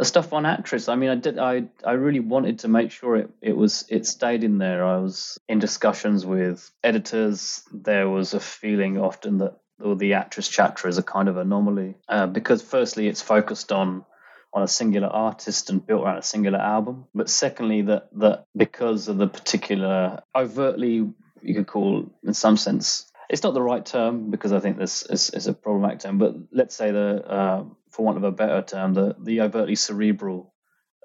The 0.00 0.06
stuff 0.06 0.32
on 0.32 0.46
Actress, 0.46 0.88
I 0.88 0.96
mean, 0.96 1.10
I 1.10 1.14
did, 1.14 1.38
I, 1.38 1.64
I 1.84 1.92
really 1.92 2.20
wanted 2.20 2.60
to 2.60 2.68
make 2.68 2.90
sure 2.90 3.16
it, 3.16 3.30
it 3.42 3.54
was, 3.54 3.84
it 3.90 4.06
stayed 4.06 4.44
in 4.44 4.56
there. 4.56 4.82
I 4.82 4.96
was 4.96 5.38
in 5.46 5.58
discussions 5.58 6.24
with 6.24 6.70
editors. 6.82 7.62
There 7.70 8.08
was 8.08 8.32
a 8.32 8.40
feeling 8.40 8.96
often 8.96 9.36
that 9.38 9.58
or 9.78 9.96
the 9.96 10.14
Actress 10.14 10.48
chapter 10.48 10.88
is 10.88 10.96
a 10.96 11.02
kind 11.02 11.28
of 11.28 11.36
anomaly 11.36 11.96
uh, 12.08 12.26
because 12.26 12.62
firstly 12.62 13.08
it's 13.08 13.20
focused 13.20 13.72
on 13.72 14.06
on 14.52 14.62
a 14.62 14.68
singular 14.68 15.08
artist 15.08 15.70
and 15.70 15.86
built 15.86 16.02
around 16.02 16.18
a 16.18 16.22
singular 16.22 16.58
album 16.58 17.04
but 17.14 17.30
secondly 17.30 17.82
that 17.82 18.08
that 18.12 18.44
because 18.56 19.08
of 19.08 19.16
the 19.16 19.28
particular 19.28 20.22
overtly 20.34 21.08
you 21.42 21.54
could 21.54 21.66
call 21.66 22.10
in 22.24 22.34
some 22.34 22.56
sense 22.56 23.09
it's 23.30 23.44
not 23.44 23.54
the 23.54 23.62
right 23.62 23.86
term 23.86 24.30
because 24.30 24.52
I 24.52 24.60
think 24.60 24.76
this 24.76 25.04
is, 25.04 25.30
is 25.30 25.46
a 25.46 25.54
problematic 25.54 26.00
term 26.00 26.18
but 26.18 26.34
let's 26.52 26.76
say 26.76 26.90
the 26.90 27.24
uh, 27.24 27.64
for 27.90 28.04
want 28.04 28.18
of 28.18 28.24
a 28.24 28.32
better 28.32 28.62
term 28.62 28.94
the 28.94 29.16
the 29.20 29.42
overtly 29.42 29.76
cerebral 29.76 30.54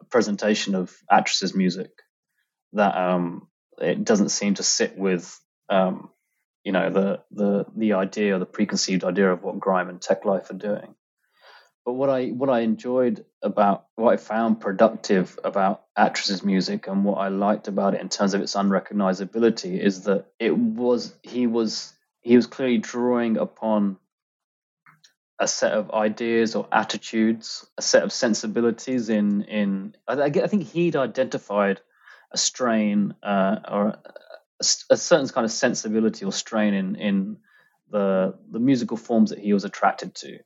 presentation 0.09 0.75
of 0.75 0.93
Actress's 1.09 1.55
music 1.55 1.91
that 2.73 2.97
um 2.97 3.47
it 3.79 4.03
doesn't 4.03 4.29
seem 4.29 4.55
to 4.55 4.63
sit 4.63 4.97
with 4.97 5.39
um, 5.69 6.09
you 6.63 6.71
know 6.71 6.89
the 6.89 7.21
the 7.31 7.65
the 7.75 7.93
idea 7.93 8.35
or 8.35 8.39
the 8.39 8.45
preconceived 8.45 9.03
idea 9.03 9.31
of 9.31 9.43
what 9.43 9.59
grime 9.59 9.89
and 9.89 10.01
Teklife 10.01 10.49
are 10.51 10.55
doing. 10.55 10.95
But 11.85 11.93
what 11.93 12.09
i 12.09 12.27
what 12.29 12.49
i 12.49 12.61
enjoyed 12.61 13.25
about 13.43 13.85
what 13.95 14.13
i 14.13 14.17
found 14.17 14.59
productive 14.59 15.37
about 15.43 15.83
Actress's 15.95 16.43
music 16.43 16.87
and 16.87 17.05
what 17.05 17.19
i 17.19 17.27
liked 17.27 17.67
about 17.67 17.93
it 17.93 18.01
in 18.01 18.09
terms 18.09 18.33
of 18.33 18.41
its 18.41 18.55
unrecognizability 18.55 19.79
is 19.79 20.03
that 20.05 20.25
it 20.39 20.57
was 20.57 21.15
he 21.21 21.45
was 21.45 21.94
he 22.25 22.35
was 22.35 22.47
clearly 22.47 22.79
drawing 22.79 23.37
upon 23.37 23.97
a 25.39 25.47
set 25.47 25.73
of 25.73 25.91
ideas 25.91 26.55
or 26.55 26.67
attitudes 26.71 27.65
a 27.77 27.81
set 27.81 28.03
of 28.03 28.11
sensibilities 28.11 29.09
in 29.09 29.43
in 29.43 29.95
i, 30.07 30.23
I 30.23 30.47
think 30.47 30.63
he'd 30.63 30.95
identified 30.95 31.81
a 32.31 32.37
strain 32.37 33.13
uh, 33.23 33.57
or 33.69 33.87
a, 33.87 34.65
a, 34.89 34.97
certain 34.97 35.27
kind 35.29 35.45
of 35.45 35.51
sensibility 35.51 36.25
or 36.25 36.31
strain 36.31 36.73
in 36.73 36.95
in 36.95 37.37
the 37.89 38.35
the 38.51 38.59
musical 38.59 38.97
forms 38.97 39.29
that 39.29 39.39
he 39.39 39.53
was 39.53 39.63
attracted 39.63 40.15
to, 40.15 40.39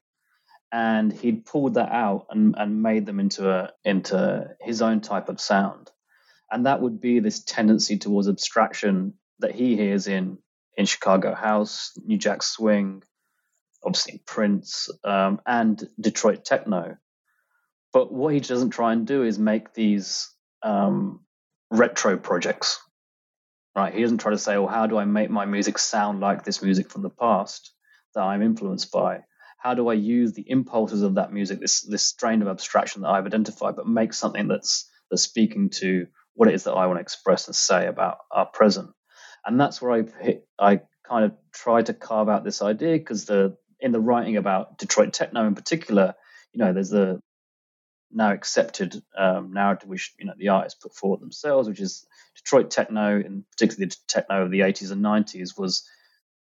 and 0.71 1.11
he'd 1.13 1.45
pulled 1.45 1.75
that 1.75 1.91
out 1.91 2.27
and, 2.29 2.55
and 2.57 2.83
made 2.83 3.05
them 3.05 3.19
into 3.19 3.49
a 3.49 3.71
into 3.85 4.49
his 4.59 4.81
own 4.81 5.01
type 5.01 5.29
of 5.29 5.39
sound, 5.39 5.89
and 6.51 6.65
that 6.65 6.81
would 6.81 6.99
be 6.99 7.19
this 7.19 7.43
tendency 7.43 7.97
towards 7.97 8.27
abstraction 8.27 9.13
that 9.39 9.55
he 9.55 9.75
hears 9.75 10.07
in 10.07 10.37
in 10.77 10.85
Chicago 10.85 11.33
house, 11.33 11.91
New 12.05 12.17
Jack 12.17 12.43
Swing, 12.43 13.03
obviously 13.83 14.21
Prince, 14.25 14.89
um, 15.03 15.41
and 15.45 15.87
Detroit 15.99 16.45
techno. 16.45 16.97
But 17.93 18.13
what 18.13 18.33
he 18.33 18.39
doesn't 18.39 18.71
try 18.71 18.93
and 18.93 19.07
do 19.07 19.23
is 19.23 19.39
make 19.39 19.73
these 19.73 20.29
um, 20.63 21.21
retro 21.71 22.17
projects 22.17 22.79
right? 23.75 23.93
He 23.93 24.01
doesn't 24.01 24.19
try 24.19 24.31
to 24.31 24.37
say, 24.37 24.57
"Well, 24.57 24.67
how 24.67 24.87
do 24.87 24.97
I 24.97 25.05
make 25.05 25.29
my 25.29 25.45
music 25.45 25.77
sound 25.77 26.19
like 26.19 26.43
this 26.43 26.61
music 26.61 26.89
from 26.89 27.01
the 27.01 27.09
past 27.09 27.71
that 28.15 28.21
I'm 28.21 28.41
influenced 28.41 28.91
by?" 28.91 29.23
How 29.57 29.73
do 29.73 29.89
I 29.89 29.93
use 29.93 30.33
the 30.33 30.49
impulses 30.49 31.01
of 31.01 31.15
that 31.15 31.33
music, 31.33 31.59
this 31.59 31.81
this 31.81 32.03
strain 32.03 32.41
of 32.41 32.47
abstraction 32.47 33.01
that 33.01 33.09
I've 33.09 33.25
identified, 33.25 33.75
but 33.75 33.87
make 33.87 34.13
something 34.13 34.47
that's 34.47 34.89
that's 35.09 35.23
speaking 35.23 35.69
to 35.81 36.07
what 36.33 36.49
it 36.49 36.55
is 36.55 36.63
that 36.65 36.73
I 36.73 36.87
want 36.87 36.97
to 36.97 37.01
express 37.01 37.47
and 37.47 37.55
say 37.55 37.87
about 37.87 38.19
our 38.31 38.45
present? 38.45 38.91
And 39.49 39.59
that's 39.59 39.81
where 39.81 39.91
I 39.91 40.39
I 40.59 40.81
kind 41.03 41.25
of 41.25 41.31
try 41.51 41.81
to 41.81 41.93
carve 41.93 42.29
out 42.29 42.43
this 42.43 42.61
idea 42.61 42.97
because 42.97 43.25
the 43.25 43.57
in 43.79 43.91
the 43.91 43.99
writing 43.99 44.37
about 44.37 44.77
Detroit 44.77 45.11
techno 45.11 45.47
in 45.47 45.55
particular, 45.55 46.13
you 46.53 46.63
know, 46.63 46.71
there's 46.71 46.91
the 46.91 47.19
now 48.11 48.31
accepted 48.31 49.01
um, 49.17 49.51
narrative 49.51 49.89
which 49.89 50.13
you 50.19 50.27
know 50.27 50.33
the 50.37 50.49
artists 50.49 50.79
put 50.79 50.93
forward 50.93 51.19
themselves, 51.19 51.67
which 51.67 51.79
is 51.79 52.05
Detroit 52.35 52.69
techno, 52.69 53.19
and 53.19 53.43
particularly 53.51 53.89
the 53.89 53.95
techno 54.07 54.43
of 54.43 54.51
the 54.51 54.59
80s 54.59 54.91
and 54.91 55.03
90s, 55.03 55.57
was 55.57 55.83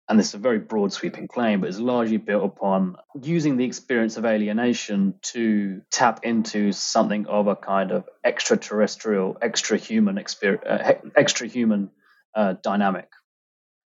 and 0.06 0.18
this 0.18 0.28
is 0.28 0.34
a 0.34 0.38
very 0.38 0.58
broad 0.58 0.92
sweeping 0.92 1.28
claim, 1.28 1.60
but 1.60 1.70
it's 1.70 1.78
largely 1.78 2.18
built 2.18 2.44
upon 2.44 2.96
using 3.22 3.56
the 3.56 3.64
experience 3.64 4.18
of 4.18 4.26
alienation 4.26 5.14
to 5.22 5.80
tap 5.90 6.20
into 6.24 6.72
something 6.72 7.26
of 7.26 7.46
a 7.46 7.56
kind 7.56 7.90
of 7.90 8.06
extraterrestrial, 8.22 9.38
extra 9.40 9.78
human 9.78 10.18
experience, 10.18 10.64
uh, 10.66 10.94
extra 11.16 11.46
human 11.46 11.88
uh, 12.34 12.54
dynamic, 12.62 13.08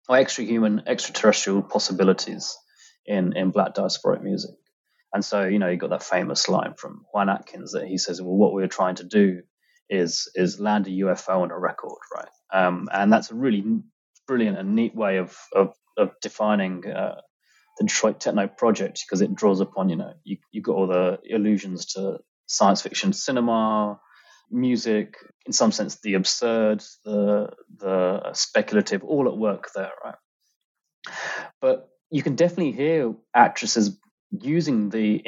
or 0.09 0.17
extra 0.17 0.45
human, 0.45 0.83
extraterrestrial 0.87 1.63
possibilities 1.63 2.57
in, 3.07 3.37
in 3.37 3.51
black 3.51 3.75
diasporic 3.75 4.23
music. 4.23 4.55
And 5.13 5.25
so, 5.25 5.45
you 5.45 5.59
know, 5.59 5.69
you 5.69 5.77
got 5.77 5.91
that 5.91 6.03
famous 6.03 6.49
line 6.49 6.75
from 6.77 7.05
Juan 7.13 7.29
Atkins 7.29 7.73
that 7.73 7.87
he 7.87 7.99
says, 7.99 8.21
well, 8.21 8.35
what 8.37 8.53
we're 8.53 8.67
trying 8.67 8.97
to 8.97 9.05
do 9.05 9.43
is 9.89 10.29
is 10.35 10.59
land 10.59 10.87
a 10.89 10.91
UFO 10.91 11.43
on 11.43 11.51
a 11.51 11.59
record, 11.59 11.99
right? 12.15 12.29
Um, 12.53 12.89
and 12.93 13.13
that's 13.13 13.31
a 13.31 13.35
really 13.35 13.65
brilliant 14.27 14.59
and 14.59 14.75
neat 14.75 14.95
way 14.95 15.19
of 15.19 15.37
of, 15.55 15.75
of 15.97 16.11
defining 16.21 16.87
uh, 16.87 17.21
the 17.79 17.85
Detroit 17.85 18.21
Techno 18.21 18.49
project 18.49 19.05
because 19.07 19.23
it 19.23 19.35
draws 19.35 19.61
upon, 19.61 19.89
you 19.89 19.97
know, 19.97 20.13
you 20.25 20.39
you 20.51 20.61
got 20.61 20.77
all 20.77 20.87
the 20.87 21.19
allusions 21.35 21.87
to 21.95 22.19
science 22.47 22.83
fiction 22.83 23.13
cinema, 23.13 23.99
music, 24.51 25.17
in 25.47 25.53
some 25.53 25.73
sense, 25.73 25.97
the 26.01 26.15
absurd, 26.15 26.83
the 27.05 27.51
the 27.79 28.33
speculative, 28.33 29.05
all 29.05 29.29
at 29.29 29.37
work 29.37 29.71
there, 29.75 29.93
right? 30.05 30.15
But 31.61 31.89
you 32.11 32.23
can 32.23 32.37
definitely 32.37 32.73
hear 32.73 33.15
actresses 33.35 33.99
using 34.31 34.91
the 34.91 35.23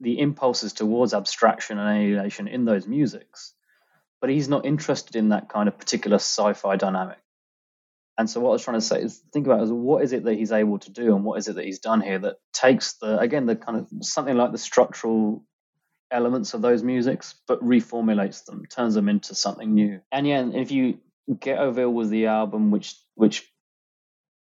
the 0.00 0.18
impulses 0.20 0.72
towards 0.72 1.14
abstraction 1.14 1.78
and 1.78 1.98
alienation 1.98 2.48
in 2.48 2.64
those 2.64 2.86
musics 2.86 3.54
but 4.20 4.30
he's 4.30 4.48
not 4.48 4.66
interested 4.66 5.16
in 5.16 5.30
that 5.30 5.48
kind 5.48 5.68
of 5.68 5.78
particular 5.78 6.16
sci-fi 6.16 6.76
dynamic. 6.76 7.18
And 8.16 8.28
so 8.28 8.40
what 8.40 8.50
I 8.50 8.52
was 8.54 8.64
trying 8.64 8.78
to 8.80 8.84
say 8.84 9.00
is 9.00 9.22
think 9.32 9.46
about 9.46 9.62
is 9.62 9.70
what 9.70 10.02
is 10.02 10.12
it 10.12 10.24
that 10.24 10.34
he's 10.34 10.50
able 10.50 10.78
to 10.80 10.90
do 10.90 11.14
and 11.14 11.24
what 11.24 11.38
is 11.38 11.46
it 11.46 11.54
that 11.54 11.64
he's 11.64 11.78
done 11.78 12.00
here 12.00 12.18
that 12.18 12.36
takes 12.52 12.94
the 12.94 13.16
again 13.18 13.46
the 13.46 13.54
kind 13.54 13.78
of 13.78 13.88
something 14.02 14.36
like 14.36 14.50
the 14.50 14.58
structural 14.58 15.44
elements 16.10 16.54
of 16.54 16.62
those 16.62 16.82
musics 16.82 17.34
but 17.46 17.62
reformulates 17.62 18.44
them, 18.44 18.64
turns 18.66 18.94
them 18.94 19.08
into 19.08 19.34
something 19.34 19.74
new. 19.74 20.00
And 20.10 20.26
yeah, 20.26 20.46
if 20.54 20.70
you 20.70 20.98
Ghettoville 21.30 21.92
was 21.92 22.08
the 22.08 22.26
album 22.26 22.70
which 22.70 22.96
which 23.14 23.46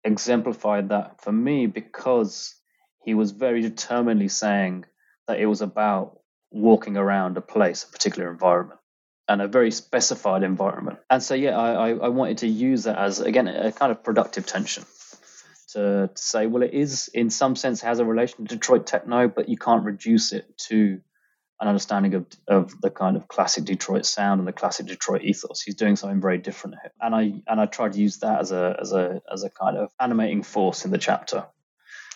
exemplified 0.03 0.89
that 0.89 1.21
for 1.21 1.31
me 1.31 1.65
because 1.65 2.55
he 3.03 3.13
was 3.13 3.31
very 3.31 3.61
determinedly 3.61 4.27
saying 4.27 4.85
that 5.27 5.39
it 5.39 5.47
was 5.47 5.61
about 5.61 6.19
walking 6.51 6.97
around 6.97 7.37
a 7.37 7.41
place, 7.41 7.83
a 7.83 7.91
particular 7.91 8.31
environment 8.31 8.79
and 9.27 9.41
a 9.41 9.47
very 9.47 9.71
specified 9.71 10.43
environment. 10.43 10.99
And 11.09 11.21
so, 11.21 11.33
yeah, 11.33 11.57
I, 11.57 11.89
I 11.89 12.09
wanted 12.09 12.39
to 12.39 12.47
use 12.47 12.83
that 12.83 12.97
as, 12.97 13.19
again, 13.19 13.47
a 13.47 13.71
kind 13.71 13.91
of 13.91 14.03
productive 14.03 14.45
tension 14.45 14.85
to, 15.69 16.09
to 16.13 16.21
say, 16.21 16.45
well, 16.45 16.63
it 16.63 16.73
is, 16.73 17.09
in 17.13 17.29
some 17.29 17.55
sense, 17.55 17.81
has 17.81 17.99
a 17.99 18.05
relation 18.05 18.45
to 18.45 18.55
Detroit 18.55 18.85
techno, 18.85 19.27
but 19.27 19.49
you 19.49 19.57
can't 19.57 19.83
reduce 19.83 20.31
it 20.31 20.55
to 20.69 21.01
an 21.59 21.67
understanding 21.67 22.13
of, 22.15 22.25
of 22.47 22.81
the 22.81 22.89
kind 22.89 23.15
of 23.15 23.27
classic 23.27 23.63
Detroit 23.63 24.05
sound 24.05 24.39
and 24.39 24.47
the 24.47 24.53
classic 24.53 24.87
Detroit 24.87 25.23
ethos. 25.23 25.61
He's 25.61 25.75
doing 25.75 25.95
something 25.95 26.19
very 26.21 26.37
different 26.37 26.77
here. 26.81 26.91
And 26.99 27.15
I 27.15 27.41
and 27.47 27.61
I 27.61 27.65
tried 27.65 27.93
to 27.93 27.99
use 27.99 28.17
that 28.19 28.41
as 28.41 28.51
a 28.51 28.75
as 28.79 28.91
a 28.91 29.21
as 29.31 29.43
a 29.43 29.49
kind 29.49 29.77
of 29.77 29.89
animating 29.99 30.43
force 30.43 30.85
in 30.85 30.91
the 30.91 30.97
chapter 30.97 31.45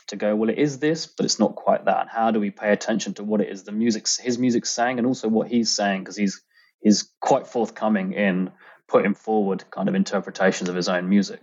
to 0.08 0.16
go, 0.16 0.36
well, 0.36 0.50
it 0.50 0.58
is 0.58 0.80
this, 0.80 1.06
but 1.06 1.26
it's 1.26 1.40
not 1.40 1.56
quite 1.56 1.86
that. 1.86 2.02
And 2.02 2.10
how 2.10 2.32
do 2.32 2.40
we 2.40 2.50
pay 2.50 2.72
attention 2.72 3.14
to 3.16 3.24
what 3.24 3.42
it 3.42 3.50
is 3.50 3.64
the 3.64 3.72
music 3.72 4.08
his 4.20 4.38
music's 4.38 4.72
saying 4.72 4.98
and 4.98 5.08
also 5.08 5.28
what 5.30 5.48
he's 5.48 5.74
saying 5.74 6.02
because 6.02 6.18
he's 6.18 6.42
is 6.82 7.10
quite 7.20 7.48
forthcoming 7.48 8.14
in 8.14 8.52
putting 8.88 9.14
forward 9.14 9.64
kind 9.70 9.90
of 9.90 9.96
interpretations 9.96 10.70
of 10.70 10.76
his 10.76 10.90
own 10.90 11.08
music. 11.08 11.42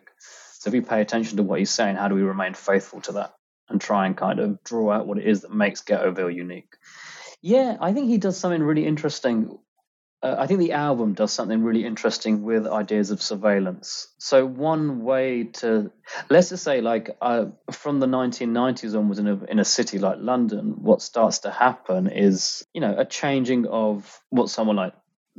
So 0.58 0.68
if 0.68 0.72
we 0.72 0.80
pay 0.80 1.00
attention 1.00 1.36
to 1.36 1.42
what 1.42 1.58
he's 1.58 1.70
saying, 1.70 1.96
how 1.96 2.08
do 2.08 2.14
we 2.14 2.22
remain 2.22 2.54
faithful 2.54 3.00
to 3.02 3.12
that 3.12 3.34
and 3.68 3.80
try 3.80 4.06
and 4.06 4.16
kind 4.16 4.40
of 4.40 4.62
draw 4.64 4.92
out 4.92 5.06
what 5.06 5.18
it 5.18 5.26
is 5.26 5.42
that 5.42 5.52
makes 5.52 5.82
Ghettoville 5.82 6.34
unique? 6.34 6.74
Yeah, 7.46 7.76
I 7.80 7.92
think 7.92 8.08
he 8.08 8.18
does 8.18 8.36
something 8.36 8.60
really 8.60 8.84
interesting. 8.84 9.56
Uh, 10.20 10.34
I 10.36 10.48
think 10.48 10.58
the 10.58 10.72
album 10.72 11.14
does 11.14 11.30
something 11.30 11.62
really 11.62 11.86
interesting 11.86 12.42
with 12.42 12.66
ideas 12.66 13.12
of 13.12 13.22
surveillance. 13.22 14.08
So 14.18 14.44
one 14.44 15.04
way 15.04 15.44
to, 15.60 15.92
let's 16.28 16.48
just 16.48 16.64
say, 16.64 16.80
like 16.80 17.16
uh, 17.20 17.46
from 17.70 18.00
the 18.00 18.08
1990s 18.08 18.96
onwards 18.96 19.20
in 19.20 19.28
a, 19.28 19.44
in 19.44 19.60
a 19.60 19.64
city 19.64 20.00
like 20.00 20.18
London, 20.18 20.82
what 20.82 21.02
starts 21.02 21.38
to 21.40 21.52
happen 21.52 22.08
is, 22.08 22.66
you 22.74 22.80
know, 22.80 22.96
a 22.98 23.04
changing 23.04 23.66
of 23.68 24.20
what 24.30 24.50
someone 24.50 24.74
like 24.74 24.94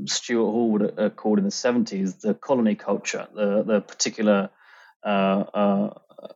Stuart 0.06 0.50
Hall 0.50 0.72
would 0.72 0.94
have 0.98 1.18
called 1.18 1.40
in 1.40 1.44
the 1.44 1.52
70s 1.52 2.22
the 2.22 2.36
colony 2.36 2.76
culture, 2.76 3.28
the, 3.36 3.64
the 3.64 3.82
particular 3.82 4.50
uh, 5.04 5.44
uh, 5.54 5.94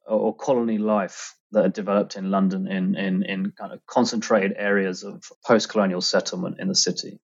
or 0.07 0.35
colony 0.35 0.77
life 0.77 1.35
that 1.51 1.63
had 1.63 1.73
developed 1.73 2.15
in 2.15 2.31
London 2.31 2.67
in, 2.67 2.95
in, 2.95 3.23
in 3.23 3.51
kind 3.57 3.73
of 3.73 3.85
concentrated 3.85 4.53
areas 4.57 5.03
of 5.03 5.23
post 5.45 5.69
colonial 5.69 6.01
settlement 6.01 6.57
in 6.59 6.67
the 6.67 6.75
city. 6.75 7.19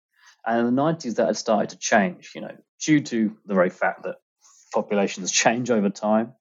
And 0.45 0.67
in 0.67 0.75
the 0.75 0.83
90s, 0.83 1.17
that 1.17 1.27
had 1.27 1.37
started 1.37 1.71
to 1.71 1.79
change, 1.79 2.33
you 2.35 2.41
know, 2.41 2.57
due 2.85 3.01
to 3.01 3.37
the 3.45 3.55
very 3.55 3.71
fact 3.71 4.05
that 4.05 4.17
populations 4.73 5.31
change 5.45 5.71
over 5.71 5.91
time 5.91 6.33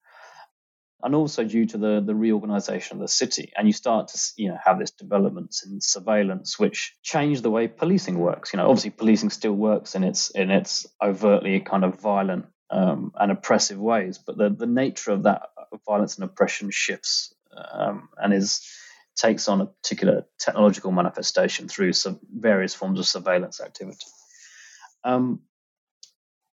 and 1.04 1.14
also 1.14 1.44
due 1.44 1.68
to 1.68 1.78
the, 1.78 2.02
the 2.04 2.16
reorganization 2.16 2.98
of 2.98 3.02
the 3.02 3.08
city. 3.08 3.52
And 3.56 3.68
you 3.68 3.74
start 3.74 4.08
to 4.10 4.20
you 4.38 4.50
know 4.50 4.58
have 4.64 4.80
this 4.80 4.92
developments 4.92 5.66
in 5.66 5.80
surveillance, 5.80 6.58
which 6.58 6.96
change 7.04 7.42
the 7.42 7.52
way 7.52 7.68
policing 7.68 8.18
works. 8.18 8.54
You 8.54 8.58
know, 8.58 8.68
obviously 8.68 8.90
policing 8.90 9.30
still 9.30 9.54
works 9.54 9.94
in 9.94 10.04
its 10.04 10.32
in 10.32 10.50
its 10.50 10.88
overtly 11.02 11.60
kind 11.60 11.84
of 11.84 12.00
violent 12.00 12.48
um, 12.72 13.12
and 13.16 13.32
oppressive 13.32 13.78
ways, 13.80 14.18
but 14.18 14.38
the, 14.38 14.50
the 14.50 14.66
nature 14.66 15.12
of 15.12 15.24
that 15.24 15.44
violence 15.86 16.16
and 16.16 16.24
oppression 16.24 16.70
shifts 16.72 17.34
um, 17.72 18.10
and 18.18 18.34
is 18.34 18.62
takes 19.16 19.48
on 19.48 19.62
a 19.62 19.66
particular 19.66 20.26
technological 20.40 20.92
manifestation 20.92 21.68
through 21.68 21.94
some 21.94 22.20
various 22.30 22.74
forms 22.74 23.00
of 23.00 23.08
surveillance 23.08 23.62
activity. 23.62 24.06
Um, 25.06 25.40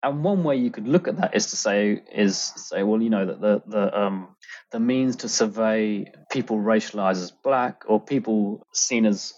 and 0.02 0.22
one 0.22 0.44
way 0.44 0.56
you 0.56 0.70
could 0.70 0.86
look 0.86 1.08
at 1.08 1.18
that 1.18 1.34
is 1.34 1.50
to 1.50 1.56
say 1.56 2.00
is 2.12 2.38
say 2.38 2.82
well 2.82 3.02
you 3.02 3.10
know 3.10 3.26
that 3.26 3.40
the 3.40 3.62
the 3.66 4.00
um 4.00 4.28
the 4.70 4.78
means 4.78 5.16
to 5.16 5.28
survey 5.28 6.12
people 6.30 6.58
racialized 6.58 7.22
as 7.22 7.30
black 7.30 7.82
or 7.88 8.00
people 8.00 8.64
seen 8.72 9.04
as 9.04 9.34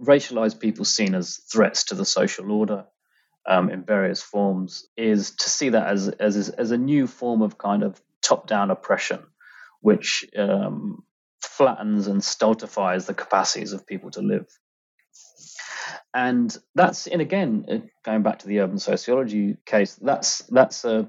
racialized 0.00 0.60
people 0.60 0.84
seen 0.84 1.14
as 1.14 1.40
threats 1.50 1.84
to 1.84 1.94
the 1.94 2.04
social 2.04 2.52
order 2.52 2.84
um, 3.48 3.70
in 3.70 3.84
various 3.84 4.22
forms 4.22 4.88
is 4.96 5.30
to 5.36 5.48
see 5.48 5.70
that 5.70 5.86
as 5.86 6.08
as 6.08 6.50
as 6.50 6.70
a 6.70 6.78
new 6.78 7.06
form 7.06 7.42
of 7.42 7.58
kind 7.58 7.82
of 7.82 8.00
top 8.26 8.46
down 8.46 8.70
oppression 8.70 9.20
which 9.86 10.24
um, 10.36 11.04
flattens 11.40 12.08
and 12.08 12.22
stultifies 12.22 13.06
the 13.06 13.14
capacities 13.14 13.72
of 13.72 13.86
people 13.86 14.10
to 14.10 14.20
live. 14.20 14.46
And 16.12 16.56
that's 16.74 17.06
and 17.06 17.20
again 17.20 17.66
uh, 17.70 17.78
going 18.04 18.22
back 18.22 18.40
to 18.40 18.48
the 18.48 18.60
urban 18.60 18.78
sociology 18.78 19.56
case 19.64 19.94
that's 19.94 20.38
that's 20.50 20.84
a 20.84 21.08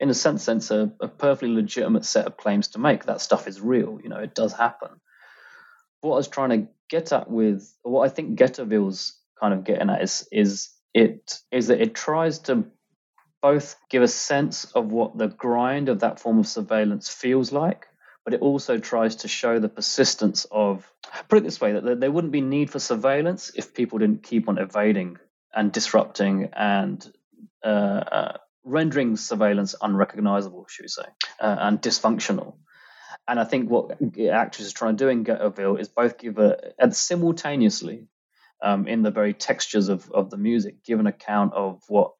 in 0.00 0.10
a 0.10 0.14
sense 0.14 0.42
sense 0.42 0.70
a, 0.70 0.92
a, 1.00 1.06
perfectly 1.06 1.54
legitimate 1.54 2.04
set 2.04 2.26
of 2.26 2.36
claims 2.36 2.68
to 2.68 2.80
make. 2.80 3.04
That 3.04 3.20
stuff 3.20 3.46
is 3.46 3.60
real 3.60 4.00
you 4.02 4.08
know 4.08 4.18
it 4.18 4.34
does 4.34 4.52
happen. 4.52 4.88
What 6.00 6.14
i 6.14 6.16
was 6.16 6.28
trying 6.28 6.50
to 6.50 6.68
get 6.88 7.12
at 7.12 7.30
with 7.30 7.72
what 7.82 8.06
i 8.06 8.08
think 8.08 8.38
Ghettoville's 8.38 9.16
kind 9.38 9.54
of 9.54 9.62
getting 9.62 9.90
at 9.90 10.02
is 10.02 10.26
is 10.32 10.70
it 10.94 11.38
is 11.52 11.68
that 11.68 11.80
it 11.80 11.94
tries 11.94 12.40
to 12.40 12.64
both 13.42 13.76
give 13.88 14.02
a 14.02 14.08
sense 14.08 14.64
of 14.72 14.90
what 14.92 15.16
the 15.16 15.28
grind 15.28 15.88
of 15.88 16.00
that 16.00 16.20
form 16.20 16.38
of 16.38 16.46
surveillance 16.46 17.08
feels 17.08 17.52
like 17.52 17.86
but 18.24 18.34
it 18.34 18.42
also 18.42 18.78
tries 18.78 19.16
to 19.16 19.28
show 19.28 19.58
the 19.58 19.68
persistence 19.68 20.46
of 20.50 20.90
put 21.28 21.38
it 21.38 21.44
this 21.44 21.60
way 21.60 21.72
that 21.72 22.00
there 22.00 22.10
wouldn't 22.10 22.32
be 22.32 22.40
need 22.40 22.70
for 22.70 22.78
surveillance 22.78 23.50
if 23.54 23.74
people 23.74 23.98
didn't 23.98 24.22
keep 24.22 24.48
on 24.48 24.58
evading 24.58 25.16
and 25.54 25.72
disrupting 25.72 26.50
and 26.52 27.10
uh, 27.64 27.68
uh, 27.68 28.36
rendering 28.64 29.16
surveillance 29.16 29.74
unrecognizable, 29.80 30.66
should 30.68 30.84
we 30.84 30.88
say, 30.88 31.04
uh, 31.40 31.56
and 31.60 31.80
dysfunctional. 31.80 32.54
And 33.26 33.38
I 33.40 33.44
think 33.44 33.70
what 33.70 33.98
actors 34.30 34.70
are 34.70 34.74
trying 34.74 34.96
to 34.96 35.04
do 35.04 35.08
in 35.08 35.24
Ghettoville 35.24 35.80
is 35.80 35.88
both 35.88 36.18
give 36.18 36.38
a, 36.38 36.72
and 36.78 36.94
simultaneously, 36.94 38.06
um, 38.62 38.86
in 38.86 39.02
the 39.02 39.10
very 39.10 39.32
textures 39.32 39.88
of, 39.88 40.10
of 40.10 40.30
the 40.30 40.36
music, 40.36 40.84
give 40.84 41.00
an 41.00 41.06
account 41.06 41.54
of 41.54 41.82
what 41.88 42.12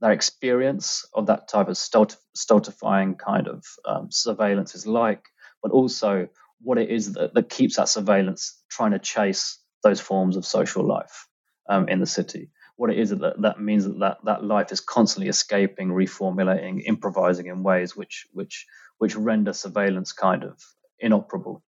their 0.00 0.12
experience 0.12 1.06
of 1.14 1.26
that 1.26 1.48
type 1.48 1.68
of 1.68 1.76
stultifying 1.76 3.14
kind 3.16 3.48
of 3.48 3.64
um, 3.84 4.10
surveillance 4.10 4.74
is 4.74 4.86
like, 4.86 5.24
but 5.62 5.72
also 5.72 6.28
what 6.62 6.78
it 6.78 6.90
is 6.90 7.12
that, 7.14 7.34
that 7.34 7.48
keeps 7.50 7.76
that 7.76 7.88
surveillance 7.88 8.62
trying 8.70 8.92
to 8.92 8.98
chase 8.98 9.58
those 9.82 10.00
forms 10.00 10.36
of 10.36 10.46
social 10.46 10.84
life 10.86 11.26
um, 11.68 11.88
in 11.88 12.00
the 12.00 12.06
city. 12.06 12.50
What 12.76 12.90
it 12.90 12.98
is 12.98 13.10
that 13.10 13.42
that 13.42 13.60
means 13.60 13.84
that, 13.84 13.98
that 14.00 14.18
that 14.24 14.44
life 14.44 14.72
is 14.72 14.80
constantly 14.80 15.28
escaping, 15.28 15.88
reformulating, 15.88 16.82
improvising 16.86 17.46
in 17.46 17.62
ways 17.62 17.94
which 17.94 18.26
which 18.32 18.66
which 18.98 19.16
render 19.16 19.52
surveillance 19.52 20.12
kind 20.12 20.44
of 20.44 20.58
inoperable. 20.98 21.62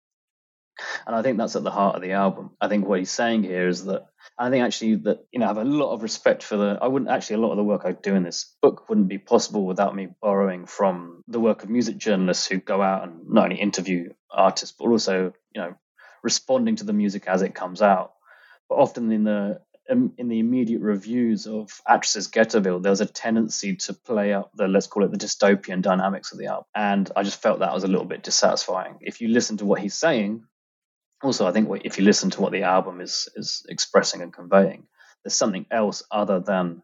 And 1.07 1.15
I 1.15 1.23
think 1.23 1.39
that's 1.39 1.57
at 1.57 1.65
the 1.65 1.71
heart 1.71 1.97
of 1.97 2.03
the 2.03 2.13
album. 2.13 2.51
I 2.61 2.69
think 2.69 2.87
what 2.87 2.99
he's 2.99 3.11
saying 3.11 3.43
here 3.43 3.69
is 3.69 3.85
that 3.87 4.07
I 4.39 4.51
think 4.51 4.65
actually 4.65 4.97
that 4.97 5.27
you 5.33 5.41
know 5.41 5.47
I 5.47 5.49
have 5.49 5.59
a 5.59 5.65
lot 5.65 5.93
of 5.93 6.03
respect 6.03 6.43
for 6.43 6.57
the. 6.57 6.79
I 6.81 6.87
wouldn't 6.87 7.11
actually 7.11 7.37
a 7.37 7.41
lot 7.41 7.53
of 7.53 7.57
the 7.57 7.65
work 7.65 7.83
I 7.85 7.93
do 7.93 8.15
in 8.15 8.23
this 8.23 8.55
book 8.63 8.89
wouldn't 8.89 9.09
be 9.09 9.19
possible 9.19 9.67
without 9.67 9.95
me 9.95 10.09
borrowing 10.21 10.67
from 10.67 11.23
the 11.29 11.41
work 11.41 11.63
of 11.63 11.71
music 11.71 11.99
journalists 11.99 12.47
who 12.47 12.59
go 12.59 12.83
out 12.83 13.05
and 13.05 13.29
not 13.29 13.45
only 13.45 13.57
interview 13.57 14.11
artists 14.31 14.77
but 14.79 14.89
also 14.89 15.33
you 15.55 15.61
know 15.61 15.75
responding 16.23 16.77
to 16.77 16.85
the 16.85 16.93
music 16.93 17.27
as 17.27 17.43
it 17.43 17.55
comes 17.55 17.83
out. 17.83 18.13
But 18.69 18.77
often 18.77 19.11
in 19.11 19.25
the 19.25 19.61
um, 19.91 20.13
in 20.19 20.29
the 20.29 20.39
immediate 20.39 20.83
reviews 20.83 21.47
of 21.47 21.81
Actress's 21.89 22.29
Ghettoville, 22.29 22.83
there's 22.83 23.01
a 23.01 23.07
tendency 23.07 23.77
to 23.77 23.95
play 23.95 24.35
up 24.35 24.51
the 24.55 24.69
let's 24.69 24.87
call 24.87 25.05
it 25.05 25.11
the 25.11 25.19
dystopian 25.19 25.81
dynamics 25.81 26.33
of 26.33 26.39
the 26.39 26.47
album, 26.47 26.65
and 26.75 27.11
I 27.17 27.23
just 27.23 27.41
felt 27.41 27.61
that 27.61 27.73
was 27.73 27.85
a 27.85 27.89
little 27.89 28.05
bit 28.05 28.23
dissatisfying. 28.23 28.99
If 29.01 29.21
you 29.21 29.29
listen 29.29 29.57
to 29.59 29.65
what 29.65 29.81
he's 29.81 29.95
saying, 29.95 30.45
also 31.23 31.47
I 31.47 31.53
think 31.53 31.69
if 31.85 31.99
you 31.99 32.05
listen 32.05 32.31
to 32.31 32.41
what 32.41 32.53
the 32.53 32.63
album 32.63 33.01
is 33.01 33.29
is 33.37 33.65
expressing 33.69 34.23
and 34.23 34.33
conveying, 34.33 34.87
there's 35.25 35.35
something 35.35 35.67
else 35.71 36.03
other 36.11 36.41
than 36.41 36.83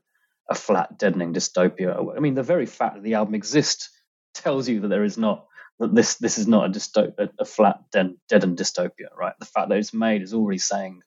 a 0.48 0.54
flat, 0.54 0.98
deadening 0.98 1.32
dystopia. 1.32 2.16
I 2.16 2.20
mean, 2.20 2.34
the 2.34 2.42
very 2.42 2.66
fact 2.66 2.96
that 2.96 3.02
the 3.02 3.14
album 3.14 3.34
exists 3.34 3.90
tells 4.34 4.68
you 4.68 4.80
that 4.80 4.88
there 4.88 5.04
is 5.04 5.16
not 5.16 5.46
that 5.78 5.94
this 5.94 6.16
this 6.16 6.38
is 6.38 6.46
not 6.46 6.66
a 6.66 6.68
dystopia, 6.68 7.30
a, 7.38 7.44
flat, 7.44 7.80
dead, 7.92 8.14
deadened 8.28 8.58
dystopia, 8.58 9.08
right? 9.16 9.34
The 9.38 9.46
fact 9.46 9.68
that 9.68 9.78
it's 9.78 9.94
made 9.94 10.22
is 10.22 10.34
already 10.34 10.58
saying 10.58 11.02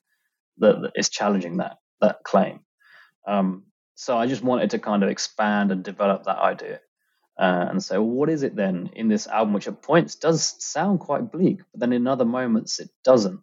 that, 0.58 0.80
that 0.82 0.92
it's 0.94 1.08
challenging 1.08 1.58
that 1.58 1.78
that 2.00 2.22
claim. 2.24 2.60
Um, 3.26 3.64
so 3.94 4.16
I 4.16 4.26
just 4.26 4.42
wanted 4.42 4.70
to 4.70 4.78
kind 4.78 5.02
of 5.02 5.08
expand 5.08 5.72
and 5.72 5.82
develop 5.82 6.24
that 6.24 6.38
idea. 6.38 6.80
Uh, 7.38 7.66
and 7.70 7.82
say, 7.82 7.96
well, 7.96 8.08
what 8.08 8.28
is 8.28 8.42
it 8.42 8.56
then 8.56 8.90
in 8.94 9.06
this 9.06 9.28
album, 9.28 9.54
which 9.54 9.68
at 9.68 9.80
points 9.80 10.16
does 10.16 10.56
sound 10.58 10.98
quite 10.98 11.30
bleak, 11.30 11.60
but 11.70 11.80
then 11.80 11.92
in 11.92 12.06
other 12.08 12.24
moments 12.24 12.80
it 12.80 12.90
doesn't? 13.04 13.40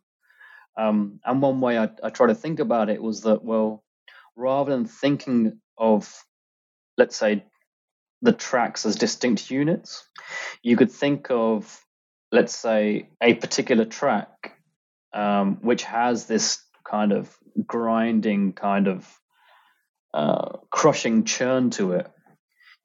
Um, 0.78 1.22
and 1.24 1.42
one 1.42 1.62
way 1.62 1.78
I, 1.78 1.90
I 2.04 2.10
try 2.10 2.28
to 2.28 2.36
think 2.36 2.60
about 2.60 2.90
it 2.90 3.02
was 3.02 3.22
that, 3.22 3.44
well, 3.44 3.86
rather 4.36 4.72
than 4.72 4.86
thinking 4.86 5.60
of, 5.78 6.14
let's 6.98 7.16
say, 7.16 7.46
the 8.22 8.34
tracks 8.34 8.86
as 8.86 8.98
distinct 8.98 9.50
units, 9.50 10.06
you 10.62 10.76
could 10.76 10.92
think 10.92 11.28
of, 11.30 11.82
let's 12.32 12.56
say, 12.56 13.08
a 13.22 13.34
particular 13.34 13.86
track 13.86 14.58
um, 15.14 15.60
which 15.62 15.84
has 15.84 16.26
this 16.26 16.62
kind 16.84 17.14
of 17.14 17.34
grinding, 17.66 18.52
kind 18.52 18.88
of 18.88 19.20
uh, 20.14 20.58
crushing 20.70 21.24
churn 21.24 21.70
to 21.72 21.94
it 21.94 22.12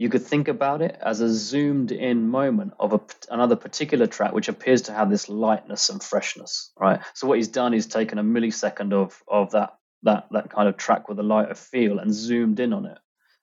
you 0.01 0.09
could 0.09 0.23
think 0.23 0.49
about 0.49 0.81
it 0.81 0.97
as 0.99 1.21
a 1.21 1.29
zoomed 1.29 1.93
in 1.93 2.27
moment 2.27 2.73
of 2.81 2.95
a, 2.95 3.01
another 3.29 3.55
particular 3.55 4.07
track 4.07 4.33
which 4.33 4.49
appears 4.49 4.83
to 4.83 4.95
have 4.95 5.11
this 5.11 5.29
lightness 5.29 5.91
and 5.91 6.03
freshness 6.03 6.73
right? 6.79 7.01
So 7.13 7.27
what 7.27 7.37
he's 7.37 7.49
done 7.49 7.75
is 7.75 7.87
taken 7.87 8.19
a 8.19 8.25
millisecond 8.25 8.95
of 8.95 9.23
of 9.29 9.51
that 9.51 9.75
that 10.05 10.29
that 10.31 10.49
kind 10.51 10.71
of 10.71 10.79
track 10.79 11.11
with 11.11 11.19
a 11.19 11.23
lighter 11.23 11.55
feel 11.55 11.99
and 11.99 12.15
zoomed 12.15 12.61
in 12.61 12.73
on 12.73 12.87
it 12.87 12.97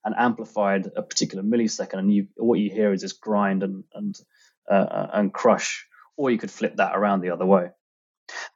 and 0.04 0.16
amplified 0.18 0.90
a 0.96 1.04
particular 1.04 1.44
millisecond. 1.44 2.00
And 2.00 2.12
you 2.12 2.28
what 2.38 2.58
you 2.58 2.72
hear 2.72 2.92
is 2.92 3.02
this 3.04 3.14
grind 3.14 3.62
and 3.62 3.84
and 3.94 4.16
uh, 4.70 4.74
uh 4.74 5.10
and 5.14 5.32
crush 5.32 5.86
or 6.18 6.32
you 6.32 6.40
could 6.40 6.50
flip 6.50 6.78
that 6.78 6.96
around 6.96 7.22
the 7.22 7.30
other 7.30 7.46
way. 7.46 7.70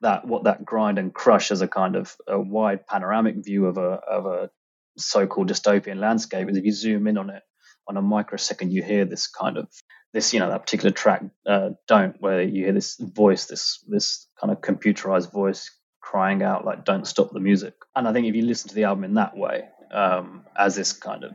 That 0.02 0.26
what 0.26 0.46
that 0.46 0.66
grind 0.66 0.98
and 0.98 1.14
crush 1.14 1.52
as 1.52 1.62
a 1.62 1.68
kind 1.68 1.96
of 1.96 2.16
a 2.28 2.40
wide 2.40 2.88
panoramic 2.88 3.36
view 3.46 3.68
of 3.68 3.78
a 3.78 4.00
of 4.18 4.26
a 4.26 4.50
so-called 4.98 5.50
dystopian 5.50 6.00
landscape 6.00 6.50
is 6.50 6.58
if 6.58 6.66
you 6.66 6.72
zoom 6.72 7.06
in 7.06 7.20
on 7.20 7.30
it 7.30 7.44
on 7.88 7.98
a 7.98 8.02
microsecond 8.02 8.72
you 8.72 8.84
hear 8.84 9.06
this 9.06 9.28
kind 9.28 9.58
of 9.58 9.68
this 10.14 10.34
you 10.34 10.40
know 10.40 10.50
that 10.50 10.62
particular 10.62 10.92
track 10.92 11.24
uh, 11.46 11.70
don't 11.88 12.16
where 12.20 12.42
you 12.42 12.66
hear 12.66 12.74
this 12.74 12.98
voice 12.98 13.46
this 13.46 13.84
this 13.88 14.28
kind 14.40 14.52
of 14.52 14.62
computerized 14.62 15.32
voice 15.32 15.72
crying 16.00 16.44
out 16.44 16.66
like 16.66 16.84
don't 16.84 17.08
stop 17.08 17.32
the 17.32 17.40
music. 17.40 17.74
And 17.96 18.08
i 18.08 18.14
think 18.14 18.28
if 18.28 18.36
you 18.36 18.44
listen 18.44 18.70
to 18.70 18.76
the 18.76 18.86
album 18.86 19.04
in 19.04 19.14
that 19.16 19.38
way 19.38 19.70
um, 19.92 20.44
as 20.58 20.76
this 20.76 20.94
kind 20.94 21.24
of 21.24 21.34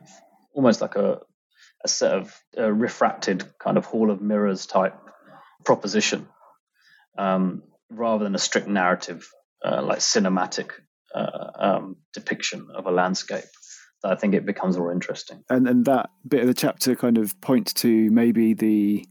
almost 0.53 0.81
like 0.81 0.97
a 0.97 1.21
a 1.85 1.89
set 1.89 2.13
of 2.13 2.35
uh, 2.59 2.73
refracted 2.73 3.45
kind 3.59 3.77
of 3.77 3.85
hall 3.85 4.11
of 4.11 4.21
mirrors 4.21 4.67
type 4.67 4.99
proposition 5.65 6.27
um, 7.19 7.63
rather 7.91 8.25
than 8.25 8.35
a 8.35 8.39
strict 8.39 8.67
narrative 8.67 9.29
uh, 9.65 9.83
like 9.83 9.99
cinematic 9.99 10.71
uh, 11.15 11.51
um, 11.59 11.97
depiction 12.13 12.69
of 12.75 12.87
a 12.87 12.91
landscape 12.91 13.45
I 14.11 14.15
think 14.15 14.35
it 14.35 14.47
becomes 14.47 14.77
more 14.77 14.93
interesting. 14.93 15.45
And 15.51 15.69
and 15.69 15.85
that 15.87 16.11
bit 16.27 16.41
of 16.41 16.47
the 16.47 16.55
chapter 16.55 16.95
kind 16.97 17.19
of 17.19 17.39
points 17.41 17.73
to 17.75 18.11
maybe 18.11 18.55
the 18.55 19.07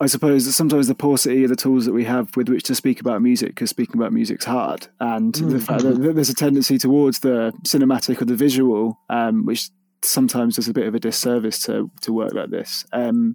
I 0.00 0.06
suppose 0.06 0.54
sometimes 0.54 0.86
the 0.86 0.94
paucity 0.94 1.42
of 1.42 1.50
the 1.50 1.56
tools 1.56 1.84
that 1.86 1.92
we 1.92 2.04
have 2.04 2.36
with 2.36 2.48
which 2.48 2.62
to 2.64 2.74
speak 2.74 3.00
about 3.00 3.20
music, 3.20 3.48
because 3.48 3.70
speaking 3.70 3.96
about 3.96 4.12
music's 4.12 4.44
hard, 4.44 4.86
and 5.00 5.34
mm. 5.34 5.50
the 5.50 5.58
fact 5.58 5.82
that 5.82 6.14
there's 6.14 6.30
a 6.30 6.34
tendency 6.34 6.78
towards 6.78 7.18
the 7.18 7.52
cinematic 7.64 8.22
or 8.22 8.24
the 8.24 8.36
visual, 8.36 9.00
um, 9.10 9.44
which 9.44 9.70
sometimes 10.02 10.54
does 10.54 10.68
a 10.68 10.72
bit 10.72 10.86
of 10.86 10.94
a 10.94 11.00
disservice 11.00 11.60
to 11.62 11.90
to 12.02 12.12
work 12.12 12.32
like 12.32 12.50
this. 12.50 12.84
Um, 12.92 13.34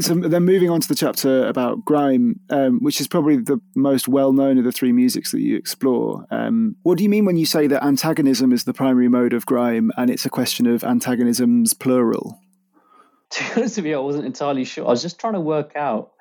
so 0.00 0.14
then 0.14 0.44
moving 0.44 0.68
on 0.68 0.80
to 0.80 0.88
the 0.88 0.94
chapter 0.94 1.46
about 1.46 1.84
grime, 1.84 2.40
um, 2.50 2.80
which 2.80 3.00
is 3.00 3.08
probably 3.08 3.38
the 3.38 3.58
most 3.74 4.06
well 4.06 4.32
known 4.32 4.58
of 4.58 4.64
the 4.64 4.72
three 4.72 4.92
musics 4.92 5.32
that 5.32 5.40
you 5.40 5.56
explore. 5.56 6.26
Um, 6.30 6.76
what 6.82 6.98
do 6.98 7.04
you 7.04 7.08
mean 7.08 7.24
when 7.24 7.36
you 7.36 7.46
say 7.46 7.66
that 7.68 7.82
antagonism 7.82 8.52
is 8.52 8.64
the 8.64 8.74
primary 8.74 9.08
mode 9.08 9.32
of 9.32 9.46
grime 9.46 9.90
and 9.96 10.10
it's 10.10 10.26
a 10.26 10.30
question 10.30 10.66
of 10.66 10.84
antagonisms 10.84 11.74
plural? 11.74 12.38
To 13.30 13.44
be 13.44 13.60
honest 13.60 13.76
with 13.76 13.86
you, 13.86 13.96
I 13.96 14.00
wasn't 14.00 14.24
entirely 14.24 14.64
sure. 14.64 14.86
I 14.86 14.88
was 14.88 15.02
just 15.02 15.20
trying 15.20 15.34
to 15.34 15.40
work 15.40 15.76
out, 15.76 16.12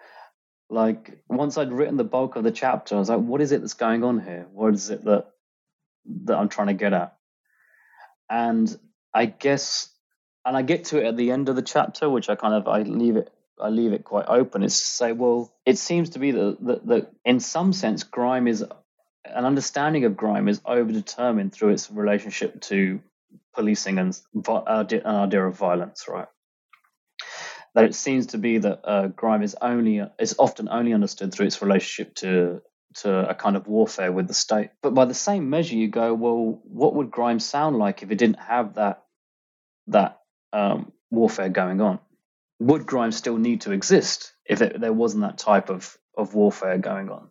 like, 0.69 1.23
once 1.29 1.57
I'd 1.57 1.71
written 1.71 1.95
the 1.95 2.03
bulk 2.03 2.35
of 2.35 2.43
the 2.43 2.51
chapter, 2.51 2.95
I 2.95 2.99
was 2.99 3.07
like, 3.07 3.21
what 3.21 3.39
is 3.39 3.53
it 3.53 3.61
that's 3.61 3.75
going 3.75 4.03
on 4.03 4.19
here? 4.19 4.45
What 4.51 4.73
is 4.73 4.89
it 4.89 5.05
that 5.05 5.27
that 6.25 6.37
I'm 6.37 6.49
trying 6.49 6.67
to 6.67 6.73
get 6.73 6.91
at? 6.91 7.15
And 8.29 8.77
I 9.13 9.25
guess 9.25 9.89
and 10.45 10.57
I 10.57 10.63
get 10.63 10.85
to 10.85 10.99
it 10.99 11.05
at 11.05 11.15
the 11.15 11.31
end 11.31 11.47
of 11.47 11.55
the 11.55 11.61
chapter, 11.61 12.09
which 12.09 12.29
I 12.29 12.35
kind 12.35 12.53
of 12.53 12.67
I 12.67 12.81
leave 12.81 13.15
it 13.15 13.31
I 13.61 13.69
leave 13.69 13.93
it 13.93 14.03
quite 14.03 14.25
open 14.27 14.63
is 14.63 14.77
to 14.77 14.85
say, 14.85 15.11
well, 15.11 15.53
it 15.65 15.77
seems 15.77 16.11
to 16.11 16.19
be 16.19 16.31
that, 16.31 16.57
that, 16.61 16.87
that 16.87 17.11
in 17.25 17.39
some 17.39 17.73
sense, 17.73 18.03
grime 18.03 18.47
is 18.47 18.63
an 19.25 19.45
understanding 19.45 20.05
of 20.05 20.15
grime 20.15 20.47
is 20.47 20.59
overdetermined 20.61 21.51
through 21.51 21.69
its 21.69 21.91
relationship 21.91 22.61
to 22.61 23.01
policing 23.53 23.97
and 23.97 24.19
an 24.47 25.05
idea 25.05 25.45
of 25.45 25.57
violence, 25.57 26.07
right? 26.07 26.27
That 27.75 27.85
it 27.85 27.95
seems 27.95 28.27
to 28.27 28.37
be 28.37 28.59
that 28.59 28.81
uh, 28.83 29.07
grime 29.07 29.43
is 29.43 29.55
only 29.61 30.01
is 30.19 30.35
often 30.39 30.69
only 30.69 30.93
understood 30.93 31.33
through 31.33 31.47
its 31.47 31.61
relationship 31.61 32.15
to 32.15 32.61
to 32.95 33.29
a 33.29 33.35
kind 33.35 33.55
of 33.55 33.67
warfare 33.67 34.11
with 34.11 34.27
the 34.27 34.33
state. 34.33 34.69
But 34.81 34.93
by 34.93 35.05
the 35.05 35.13
same 35.13 35.49
measure, 35.49 35.75
you 35.75 35.87
go, 35.87 36.13
well, 36.13 36.59
what 36.63 36.95
would 36.95 37.11
grime 37.11 37.39
sound 37.39 37.77
like 37.77 38.01
if 38.01 38.09
it 38.09 38.17
didn't 38.17 38.39
have 38.39 38.75
that 38.75 39.03
that 39.87 40.21
um, 40.53 40.91
warfare 41.11 41.49
going 41.49 41.81
on? 41.81 41.99
Would 42.59 42.85
grime 42.85 43.11
still 43.11 43.37
need 43.37 43.61
to 43.61 43.71
exist 43.71 44.33
if 44.45 44.61
it, 44.61 44.79
there 44.79 44.93
wasn't 44.93 45.23
that 45.23 45.37
type 45.37 45.69
of, 45.69 45.97
of 46.17 46.33
warfare 46.33 46.77
going 46.77 47.09
on, 47.09 47.29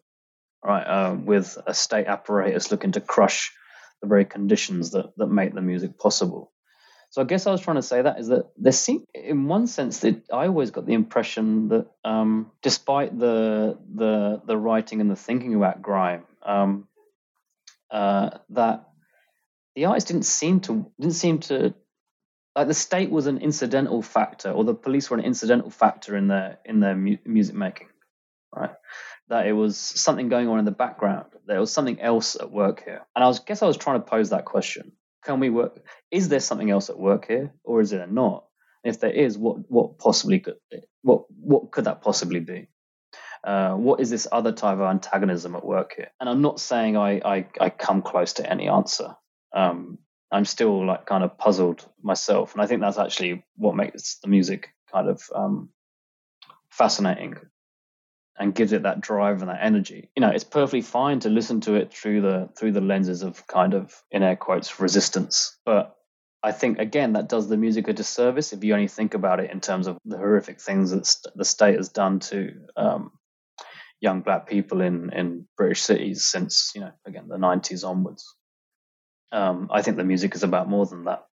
right? 0.64 0.84
Uh, 0.84 1.14
with 1.14 1.58
a 1.66 1.74
state 1.74 2.06
apparatus 2.06 2.70
looking 2.70 2.92
to 2.92 3.00
crush 3.00 3.52
the 4.02 4.08
very 4.08 4.24
conditions 4.24 4.92
that, 4.92 5.12
that 5.16 5.26
make 5.26 5.54
the 5.54 5.62
music 5.62 5.98
possible. 5.98 6.52
So 7.10 7.22
I 7.22 7.24
guess 7.24 7.46
I 7.46 7.52
was 7.52 7.60
trying 7.60 7.76
to 7.76 7.82
say 7.82 8.02
that 8.02 8.18
is 8.18 8.28
that 8.28 8.50
there 8.56 8.72
seem, 8.72 9.04
in 9.14 9.46
one 9.46 9.66
sense, 9.68 10.00
that 10.00 10.22
I 10.32 10.48
always 10.48 10.70
got 10.70 10.86
the 10.86 10.94
impression 10.94 11.68
that 11.68 11.86
um, 12.04 12.50
despite 12.62 13.16
the 13.18 13.78
the 13.94 14.42
the 14.44 14.56
writing 14.56 15.00
and 15.00 15.10
the 15.10 15.16
thinking 15.16 15.54
about 15.54 15.80
grime, 15.82 16.24
um, 16.42 16.88
uh, 17.90 18.30
that 18.50 18.88
the 19.76 19.86
artist 19.86 20.08
didn't 20.08 20.24
seem 20.24 20.60
to 20.60 20.90
didn't 21.00 21.14
seem 21.14 21.38
to 21.38 21.74
like 22.56 22.68
the 22.68 22.74
state 22.74 23.10
was 23.10 23.26
an 23.26 23.38
incidental 23.38 24.00
factor, 24.00 24.50
or 24.50 24.64
the 24.64 24.74
police 24.74 25.10
were 25.10 25.18
an 25.18 25.24
incidental 25.24 25.70
factor 25.70 26.16
in 26.16 26.28
their 26.28 26.58
in 26.64 26.80
their 26.80 26.96
mu- 26.96 27.18
music 27.26 27.54
making, 27.54 27.88
right? 28.54 28.72
That 29.28 29.46
it 29.46 29.52
was 29.52 29.76
something 29.76 30.30
going 30.30 30.48
on 30.48 30.58
in 30.58 30.64
the 30.64 30.70
background. 30.70 31.26
There 31.46 31.60
was 31.60 31.70
something 31.70 32.00
else 32.00 32.34
at 32.34 32.50
work 32.50 32.82
here, 32.82 33.02
and 33.14 33.22
I 33.22 33.28
was 33.28 33.40
guess 33.40 33.62
I 33.62 33.66
was 33.66 33.76
trying 33.76 34.00
to 34.00 34.06
pose 34.06 34.30
that 34.30 34.46
question: 34.46 34.92
Can 35.22 35.38
we 35.38 35.50
work? 35.50 35.84
Is 36.10 36.30
there 36.30 36.40
something 36.40 36.70
else 36.70 36.88
at 36.88 36.98
work 36.98 37.26
here, 37.28 37.52
or 37.62 37.82
is 37.82 37.90
there 37.90 38.06
not? 38.06 38.46
If 38.82 39.00
there 39.00 39.10
is, 39.10 39.36
what 39.36 39.70
what 39.70 39.98
possibly 39.98 40.40
could 40.40 40.56
what 41.02 41.24
what 41.38 41.70
could 41.72 41.84
that 41.84 42.00
possibly 42.00 42.40
be? 42.40 42.68
Uh, 43.44 43.74
what 43.74 44.00
is 44.00 44.08
this 44.08 44.26
other 44.32 44.52
type 44.52 44.78
of 44.78 44.84
antagonism 44.84 45.54
at 45.54 45.64
work 45.64 45.92
here? 45.96 46.08
And 46.18 46.28
I'm 46.28 46.40
not 46.40 46.58
saying 46.58 46.96
I 46.96 47.20
I, 47.22 47.46
I 47.60 47.68
come 47.68 48.00
close 48.00 48.34
to 48.34 48.50
any 48.50 48.68
answer. 48.68 49.14
Um, 49.54 49.98
I'm 50.36 50.44
still 50.44 50.86
like 50.86 51.06
kind 51.06 51.24
of 51.24 51.38
puzzled 51.38 51.88
myself, 52.02 52.52
and 52.52 52.60
I 52.60 52.66
think 52.66 52.82
that's 52.82 52.98
actually 52.98 53.44
what 53.56 53.74
makes 53.74 54.16
the 54.16 54.28
music 54.28 54.68
kind 54.92 55.08
of 55.08 55.22
um, 55.34 55.70
fascinating 56.68 57.36
and 58.38 58.54
gives 58.54 58.72
it 58.72 58.82
that 58.82 59.00
drive 59.00 59.40
and 59.40 59.48
that 59.48 59.64
energy. 59.64 60.10
You 60.14 60.20
know, 60.20 60.28
it's 60.28 60.44
perfectly 60.44 60.82
fine 60.82 61.20
to 61.20 61.30
listen 61.30 61.62
to 61.62 61.74
it 61.74 61.90
through 61.90 62.20
the 62.20 62.50
through 62.54 62.72
the 62.72 62.82
lenses 62.82 63.22
of 63.22 63.46
kind 63.46 63.72
of 63.72 63.94
in 64.10 64.22
air 64.22 64.36
quotes 64.36 64.78
resistance, 64.78 65.56
but 65.64 65.96
I 66.42 66.52
think 66.52 66.78
again 66.78 67.14
that 67.14 67.30
does 67.30 67.48
the 67.48 67.56
music 67.56 67.88
a 67.88 67.94
disservice 67.94 68.52
if 68.52 68.62
you 68.62 68.74
only 68.74 68.88
think 68.88 69.14
about 69.14 69.40
it 69.40 69.50
in 69.50 69.60
terms 69.60 69.86
of 69.86 69.96
the 70.04 70.18
horrific 70.18 70.60
things 70.60 70.90
that 70.90 71.32
the 71.34 71.46
state 71.46 71.76
has 71.76 71.88
done 71.88 72.20
to 72.20 72.52
um, 72.76 73.12
young 74.00 74.20
black 74.20 74.46
people 74.46 74.82
in 74.82 75.10
in 75.14 75.48
British 75.56 75.80
cities 75.80 76.26
since 76.26 76.72
you 76.74 76.82
know 76.82 76.92
again 77.06 77.26
the 77.26 77.38
90s 77.38 77.88
onwards. 77.88 78.35
Um, 79.32 79.68
I 79.72 79.82
think 79.82 79.96
the 79.96 80.04
music 80.04 80.34
is 80.34 80.42
about 80.42 80.68
more 80.68 80.86
than 80.86 81.04
that. 81.04 81.26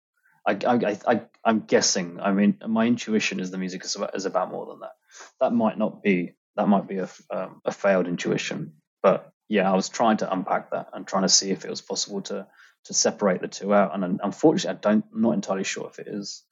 I, 0.47 0.57
I, 0.65 0.97
I, 1.07 1.21
I'm 1.45 1.61
guessing. 1.61 2.19
I 2.19 2.31
mean, 2.31 2.57
my 2.67 2.87
intuition 2.87 3.39
is 3.39 3.51
the 3.51 3.57
music 3.57 3.85
is 3.85 3.95
about, 3.95 4.15
is 4.15 4.25
about 4.25 4.51
more 4.51 4.65
than 4.65 4.79
that. 4.79 4.93
That 5.39 5.53
might 5.53 5.77
not 5.77 6.01
be. 6.01 6.33
That 6.55 6.67
might 6.67 6.87
be 6.87 6.97
a, 6.97 7.09
um, 7.29 7.61
a 7.63 7.71
failed 7.71 8.07
intuition. 8.07 8.73
But 9.03 9.31
yeah, 9.47 9.71
I 9.71 9.75
was 9.75 9.89
trying 9.89 10.17
to 10.17 10.31
unpack 10.31 10.71
that 10.71 10.89
and 10.93 11.07
trying 11.07 11.23
to 11.23 11.29
see 11.29 11.51
if 11.51 11.65
it 11.65 11.69
was 11.69 11.81
possible 11.81 12.21
to 12.23 12.47
to 12.85 12.93
separate 12.93 13.41
the 13.41 13.47
two 13.47 13.73
out. 13.73 13.93
And 13.93 14.19
unfortunately, 14.23 14.77
I 14.77 14.81
don't. 14.81 15.05
I'm 15.13 15.21
not 15.21 15.33
entirely 15.33 15.63
sure 15.63 15.87
if 15.87 15.99
it 15.99 16.07
is. 16.07 16.43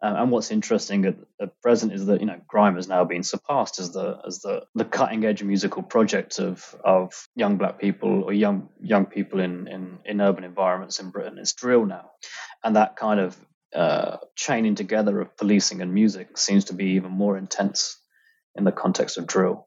Um, 0.00 0.14
and 0.14 0.30
what's 0.30 0.52
interesting 0.52 1.06
at, 1.06 1.16
at, 1.40 1.60
present 1.60 1.92
is 1.92 2.06
that 2.06 2.20
you 2.20 2.26
know 2.26 2.40
grime 2.46 2.76
has 2.76 2.86
now 2.86 3.04
been 3.04 3.24
surpassed 3.24 3.80
as 3.80 3.90
the 3.90 4.20
as 4.26 4.40
the, 4.40 4.64
the 4.74 4.84
cutting 4.84 5.24
edge 5.24 5.42
musical 5.42 5.82
project 5.82 6.38
of 6.38 6.74
of 6.84 7.26
young 7.34 7.56
black 7.56 7.80
people 7.80 8.22
or 8.22 8.32
young 8.32 8.68
young 8.80 9.06
people 9.06 9.40
in, 9.40 9.66
in, 9.66 9.98
in 10.04 10.20
urban 10.20 10.44
environments 10.44 11.00
in 11.00 11.10
Britain. 11.10 11.38
It's 11.38 11.54
drill 11.54 11.84
now, 11.84 12.10
and 12.62 12.76
that 12.76 12.94
kind 12.94 13.18
of 13.18 13.36
uh, 13.74 14.18
chaining 14.36 14.76
together 14.76 15.20
of 15.20 15.36
policing 15.36 15.82
and 15.82 15.92
music 15.92 16.38
seems 16.38 16.66
to 16.66 16.74
be 16.74 16.92
even 16.92 17.10
more 17.10 17.36
intense 17.36 18.00
in 18.54 18.64
the 18.64 18.72
context 18.72 19.18
of 19.18 19.26
drill, 19.26 19.66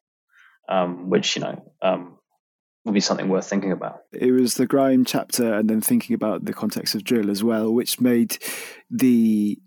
um, 0.70 1.10
which 1.10 1.36
you 1.36 1.42
know 1.42 1.74
um, 1.82 2.18
would 2.86 2.94
be 2.94 3.02
something 3.02 3.28
worth 3.28 3.50
thinking 3.50 3.74
about. 3.74 4.04
It 4.14 4.32
was 4.32 4.54
the 4.54 4.66
grime 4.66 5.04
chapter, 5.04 5.54
and 5.54 5.70
then 5.70 5.82
thinking 5.82 6.14
about 6.14 6.46
the 6.46 6.54
context 6.54 6.96
of 6.96 7.04
drill 7.04 7.30
as 7.30 7.44
well, 7.44 7.74
which 7.74 8.00
made 8.00 8.38
the 8.90 9.60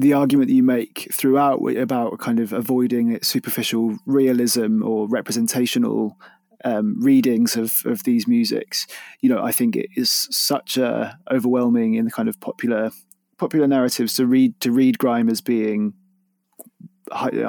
the 0.00 0.12
argument 0.12 0.48
that 0.48 0.54
you 0.54 0.62
make 0.62 1.08
throughout 1.12 1.58
about 1.76 2.18
kind 2.18 2.40
of 2.40 2.52
avoiding 2.52 3.20
superficial 3.22 3.96
realism 4.06 4.82
or 4.82 5.08
representational 5.08 6.16
um, 6.64 6.96
readings 7.00 7.56
of, 7.56 7.82
of 7.84 8.04
these 8.04 8.26
musics, 8.26 8.86
you 9.20 9.28
know, 9.28 9.42
I 9.42 9.52
think 9.52 9.76
it 9.76 9.88
is 9.96 10.28
such 10.30 10.76
a 10.76 11.18
overwhelming 11.30 11.94
in 11.94 12.04
the 12.04 12.10
kind 12.10 12.28
of 12.28 12.38
popular 12.40 12.90
popular 13.38 13.66
narratives 13.66 14.14
to 14.14 14.26
read 14.26 14.58
to 14.60 14.70
read 14.70 14.98
grime 14.98 15.28
as 15.30 15.40
being 15.40 15.94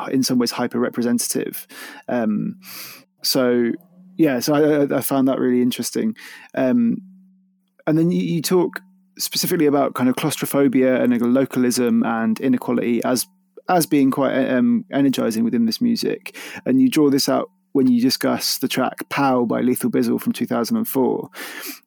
in 0.10 0.24
some 0.24 0.40
ways 0.40 0.52
hyper 0.52 0.80
representative. 0.80 1.68
Um, 2.08 2.60
so 3.22 3.72
yeah, 4.18 4.40
so 4.40 4.54
I, 4.54 4.98
I, 4.98 5.02
found 5.02 5.28
that 5.28 5.40
really 5.40 5.62
interesting. 5.62 6.16
Um, 6.56 6.98
and 7.88 7.98
then 7.98 8.12
you, 8.12 8.22
you 8.22 8.42
talk 8.42 8.82
specifically 9.18 9.66
about 9.66 9.94
kind 9.94 10.10
of 10.10 10.16
claustrophobia 10.16 11.02
and 11.02 11.20
localism 11.22 12.04
and 12.04 12.40
inequality 12.40 13.04
as 13.04 13.28
as 13.70 13.86
being 13.86 14.12
quite 14.12 14.34
um, 14.50 14.86
energizing 14.92 15.44
within 15.44 15.66
this 15.66 15.80
music. 15.80 16.36
And 16.66 16.82
you 16.82 16.90
draw 16.90 17.10
this 17.10 17.30
out 17.30 17.50
when 17.74 17.88
you 17.88 18.02
discuss 18.02 18.58
the 18.58 18.68
track 18.68 19.08
"Pow" 19.10 19.46
by 19.46 19.62
Lethal 19.62 19.90
Bizzle 19.90 20.20
from 20.20 20.34
2004. 20.34 21.30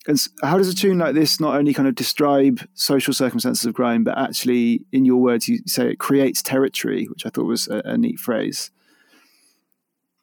And 0.06 0.18
how 0.42 0.56
does 0.56 0.68
a 0.68 0.74
tune 0.74 0.98
like 0.98 1.14
this 1.14 1.40
not 1.40 1.56
only 1.56 1.74
kind 1.74 1.88
of 1.88 1.94
describe 1.94 2.66
social 2.74 3.12
circumstances 3.12 3.64
of 3.64 3.74
grime, 3.74 4.04
but 4.04 4.16
actually, 4.16 4.86
in 4.92 5.04
your 5.04 5.18
words, 5.18 5.48
you 5.48 5.58
say 5.66 5.90
it 5.90 5.98
creates 5.98 6.42
territory, 6.42 7.06
which 7.06 7.26
I 7.26 7.30
thought 7.30 7.46
was 7.46 7.68
a, 7.68 7.82
a 7.84 7.98
neat 7.98 8.18
phrase. 8.18 8.70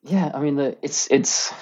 Yeah, 0.04 0.32
I 0.34 0.40
mean, 0.40 0.56
the, 0.56 0.78
it's 0.82 1.08
it's 1.12 1.54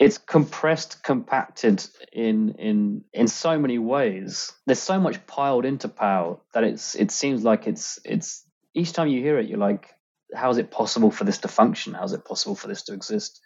it's 0.00 0.16
compressed, 0.16 1.02
compacted 1.04 1.86
in 2.10 2.54
in 2.58 3.04
in 3.12 3.28
so 3.28 3.58
many 3.58 3.78
ways. 3.78 4.50
There's 4.66 4.80
so 4.80 4.98
much 4.98 5.26
piled 5.26 5.66
into 5.66 5.88
Pow 5.88 6.40
that 6.54 6.64
it's 6.64 6.94
it 6.94 7.10
seems 7.10 7.44
like 7.44 7.66
it's 7.66 8.00
it's 8.02 8.42
each 8.74 8.94
time 8.94 9.08
you 9.08 9.20
hear 9.20 9.38
it, 9.38 9.48
you're 9.48 9.58
like, 9.58 9.90
how 10.34 10.48
is 10.48 10.56
it 10.56 10.70
possible 10.70 11.10
for 11.10 11.24
this 11.24 11.38
to 11.38 11.48
function? 11.48 11.92
How 11.92 12.04
is 12.04 12.14
it 12.14 12.24
possible 12.24 12.56
for 12.56 12.66
this 12.66 12.84
to 12.84 12.94
exist? 12.94 13.42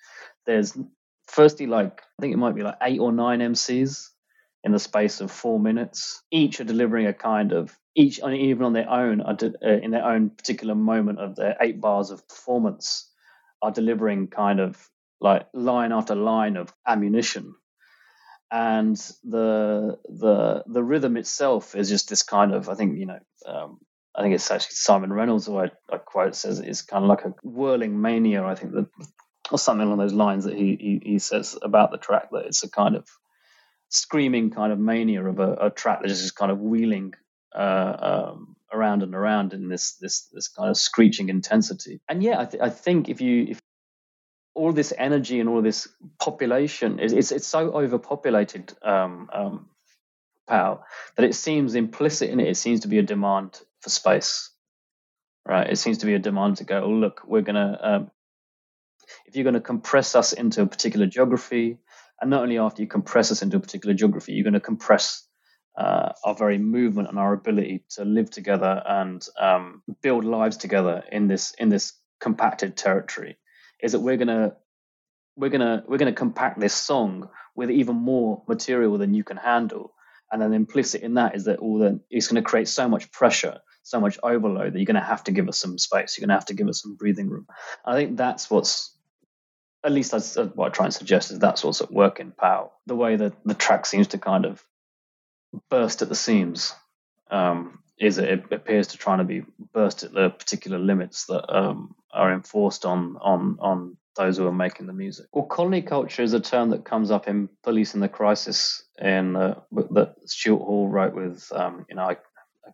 There's 0.47 0.79
firstly 1.27 1.67
like 1.67 2.01
I 2.19 2.23
think 2.23 2.33
it 2.33 2.39
might 2.39 2.55
be 2.55 2.63
like 2.63 2.79
eight 2.83 3.01
or 3.01 3.11
nine 3.11 3.41
MCs 3.41 4.11
in 4.63 4.71
the 4.71 4.79
space 4.79 5.21
of 5.21 5.33
four 5.33 5.59
minutes. 5.59 6.23
Each 6.31 6.61
are 6.61 6.65
delivering 6.65 7.09
a 7.09 7.13
kind 7.13 7.53
of 7.53 7.77
each 7.97 8.21
even 8.21 8.63
on 8.65 8.75
their 8.75 8.89
own 8.89 9.21
uh, 9.21 9.37
in 9.83 9.91
their 9.91 10.05
own 10.05 10.31
particular 10.31 10.77
moment 10.77 11.19
of 11.19 11.35
their 11.35 11.57
eight 11.61 11.81
bars 11.81 12.13
of 12.13 12.29
performance 12.29 13.11
are 13.61 13.73
delivering 13.73 14.29
kind 14.29 14.61
of 14.61 14.89
like 15.21 15.49
line 15.55 15.93
after 15.93 16.15
line 16.15 16.57
of 16.57 16.73
ammunition. 16.87 17.55
And 18.51 18.97
the 19.25 19.99
the 20.09 20.65
the 20.67 20.83
rhythm 20.85 21.17
itself 21.17 21.75
is 21.77 21.89
just 21.89 22.09
this 22.11 22.23
kind 22.23 22.55
of 22.55 22.69
I 22.69 22.75
think 22.77 22.99
you 22.99 23.07
know 23.07 23.21
um, 23.47 23.79
I 24.15 24.23
think 24.23 24.35
it's 24.35 24.51
actually 24.51 24.75
Simon 24.75 25.13
Reynolds 25.13 25.47
who 25.47 25.59
I, 25.59 25.71
I 25.91 25.99
quote 25.99 26.37
says 26.37 26.61
it's 26.61 26.83
kind 26.83 27.05
of 27.05 27.09
like 27.09 27.25
a 27.25 27.35
whirling 27.43 28.01
mania 28.01 28.45
I 28.45 28.55
think 28.55 28.73
that 28.75 28.87
or 29.53 29.59
something 29.59 29.87
along 29.87 29.99
those 29.99 30.13
lines 30.15 30.45
that 30.45 30.57
he, 30.57 30.77
he, 30.81 31.11
he 31.13 31.19
says 31.19 31.59
about 31.63 31.91
the 31.93 31.99
track 31.99 32.31
that 32.33 32.47
it's 32.47 32.65
a 32.65 32.71
kind 32.71 32.97
of 32.97 33.09
screaming 33.91 34.51
kind 34.51 34.73
of 34.73 34.79
mania 34.81 35.25
of 35.25 35.41
a, 35.41 35.55
a 35.67 35.71
track 35.71 36.03
that 36.03 36.11
is 36.11 36.23
just 36.23 36.37
kind 36.37 36.53
of 36.53 36.61
wheeling 36.61 37.15
uh, 37.57 38.31
um, 38.33 38.57
around 38.73 39.03
and 39.03 39.15
around 39.15 39.55
in 39.55 39.69
this 39.69 39.95
this 40.01 40.29
this 40.33 40.49
kind 40.49 40.71
of 40.71 40.77
screeching 40.79 41.31
intensity. 41.31 42.01
And 42.09 42.23
yeah 42.23 42.41
I, 42.41 42.47
th- 42.47 42.63
I 42.63 42.71
think 42.71 43.09
if 43.09 43.21
you 43.21 43.47
if 43.51 43.61
all 44.55 44.73
this 44.73 44.93
energy 44.97 45.41
and 45.41 45.49
all 45.49 45.63
this 45.63 45.89
population 46.21 46.99
is 46.99 47.13
it's, 47.13 47.33
it's 47.33 47.47
so 47.47 47.73
overpopulated 47.73 48.73
um, 48.83 49.29
um, 49.33 49.69
Pow 50.47 50.85
that 51.17 51.25
it 51.25 51.35
seems 51.35 51.75
implicit 51.75 52.31
in 52.31 52.41
it 52.41 52.49
it 52.49 52.57
seems 52.57 52.81
to 52.81 52.89
be 52.89 52.99
a 52.99 53.03
demand 53.03 53.61
for 53.81 53.91
space 53.91 54.51
right? 55.47 55.69
It 55.69 55.77
seems 55.77 55.99
to 55.99 56.07
be 56.07 56.15
a 56.15 56.19
demand 56.19 56.59
to 56.59 56.65
go 56.65 56.83
oh 56.85 56.91
look 56.91 57.23
we're 57.27 57.43
to 57.43 57.79
um, 57.83 58.11
if 59.27 59.37
you're 59.37 59.51
to 59.53 59.61
compress 59.61 60.15
us 60.15 60.33
into 60.33 60.63
a 60.63 60.67
particular 60.67 61.07
geography 61.07 61.79
and 62.21 62.31
not 62.31 62.43
only 62.43 62.59
after 62.59 62.83
you 62.83 62.89
compress 62.89 63.31
us 63.31 63.43
into 63.43 63.57
a 63.57 63.61
particular 63.61 63.95
geography 63.95 64.33
you're 64.33 64.51
to 64.51 64.61
compress 64.61 65.27
uh, 65.77 66.13
our 66.25 66.35
very 66.35 66.59
movement 66.59 67.09
and 67.09 67.19
our 67.19 67.33
ability 67.33 67.85
to 67.91 68.05
live 68.05 68.31
together 68.31 68.83
and 68.87 69.27
um, 69.41 69.83
build 70.03 70.25
lives 70.25 70.57
together 70.57 71.03
in 71.11 71.27
this 71.27 71.53
in 71.59 71.69
this 71.69 71.95
compacted 72.21 72.77
territory 72.77 73.37
is 73.85 73.93
that 73.93 74.01
we're 74.01 74.17
gonna 74.17 74.57
we're 75.37 75.51
gonna 75.51 75.85
we're 75.87 75.99
gonna 75.99 76.13
compact 76.13 76.59
this 76.59 76.75
song 76.75 77.29
with 77.55 77.71
even 77.71 77.95
more 77.95 78.43
material 78.49 78.99
than 78.99 79.15
you 79.15 79.23
can 79.23 79.37
handle. 79.37 79.93
And 80.33 80.43
then 80.43 80.53
implicit 80.53 81.03
in 81.03 81.15
that 81.15 81.37
is 81.37 81.45
that 81.45 81.61
all 81.61 81.79
the 81.79 82.01
it's 82.11 82.29
to 82.29 82.43
create 82.43 82.67
so 82.67 82.89
much 82.89 83.13
pressure 83.13 83.61
so 83.85 84.01
much 84.01 84.19
overload 84.23 84.73
that 84.73 84.79
you're 84.79 84.87
to 84.95 85.01
have 85.01 85.23
to 85.25 85.31
give 85.31 85.47
us 85.47 85.59
some 85.59 85.77
space. 85.77 86.17
You're 86.17 86.27
to 86.29 86.35
have 86.35 86.47
to 86.47 86.55
give 86.55 86.69
us 86.69 86.81
some 86.81 86.97
breathing 86.97 87.29
room. 87.29 87.47
I 87.85 87.95
think 87.95 88.17
that's 88.17 88.51
what's 88.51 88.95
at 89.85 89.93
least 89.93 90.11
that's 90.13 90.37
what 90.37 90.67
i 90.67 90.69
try 90.71 90.87
and 90.87 90.95
suggest 90.95 91.31
is 91.31 91.39
that's 91.39 91.63
what's 91.63 91.83
at 91.83 91.93
work 91.93 92.19
in 92.19 92.33
Pow 92.33 92.73
the 92.87 92.97
way 92.97 93.17
that 93.17 93.35
the 93.45 93.55
track 93.55 93.85
seems 93.85 94.09
to 94.09 94.19
kind 94.19 94.47
of 94.47 94.65
burst 95.69 96.01
at 96.01 96.09
the 96.09 96.15
seams 96.15 96.73
um, 97.31 97.81
is 98.01 98.19
it, 98.19 98.29
it 98.29 98.53
appears 98.53 98.89
to 98.89 98.97
try 98.97 99.17
to 99.17 99.25
be 99.25 99.45
burst 99.73 100.03
at 100.03 100.13
the 100.13 100.31
particular 100.31 100.79
limits 100.79 101.27
that 101.27 101.55
um, 101.55 101.95
are 102.15 102.33
enforced 102.33 102.85
on 102.85 103.17
on 103.21 103.59
on 103.61 103.97
those 104.17 104.37
who 104.37 104.47
are 104.47 104.53
making 104.53 104.87
the 104.87 104.93
music. 104.93 105.27
Well, 105.33 105.47
colony 105.47 105.83
culture 105.83 106.23
is 106.23 106.33
a 106.33 106.41
term 106.41 106.71
that 106.71 106.85
comes 106.85 107.11
up 107.11 107.27
in 107.27 107.49
Policing 107.63 108.01
the 108.01 108.09
Crisis, 108.09 108.85
in 109.01 109.37
uh, 109.37 109.61
that 109.73 110.15
Stuart 110.27 110.63
Hall 110.63 110.89
wrote 110.89 111.15
with, 111.15 111.51
um, 111.53 111.85
you 111.89 111.97
know, 111.97 112.05
I, 112.05 112.13
I, 112.13 112.71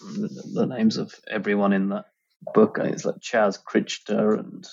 the, 0.00 0.42
the, 0.54 0.66
names 0.66 0.96
of 0.96 1.14
everyone 1.28 1.72
in 1.72 1.90
that 1.90 2.06
book. 2.54 2.78
It's 2.80 3.04
like 3.04 3.20
Chas 3.20 3.56
Critcher 3.56 4.34
and 4.34 4.66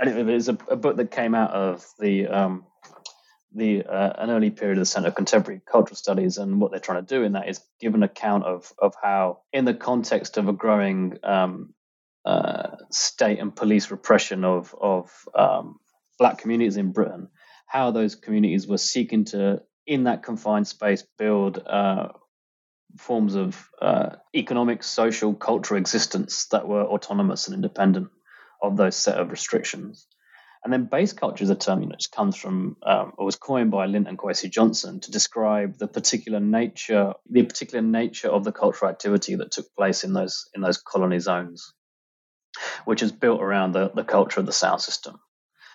anyway, 0.00 0.34
it's 0.34 0.48
a, 0.48 0.58
a, 0.68 0.76
book 0.76 0.96
that 0.96 1.10
came 1.10 1.34
out 1.34 1.52
of 1.52 1.86
the 1.98 2.26
um, 2.26 2.66
the 3.54 3.84
uh, 3.84 4.12
an 4.18 4.30
early 4.30 4.50
period 4.50 4.78
of 4.78 4.82
the 4.82 4.86
Centre 4.86 5.08
of 5.08 5.14
Contemporary 5.14 5.60
Cultural 5.64 5.96
Studies, 5.96 6.38
and 6.38 6.60
what 6.60 6.70
they're 6.70 6.80
trying 6.80 7.04
to 7.04 7.14
do 7.14 7.22
in 7.22 7.32
that 7.32 7.48
is 7.48 7.60
give 7.80 7.94
an 7.94 8.02
account 8.02 8.44
of 8.44 8.72
of 8.78 8.94
how, 9.02 9.40
in 9.52 9.64
the 9.64 9.74
context 9.74 10.36
of 10.36 10.48
a 10.48 10.52
growing 10.52 11.18
um, 11.22 11.74
uh, 12.24 12.76
state 12.90 13.38
and 13.38 13.54
police 13.54 13.90
repression 13.90 14.44
of 14.44 14.74
of 14.80 15.10
um, 15.34 15.78
black 16.18 16.38
communities 16.38 16.76
in 16.76 16.92
Britain, 16.92 17.28
how 17.66 17.90
those 17.90 18.14
communities 18.14 18.66
were 18.66 18.78
seeking 18.78 19.24
to, 19.24 19.62
in 19.86 20.04
that 20.04 20.22
confined 20.22 20.68
space, 20.68 21.04
build 21.18 21.58
uh, 21.58 22.08
forms 22.98 23.34
of 23.34 23.68
uh, 23.80 24.10
economic, 24.34 24.82
social, 24.82 25.34
cultural 25.34 25.80
existence 25.80 26.46
that 26.52 26.68
were 26.68 26.84
autonomous 26.84 27.48
and 27.48 27.54
independent 27.54 28.08
of 28.62 28.76
those 28.76 28.96
set 28.96 29.18
of 29.18 29.30
restrictions. 29.30 30.06
And 30.64 30.72
then 30.72 30.84
bass 30.84 31.12
culture 31.12 31.42
is 31.42 31.50
a 31.50 31.56
term 31.56 31.90
just 31.90 32.12
comes 32.12 32.36
from 32.36 32.76
um, 32.84 33.14
or 33.18 33.24
was 33.24 33.34
coined 33.34 33.72
by 33.72 33.86
Linton 33.86 34.16
Kwesi 34.16 34.48
Johnson 34.48 35.00
to 35.00 35.10
describe 35.10 35.76
the 35.76 35.88
particular 35.88 36.38
nature, 36.38 37.14
the 37.28 37.42
particular 37.42 37.82
nature 37.82 38.28
of 38.28 38.44
the 38.44 38.52
cultural 38.52 38.90
activity 38.90 39.34
that 39.34 39.50
took 39.50 39.74
place 39.74 40.04
in 40.04 40.12
those 40.12 40.48
in 40.54 40.60
those 40.60 40.78
colony 40.78 41.18
zones, 41.18 41.74
which 42.84 43.02
is 43.02 43.12
built 43.12 43.40
around 43.40 43.72
the, 43.72 43.90
the 43.94 44.04
culture 44.04 44.40
of 44.40 44.46
the 44.46 44.52
sound 44.52 44.80
system 44.80 45.18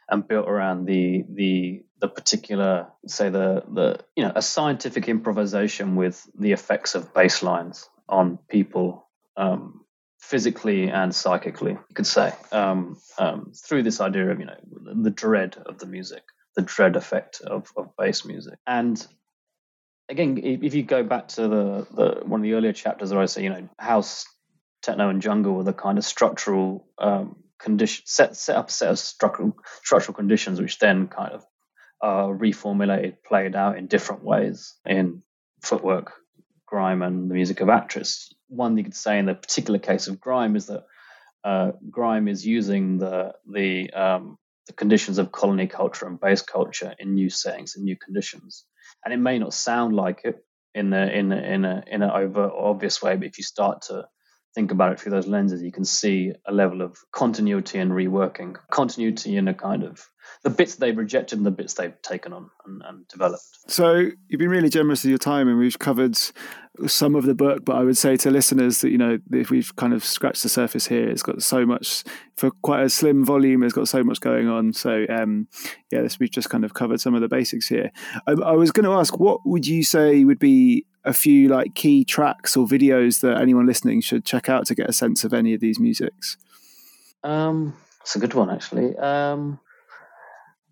and 0.10 0.28
built 0.28 0.48
around 0.48 0.86
the 0.86 1.26
the 1.30 1.84
the 2.00 2.08
particular 2.08 2.88
say 3.08 3.30
the 3.30 3.64
the 3.74 4.00
you 4.16 4.24
know 4.24 4.32
a 4.36 4.42
scientific 4.42 5.10
improvisation 5.10 5.96
with 5.96 6.26
the 6.38 6.52
effects 6.52 6.96
of 6.96 7.14
bass 7.14 7.44
lines 7.44 7.90
on 8.08 8.38
people 8.50 9.08
um, 9.36 9.82
physically 10.20 10.90
and 10.90 11.14
psychically, 11.14 11.72
you 11.72 11.94
could 11.94 12.08
say, 12.08 12.34
um, 12.52 12.98
um, 13.18 13.52
through 13.56 13.84
this 13.84 14.02
idea 14.02 14.30
of 14.30 14.40
you 14.40 14.46
know 14.46 14.58
the 15.04 15.10
dread 15.10 15.58
of 15.66 15.78
the 15.80 15.86
music, 15.86 16.24
the 16.56 16.62
dread 16.62 16.96
effect 16.96 17.42
of, 17.42 17.72
of 17.78 17.96
bass 17.98 18.26
music, 18.26 18.58
and 18.66 19.06
again, 20.10 20.38
if 20.42 20.74
you 20.74 20.84
go 20.84 21.04
back 21.04 21.28
to 21.30 21.48
the, 21.48 21.88
the 21.92 22.22
one 22.26 22.40
of 22.40 22.44
the 22.44 22.54
earlier 22.54 22.74
chapters 22.74 23.12
where 23.12 23.22
I 23.22 23.26
say, 23.26 23.44
you 23.44 23.50
know, 23.50 23.70
house, 23.78 24.26
techno, 24.82 25.10
and 25.10 25.22
jungle 25.22 25.54
were 25.54 25.64
the 25.64 25.74
kind 25.74 25.98
of 25.98 26.06
structural 26.06 26.88
um, 26.98 27.38
condition 27.60 28.04
set 28.06 28.36
set 28.36 28.56
up 28.56 28.70
set 28.70 28.90
of 28.90 29.00
structural 29.00 29.54
structural 29.84 30.16
conditions, 30.16 30.60
which 30.62 30.80
then 30.80 31.08
kind 31.08 31.34
of 31.34 31.46
are 32.02 32.34
reformulated, 32.34 33.24
played 33.28 33.56
out 33.56 33.78
in 33.78 33.88
different 33.88 34.24
ways 34.24 34.76
in 34.86 35.24
footwork, 35.62 36.14
grime, 36.66 37.02
and 37.02 37.30
the 37.30 37.34
music 37.34 37.62
of 37.62 37.70
Actress. 37.70 38.34
One 38.50 38.72
thing 38.72 38.80
you 38.80 38.84
could 38.86 38.96
say 38.96 39.20
in 39.20 39.26
the 39.26 39.34
particular 39.34 39.80
case 39.80 40.08
of 40.08 40.20
grime 40.20 40.56
is 40.56 40.68
that 40.68 40.86
uh, 41.44 41.72
grime 41.90 42.28
is 42.28 42.46
using 42.46 42.98
the 42.98 43.34
the 43.52 43.92
um, 43.92 44.38
the 44.68 44.74
conditions 44.74 45.18
of 45.18 45.32
colony 45.32 45.68
culture 45.68 46.06
and 46.06 46.20
bass 46.20 46.42
culture 46.42 46.94
in 47.00 47.16
new 47.16 47.30
settings 47.30 47.76
and 47.76 47.86
new 47.86 47.96
conditions. 47.96 48.66
And 49.04 49.14
it 49.14 49.18
may 49.18 49.40
not 49.40 49.54
sound 49.54 49.96
like 49.96 50.22
it 50.24 50.44
in 50.76 50.90
the 50.90 51.18
in 51.18 51.32
a, 51.32 51.38
in 51.38 51.66
a 51.66 51.84
in 51.88 52.02
an 52.04 52.10
overt 52.10 52.52
obvious 52.56 53.02
way, 53.02 53.16
but 53.16 53.28
if 53.28 53.38
you 53.38 53.44
start 53.44 53.84
to 53.84 54.08
think 54.56 54.72
about 54.72 54.92
it 54.92 55.00
through 55.00 55.12
those 55.12 55.28
lenses, 55.28 55.62
you 55.62 55.72
can 55.72 55.86
see 55.86 56.32
a 56.46 56.52
level 56.52 56.82
of 56.82 56.98
continuity 57.12 57.80
and 57.80 57.92
reworking, 57.92 58.56
continuity 58.72 59.38
in 59.38 59.48
a 59.48 59.54
kind 59.54 59.84
of 59.84 60.08
the 60.44 60.50
bits 60.50 60.76
they've 60.76 60.98
rejected 60.98 61.38
and 61.38 61.46
the 61.46 61.52
bits 61.52 61.74
they've 61.74 62.00
taken 62.02 62.34
on 62.34 62.50
and, 62.66 62.82
and, 62.86 63.08
developed. 63.08 63.44
So 63.68 64.10
you've 64.28 64.40
been 64.40 64.50
really 64.50 64.70
generous 64.70 65.04
with 65.04 65.10
your 65.10 65.18
time, 65.18 65.48
and 65.48 65.58
we've 65.58 65.80
covered 65.80 66.18
some 66.86 67.16
of 67.16 67.26
the 67.26 67.34
book. 67.34 67.66
But 67.66 67.78
I 67.78 67.84
would 67.84 67.98
say 67.98 68.18
to 68.18 68.32
listeners 68.32 68.82
that 68.82 68.90
you 68.90 68.98
know 68.98 69.20
if 69.32 69.50
we've 69.50 69.76
kind 69.76 69.94
of 69.94 70.04
scratched 70.04 70.44
the 70.44 70.50
surface 70.50 70.88
here, 70.88 71.08
it's 71.10 71.24
got 71.24 71.42
so 71.42 71.66
much 71.66 72.04
for 72.36 72.52
quite 72.62 72.84
a 72.84 72.90
slim 72.90 73.26
volume. 73.26 73.64
It's 73.64 73.74
got 73.74 73.88
so 73.88 74.04
much 74.04 74.20
going 74.20 74.48
on. 74.48 74.74
So 74.74 75.06
um, 75.10 75.48
yeah, 75.92 76.02
this 76.02 76.20
we've 76.20 76.32
just 76.32 76.50
kind 76.50 76.64
of 76.64 76.74
covered 76.74 77.02
some 77.02 77.16
of 77.16 77.22
the 77.22 77.30
basics 77.30 77.68
here. 77.68 77.92
I, 78.28 78.32
I 78.32 78.54
was 78.54 78.72
going 78.72 78.86
to 78.86 78.94
ask, 78.94 79.20
what 79.20 79.42
would 79.46 79.68
you 79.68 79.84
say 79.84 80.24
would 80.24 80.40
be 80.40 80.86
a 81.08 81.14
few 81.14 81.48
like 81.48 81.74
key 81.74 82.04
tracks 82.04 82.58
or 82.58 82.68
videos 82.68 83.22
that 83.22 83.40
anyone 83.40 83.66
listening 83.66 84.02
should 84.02 84.26
check 84.26 84.50
out 84.50 84.66
to 84.68 84.76
get 84.76 84.90
a 84.90 84.94
sense 84.94 85.24
of 85.24 85.34
any 85.34 85.54
of 85.54 85.62
these 85.62 85.80
musics? 85.80 86.38
Um, 87.24 87.74
a 88.16 88.20
good 88.20 88.34
one, 88.34 88.50
actually. 88.50 88.96
Um, 88.98 89.60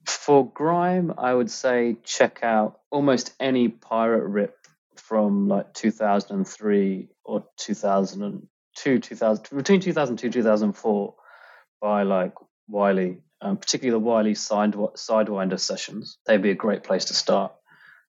for 0.06 0.50
grime, 0.52 1.14
I 1.18 1.34
would 1.34 1.50
say 1.50 1.98
check 2.04 2.40
out 2.44 2.80
almost 2.92 3.34
any 3.40 3.70
pirate 3.70 4.28
rip 4.28 4.56
from 4.96 5.48
like 5.48 5.74
2003 5.74 7.10
or 7.24 7.46
2002, 7.58 9.00
2000, 9.00 9.58
between 9.58 9.80
2002 9.80 10.30
2004 10.30 11.16
by 11.82 12.04
like 12.04 12.34
Wiley, 12.68 13.20
um, 13.42 13.58
particularly 13.58 14.00
the 14.00 14.06
Wiley 14.06 14.34
Sidewinder 14.34 15.60
sessions. 15.60 16.18
They'd 16.26 16.42
be 16.42 16.52
a 16.52 16.56
great 16.56 16.84
place 16.84 17.06
to 17.06 17.14
start. 17.14 17.54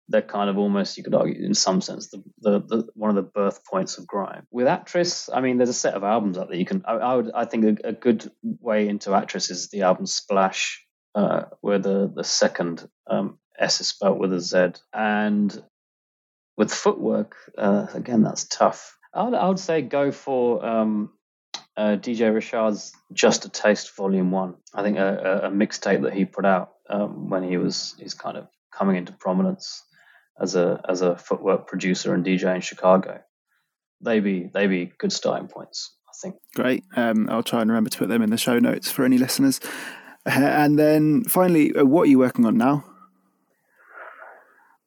They're 0.08 0.22
kind 0.22 0.48
of 0.48 0.58
almost, 0.58 0.96
you 0.96 1.04
could 1.04 1.14
argue, 1.14 1.44
in 1.44 1.54
some 1.54 1.80
sense, 1.80 2.08
the, 2.08 2.22
the, 2.40 2.60
the 2.60 2.88
one 2.94 3.10
of 3.10 3.16
the 3.16 3.22
birth 3.22 3.64
points 3.64 3.98
of 3.98 4.06
grime. 4.06 4.46
With 4.50 4.68
Actress, 4.68 5.28
I 5.32 5.40
mean, 5.40 5.56
there's 5.56 5.68
a 5.68 5.74
set 5.74 5.94
of 5.94 6.04
albums 6.04 6.38
out 6.38 6.48
there. 6.48 6.58
You 6.58 6.64
can, 6.64 6.84
I, 6.86 6.94
I 6.94 7.16
would, 7.16 7.30
I 7.34 7.44
think, 7.44 7.80
a, 7.80 7.88
a 7.88 7.92
good 7.92 8.30
way 8.42 8.88
into 8.88 9.14
Actress 9.14 9.50
is 9.50 9.68
the 9.68 9.82
album 9.82 10.06
Splazsh 10.06 10.76
uh, 11.16 11.44
where 11.60 11.78
the, 11.78 12.12
the 12.14 12.24
second 12.24 12.88
um, 13.08 13.38
S 13.58 13.80
is 13.80 13.88
spelled 13.88 14.18
with 14.18 14.32
a 14.32 14.40
Z. 14.40 14.80
And 14.92 15.62
with 16.56 16.72
footwork, 16.72 17.36
uh, 17.58 17.86
again, 17.94 18.22
that's 18.22 18.44
tough. 18.44 18.96
I 19.12 19.24
would, 19.24 19.34
I 19.34 19.48
would 19.48 19.58
say 19.58 19.82
go 19.82 20.12
for 20.12 20.64
um, 20.64 21.10
uh, 21.76 21.96
DJ 21.96 22.32
Rashad's 22.32 22.92
Just 23.12 23.44
a 23.44 23.48
Taste 23.48 23.94
Volume 23.96 24.30
1. 24.30 24.54
I 24.74 24.82
think 24.82 24.98
a, 24.98 25.40
a, 25.44 25.48
a 25.48 25.50
mixtape 25.50 26.02
that 26.02 26.14
he 26.14 26.24
put 26.24 26.44
out 26.44 26.72
um, 26.88 27.28
when 27.30 27.42
he 27.42 27.56
was 27.56 27.94
he's 27.98 28.14
kind 28.14 28.36
of 28.36 28.46
coming 28.72 28.96
into 28.96 29.12
prominence 29.12 29.82
as 30.40 30.54
a 30.54 30.80
as 30.88 31.02
a 31.02 31.16
footwork 31.16 31.66
producer 31.66 32.14
and 32.14 32.24
DJ 32.24 32.54
in 32.54 32.60
Chicago. 32.60 33.20
They 34.00 34.20
be 34.20 34.50
they 34.52 34.66
be 34.66 34.92
good 34.98 35.12
starting 35.12 35.48
points, 35.48 35.94
I 36.08 36.12
think. 36.22 36.36
Great. 36.54 36.84
Um, 36.96 37.28
I'll 37.30 37.42
try 37.42 37.62
and 37.62 37.70
remember 37.70 37.90
to 37.90 37.98
put 37.98 38.08
them 38.08 38.22
in 38.22 38.30
the 38.30 38.36
show 38.36 38.58
notes 38.58 38.90
for 38.90 39.04
any 39.04 39.18
listeners. 39.18 39.60
and 40.26 40.78
then 40.78 41.24
finally, 41.24 41.74
uh, 41.74 41.84
what 41.84 42.02
are 42.02 42.10
you 42.10 42.18
working 42.18 42.44
on 42.44 42.58
now? 42.58 42.84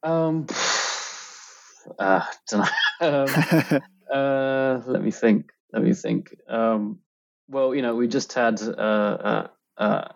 Um, 0.02 0.46
uh, 1.98 2.24
um, 3.00 3.26
uh, 4.12 4.80
let 4.86 5.02
me 5.02 5.10
think. 5.10 5.50
Let 5.72 5.82
me 5.82 5.94
think. 5.94 6.36
Um, 6.48 7.00
well, 7.48 7.74
you 7.74 7.82
know, 7.82 7.96
we 7.96 8.06
just 8.06 8.32
had 8.32 8.62
uh, 8.62 8.66
uh, 8.66 9.46
uh, 9.76 10.08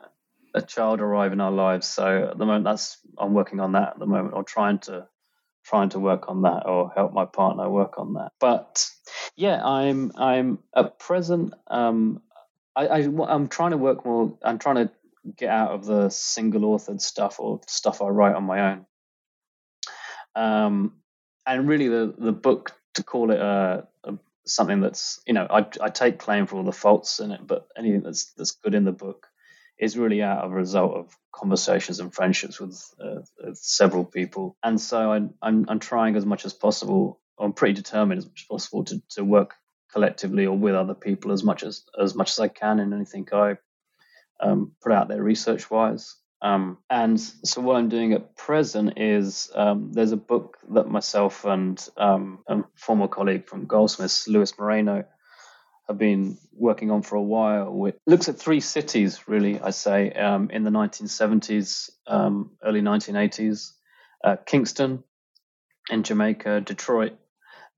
a 0.55 0.63
child 0.63 1.01
arrive 1.01 1.33
in 1.33 1.41
our 1.41 1.51
lives, 1.51 1.89
so 1.89 2.29
at 2.31 2.39
the 2.39 2.47
moment, 2.47 2.65
that's 2.65 2.99
I'm 3.19 3.35
working 3.35 3.61
on 3.61 3.73
that 3.73 3.91
at 3.91 3.99
the 3.99 4.07
moment, 4.07 4.35
or 4.35 4.45
trying 4.45 4.79
to 4.81 5.09
trying 5.65 5.89
to 5.91 5.99
work 5.99 6.29
on 6.29 6.43
that, 6.43 6.67
or 6.67 6.93
help 6.95 7.13
my 7.13 7.25
partner 7.25 7.69
work 7.69 7.99
on 7.99 8.15
that. 8.15 8.33
But 8.39 8.89
yeah, 9.37 9.65
I'm 9.65 10.13
I'm 10.17 10.59
at 10.77 10.99
present. 10.99 11.55
Um, 11.69 12.23
I, 12.77 12.87
I 12.87 13.09
I'm 13.29 13.49
trying 13.49 13.73
to 13.73 13.77
work 13.77 14.05
more. 14.05 14.39
I'm 14.43 14.59
trying 14.59 14.77
to 14.77 14.91
get 15.37 15.49
out 15.49 15.71
of 15.71 15.87
the 15.87 16.11
single 16.11 16.63
authored 16.63 17.01
stuff 17.01 17.41
or 17.41 17.61
stuff 17.67 18.03
I 18.03 18.09
write 18.09 18.35
on 18.35 18.45
my 18.45 18.73
own. 18.73 18.87
Um, 20.37 20.93
and 21.47 21.69
really, 21.69 21.89
the 21.89 22.15
the 22.17 22.33
book 22.33 22.73
to 22.95 23.03
call 23.03 23.31
it 23.31 23.39
a, 23.39 23.87
a, 24.05 24.15
something 24.47 24.81
that's 24.81 25.21
you 25.27 25.35
know 25.35 25.47
I, 25.49 25.67
I 25.81 25.89
take 25.89 26.19
claim 26.19 26.47
for 26.47 26.57
all 26.57 26.65
the 26.65 26.73
faults 26.73 27.21
in 27.21 27.31
it, 27.33 27.47
but 27.47 27.69
anything 27.77 28.03
that's 28.03 28.33
that's 28.35 28.53
good 28.53 28.75
in 28.75 28.85
the 28.85 28.93
book 28.93 29.29
is 29.79 29.99
really 29.99 30.23
out 30.23 30.45
of 30.45 30.53
a 30.53 30.55
result 30.55 30.95
of 30.95 31.17
conversations 31.33 32.01
and 32.01 32.15
friendships 32.15 32.61
with, 32.61 32.81
uh, 33.01 33.21
with 33.43 33.59
several 33.59 34.05
people. 34.05 34.57
And 34.63 34.81
so 34.81 35.13
I, 35.13 35.17
I'm 35.43 35.67
I'm 35.69 35.81
trying 35.81 36.17
as 36.17 36.27
much 36.27 36.45
as 36.45 36.53
possible. 36.53 37.21
I'm 37.39 37.53
pretty 37.53 37.75
determined 37.75 38.19
as 38.19 38.27
much 38.27 38.43
as 38.43 38.47
possible 38.47 38.85
to 38.85 39.03
to 39.11 39.25
work 39.25 39.55
collectively 39.93 40.47
or 40.47 40.57
with 40.57 40.75
other 40.75 40.95
people 40.95 41.33
as 41.33 41.43
much 41.43 41.63
as 41.63 41.85
as 42.01 42.15
much 42.15 42.31
as 42.31 42.39
I 42.39 42.49
can 42.49 42.81
in 42.81 42.93
anything 42.93 43.29
I 43.33 43.57
um, 44.41 44.73
put 44.83 44.93
out 44.93 45.09
there 45.09 45.23
research 45.23 45.71
wise. 45.71 46.17
Um, 46.43 46.79
and 46.91 47.19
so 47.19 47.63
what 47.63 47.77
I'm 47.77 47.89
doing 47.89 48.13
at 48.13 48.37
present 48.37 48.99
is 48.99 49.51
um, 49.55 49.93
there's 49.93 50.13
a 50.13 50.17
book 50.17 50.59
that 50.73 50.89
myself 50.89 51.47
and 51.47 51.83
um, 51.97 52.41
a 52.47 52.65
former 52.77 53.09
colleague 53.09 53.47
from 53.47 53.67
Goldsmiths, 53.67 54.29
Louis 54.29 54.53
Moreno, 54.59 55.05
have 55.89 55.99
been 55.99 56.39
working 56.53 56.91
on 56.91 57.03
for 57.03 57.17
a 57.17 57.23
while. 57.23 57.71
Which 57.71 57.97
looks 58.07 58.29
at 58.29 58.39
three 58.39 58.61
cities, 58.61 59.29
really, 59.29 59.61
I 59.61 59.71
say, 59.71 60.13
um, 60.13 60.51
in 60.51 60.65
the 60.65 60.71
1970s, 60.71 61.91
um, 62.07 62.53
early 62.63 62.81
1980s 62.81 63.73
uh, 64.25 64.37
Kingston 64.45 65.05
in 65.91 66.03
Jamaica, 66.03 66.63
Detroit, 66.63 67.13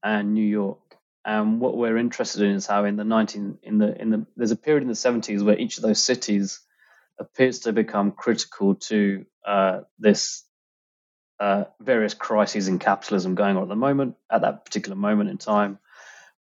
and 0.03 0.35
New 0.35 0.47
York. 0.47 0.79
And 1.25 1.61
what 1.61 1.77
we're 1.77 1.97
interested 1.97 2.43
in 2.43 2.53
is 2.53 2.67
how 2.67 2.85
in 2.85 2.95
the 2.95 3.05
19 3.05 3.59
in 3.65 3.79
the 3.79 4.01
in 4.01 4.11
the 4.11 4.27
there's 4.37 4.53
a 4.53 4.57
period 4.57 4.83
in 4.83 4.89
the 4.89 4.95
70s 4.95 5.43
where 5.43 5.59
each 5.59 5.77
of 5.77 5.83
those 5.83 6.01
cities 6.01 6.61
appears 7.19 7.61
to 7.61 7.73
become 7.73 8.13
critical 8.13 8.77
to 8.77 9.27
uh, 9.45 9.81
this 9.99 10.45
uh, 11.41 11.65
various 11.81 12.15
crises 12.15 12.69
in 12.69 12.79
capitalism 12.79 13.35
going 13.35 13.57
on 13.57 13.65
at 13.65 13.69
the 13.69 13.75
moment 13.75 14.15
at 14.31 14.43
that 14.43 14.65
particular 14.65 14.97
moment 14.97 15.29
in 15.29 15.39
time. 15.39 15.81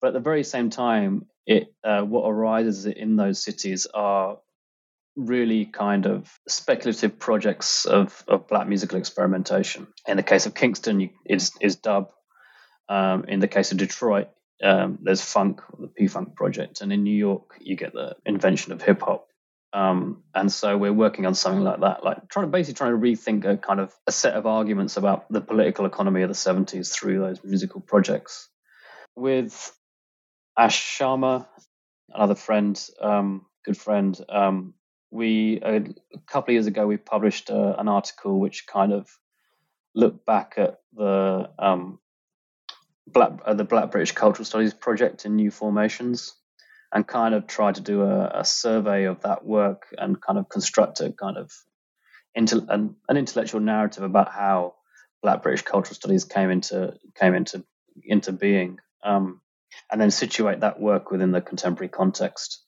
But 0.01 0.07
at 0.07 0.14
the 0.14 0.20
very 0.20 0.43
same 0.43 0.72
time, 0.72 1.28
it 1.46 1.74
uh, 1.84 2.02
what 2.02 2.30
arises 2.30 2.86
in 2.86 3.16
those 3.16 3.44
cities 3.44 3.88
are 3.94 4.38
really 5.16 5.66
kind 5.66 6.06
of 6.06 6.32
speculative 6.48 7.20
projects 7.20 7.86
of, 7.86 8.24
of 8.28 8.48
black 8.48 8.68
musical 8.68 8.98
experimentation. 8.98 9.88
In 10.08 10.18
the 10.18 10.24
case 10.24 10.46
of 10.46 10.54
Kingston, 10.54 11.10
is 11.26 11.52
is 11.62 11.76
dub. 11.76 12.12
Um, 12.89 13.26
in 13.26 13.39
the 13.39 13.48
case 13.48 13.72
of 13.72 13.78
Detroit, 13.78 14.28
um, 14.62 15.00
there's 15.02 15.22
funk, 15.22 15.62
the 15.80 15.88
P 15.88 16.08
Funk 16.08 16.36
project, 16.36 16.82
and 16.82 16.92
in 16.92 17.04
New 17.04 17.16
York 17.16 17.58
you 17.60 17.76
get 17.76 17.94
the 17.94 18.16
invention 18.26 18.74
of 18.74 18.82
hip 18.82 19.02
hop. 19.02 19.28
Um, 19.74 20.24
and 20.36 20.52
so 20.52 20.78
we're 20.78 20.92
working 20.92 21.26
on 21.26 21.34
something 21.34 21.64
like 21.64 21.80
that, 21.80 22.04
like 22.04 22.28
trying 22.28 22.46
to 22.46 22.52
basically 22.52 22.74
trying 22.74 22.92
to 22.92 22.98
rethink 22.98 23.46
a 23.46 23.56
kind 23.56 23.80
of 23.80 23.94
a 24.06 24.12
set 24.12 24.34
of 24.34 24.46
arguments 24.46 24.98
about 24.98 25.32
the 25.32 25.39
political 25.39 25.86
economy 25.86 26.24
of 26.24 26.30
the 26.30 26.36
70s 26.36 26.92
through 26.92 27.20
those 27.20 27.42
musical 27.44 27.80
projects. 27.80 28.50
With 29.16 29.74
Ash 30.58 30.97
Sharma, 30.97 31.47
another 32.10 32.36
friend, 32.36 32.80
um, 32.99 33.45
good 33.66 33.78
friend, 33.78 34.20
um, 34.30 34.74
we 35.12 35.60
a, 35.62 35.82
couple 36.26 36.52
of 36.52 36.54
years 36.54 36.68
ago 36.68 36.88
we 36.88 36.97
published 36.97 37.52
uh, 37.52 37.76
an 37.78 37.88
article 37.88 38.39
which 38.39 38.66
kind 38.66 38.93
of 38.93 39.10
looked 39.93 40.26
back 40.26 40.54
at 40.58 40.80
the 40.93 41.49
um, 41.60 41.99
Black, 43.08 43.34
uh, 43.45 43.54
the 43.54 43.66
Black 43.66 43.91
British 43.91 44.14
Cultural 44.14 44.45
Studies 44.45 44.74
Project 44.74 45.26
in 45.26 45.36
New 45.36 45.52
Formations 45.52 46.34
and 46.93 47.08
kind 47.08 47.36
of 47.36 47.47
tried 47.47 47.76
to 47.76 47.82
do 47.82 48.04
a, 48.04 48.39
a 48.39 48.45
survey 48.45 49.06
of 49.06 49.22
that 49.22 49.45
work 49.45 49.88
and 49.97 50.22
kind 50.22 50.39
of 50.39 50.49
construct 50.49 51.02
a 51.02 51.12
kind 51.12 51.38
of 51.38 51.52
an, 52.36 52.95
an 53.10 53.18
intellectual 53.18 53.60
narrative 53.60 54.04
about 54.04 54.32
how 54.32 54.76
Black 55.22 55.43
British 55.43 55.64
Cultural 55.64 55.95
Studies 55.95 56.26
came 56.26 56.49
into 56.49 56.97
came 57.16 57.36
into 57.36 57.64
into 58.04 58.32
being. 58.32 58.80
Um, 59.04 59.41
and 59.91 59.99
then 59.99 60.11
situate 60.11 60.61
that 60.61 60.80
work 60.80 61.11
within 61.11 61.32
the 61.32 61.41
contemporary 61.41 61.89
context. 61.89 62.63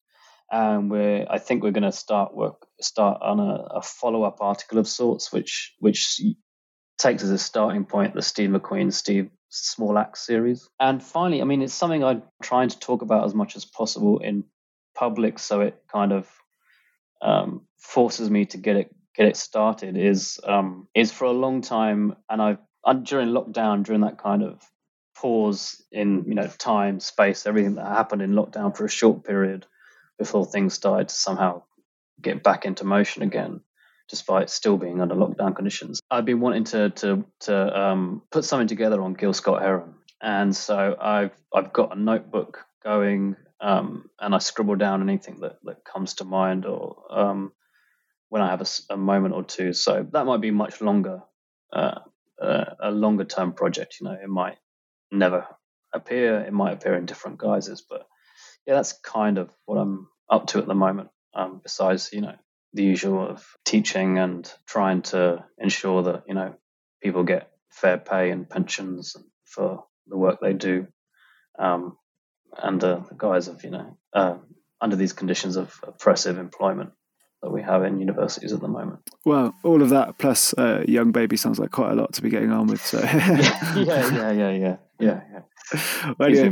And 0.51 0.91
we're, 0.91 1.25
I 1.29 1.39
think 1.39 1.63
we're 1.63 1.71
going 1.71 1.83
to 1.83 1.91
start 1.91 2.35
work, 2.35 2.67
start 2.79 3.21
on 3.21 3.39
a, 3.39 3.77
a 3.77 3.81
follow 3.81 4.23
up 4.23 4.37
article 4.41 4.77
of 4.77 4.87
sorts, 4.87 5.31
which 5.31 5.73
which 5.79 6.21
takes 6.99 7.23
as 7.23 7.31
a 7.31 7.37
starting 7.37 7.85
point 7.85 8.13
the 8.13 8.21
Steve 8.21 8.49
McQueen, 8.49 8.93
Steve 8.93 9.29
Small 9.49 9.97
Axe 9.97 10.25
series. 10.25 10.69
And 10.79 11.01
finally, 11.01 11.41
I 11.41 11.45
mean, 11.45 11.61
it's 11.61 11.73
something 11.73 12.03
I'm 12.03 12.23
trying 12.41 12.69
to 12.69 12.79
talk 12.79 13.01
about 13.01 13.25
as 13.25 13.33
much 13.33 13.55
as 13.55 13.65
possible 13.65 14.19
in 14.19 14.43
public, 14.95 15.39
so 15.39 15.61
it 15.61 15.81
kind 15.91 16.11
of 16.11 16.29
um, 17.21 17.65
forces 17.77 18.29
me 18.29 18.45
to 18.47 18.57
get 18.57 18.75
it 18.75 18.95
get 19.15 19.27
it 19.27 19.37
started. 19.37 19.97
Is 19.97 20.39
um, 20.43 20.87
is 20.93 21.11
for 21.11 21.25
a 21.25 21.31
long 21.31 21.61
time, 21.61 22.15
and 22.29 22.41
I've 22.41 22.59
during 23.03 23.29
lockdown, 23.29 23.83
during 23.83 24.01
that 24.01 24.17
kind 24.17 24.43
of 24.43 24.61
pause 25.15 25.83
in 25.91 26.25
you 26.27 26.35
know 26.35 26.47
time, 26.47 26.99
space, 26.99 27.45
everything 27.45 27.75
that 27.75 27.85
happened 27.85 28.21
in 28.21 28.31
lockdown 28.31 28.75
for 28.75 28.85
a 28.85 28.89
short 28.89 29.23
period 29.23 29.65
before 30.17 30.45
things 30.45 30.73
started 30.73 31.09
to 31.09 31.15
somehow 31.15 31.63
get 32.21 32.43
back 32.43 32.65
into 32.65 32.85
motion 32.85 33.23
again 33.23 33.61
despite 34.09 34.49
still 34.49 34.77
being 34.77 35.01
under 35.01 35.15
lockdown 35.15 35.55
conditions. 35.55 36.01
I've 36.11 36.25
been 36.25 36.39
wanting 36.39 36.65
to 36.65 36.89
to 36.91 37.25
to 37.41 37.79
um, 37.79 38.21
put 38.31 38.45
something 38.45 38.67
together 38.67 39.01
on 39.01 39.13
Gil 39.13 39.33
Scott 39.33 39.61
Heron, 39.61 39.95
and 40.21 40.55
so 40.55 40.95
I've 40.99 41.31
I've 41.53 41.73
got 41.73 41.95
a 41.95 41.99
notebook 41.99 42.59
going, 42.83 43.35
um, 43.61 44.09
and 44.19 44.35
I 44.35 44.37
scribble 44.39 44.75
down 44.75 45.01
anything 45.01 45.39
that 45.41 45.57
that 45.63 45.83
comes 45.83 46.15
to 46.15 46.25
mind, 46.25 46.65
or 46.65 47.03
um, 47.09 47.53
when 48.29 48.41
I 48.41 48.49
have 48.49 48.61
a, 48.61 48.93
a, 48.93 48.97
moment 48.97 49.33
or 49.35 49.43
two. 49.43 49.73
So 49.73 50.05
that 50.11 50.25
might 50.25 50.41
be 50.41 50.51
much 50.51 50.81
longer, 50.81 51.21
uh, 51.71 51.99
uh, 52.41 52.65
a 52.79 52.91
longer 52.91 53.25
term 53.25 53.53
project. 53.53 53.97
You 53.99 54.07
know, 54.07 54.17
it 54.21 54.29
might 54.29 54.57
never 55.13 55.47
appear, 55.93 56.39
it 56.39 56.53
might 56.53 56.73
appear 56.73 56.95
in 56.95 57.05
different 57.05 57.37
guises, 57.37 57.83
but 57.87 58.05
yeah, 58.65 58.75
that's 58.75 58.93
kind 58.93 59.37
of 59.37 59.49
what 59.65 59.77
I'm 59.77 60.07
up 60.29 60.47
to 60.47 60.59
at 60.59 60.67
the 60.67 60.75
moment. 60.75 61.09
Um, 61.35 61.61
besides, 61.63 62.09
you 62.13 62.21
know, 62.21 62.35
the 62.73 62.83
usual 62.83 63.27
of 63.27 63.45
teaching 63.65 64.17
and 64.17 64.51
trying 64.65 65.01
to 65.03 65.43
ensure 65.57 66.03
that 66.03 66.23
you 66.27 66.33
know 66.33 66.55
people 67.01 67.23
get 67.23 67.51
fair 67.69 67.97
pay 67.97 68.31
and 68.31 68.49
pensions 68.49 69.15
for 69.45 69.83
the 70.07 70.17
work 70.17 70.39
they 70.41 70.53
do 70.53 70.87
um, 71.59 71.97
under 72.57 73.03
the 73.07 73.15
guise 73.15 73.47
of 73.47 73.63
you 73.63 73.69
know 73.69 73.97
uh, 74.13 74.37
under 74.81 74.95
these 74.95 75.13
conditions 75.13 75.55
of 75.55 75.73
oppressive 75.83 76.37
employment 76.37 76.91
that 77.41 77.51
we 77.51 77.61
have 77.61 77.83
in 77.83 77.99
universities 77.99 78.53
at 78.53 78.61
the 78.61 78.69
moment. 78.69 79.01
Well, 79.25 79.53
all 79.63 79.81
of 79.81 79.89
that 79.89 80.17
plus 80.17 80.53
uh, 80.53 80.85
young 80.87 81.11
baby 81.11 81.35
sounds 81.35 81.59
like 81.59 81.71
quite 81.71 81.91
a 81.91 81.95
lot 81.95 82.13
to 82.13 82.21
be 82.21 82.29
getting 82.29 82.51
on 82.51 82.67
with. 82.67 82.83
So 82.85 82.99
yeah, 83.03 83.75
yeah, 83.75 84.11
yeah, 84.11 84.31
yeah, 84.31 84.51
yeah, 84.51 84.75
yeah. 85.03 86.13
Well, 86.17 86.29
yeah. 86.33 86.49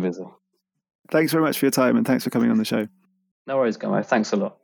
Thanks 1.09 1.31
very 1.31 1.43
much 1.43 1.59
for 1.59 1.65
your 1.65 1.71
time 1.71 1.97
and 1.97 2.05
thanks 2.05 2.23
for 2.23 2.29
coming 2.29 2.49
on 2.51 2.57
the 2.57 2.65
show. 2.65 2.87
No 3.47 3.57
worries, 3.57 3.77
Gamo. 3.77 4.05
Thanks 4.05 4.31
a 4.31 4.37
lot. 4.37 4.57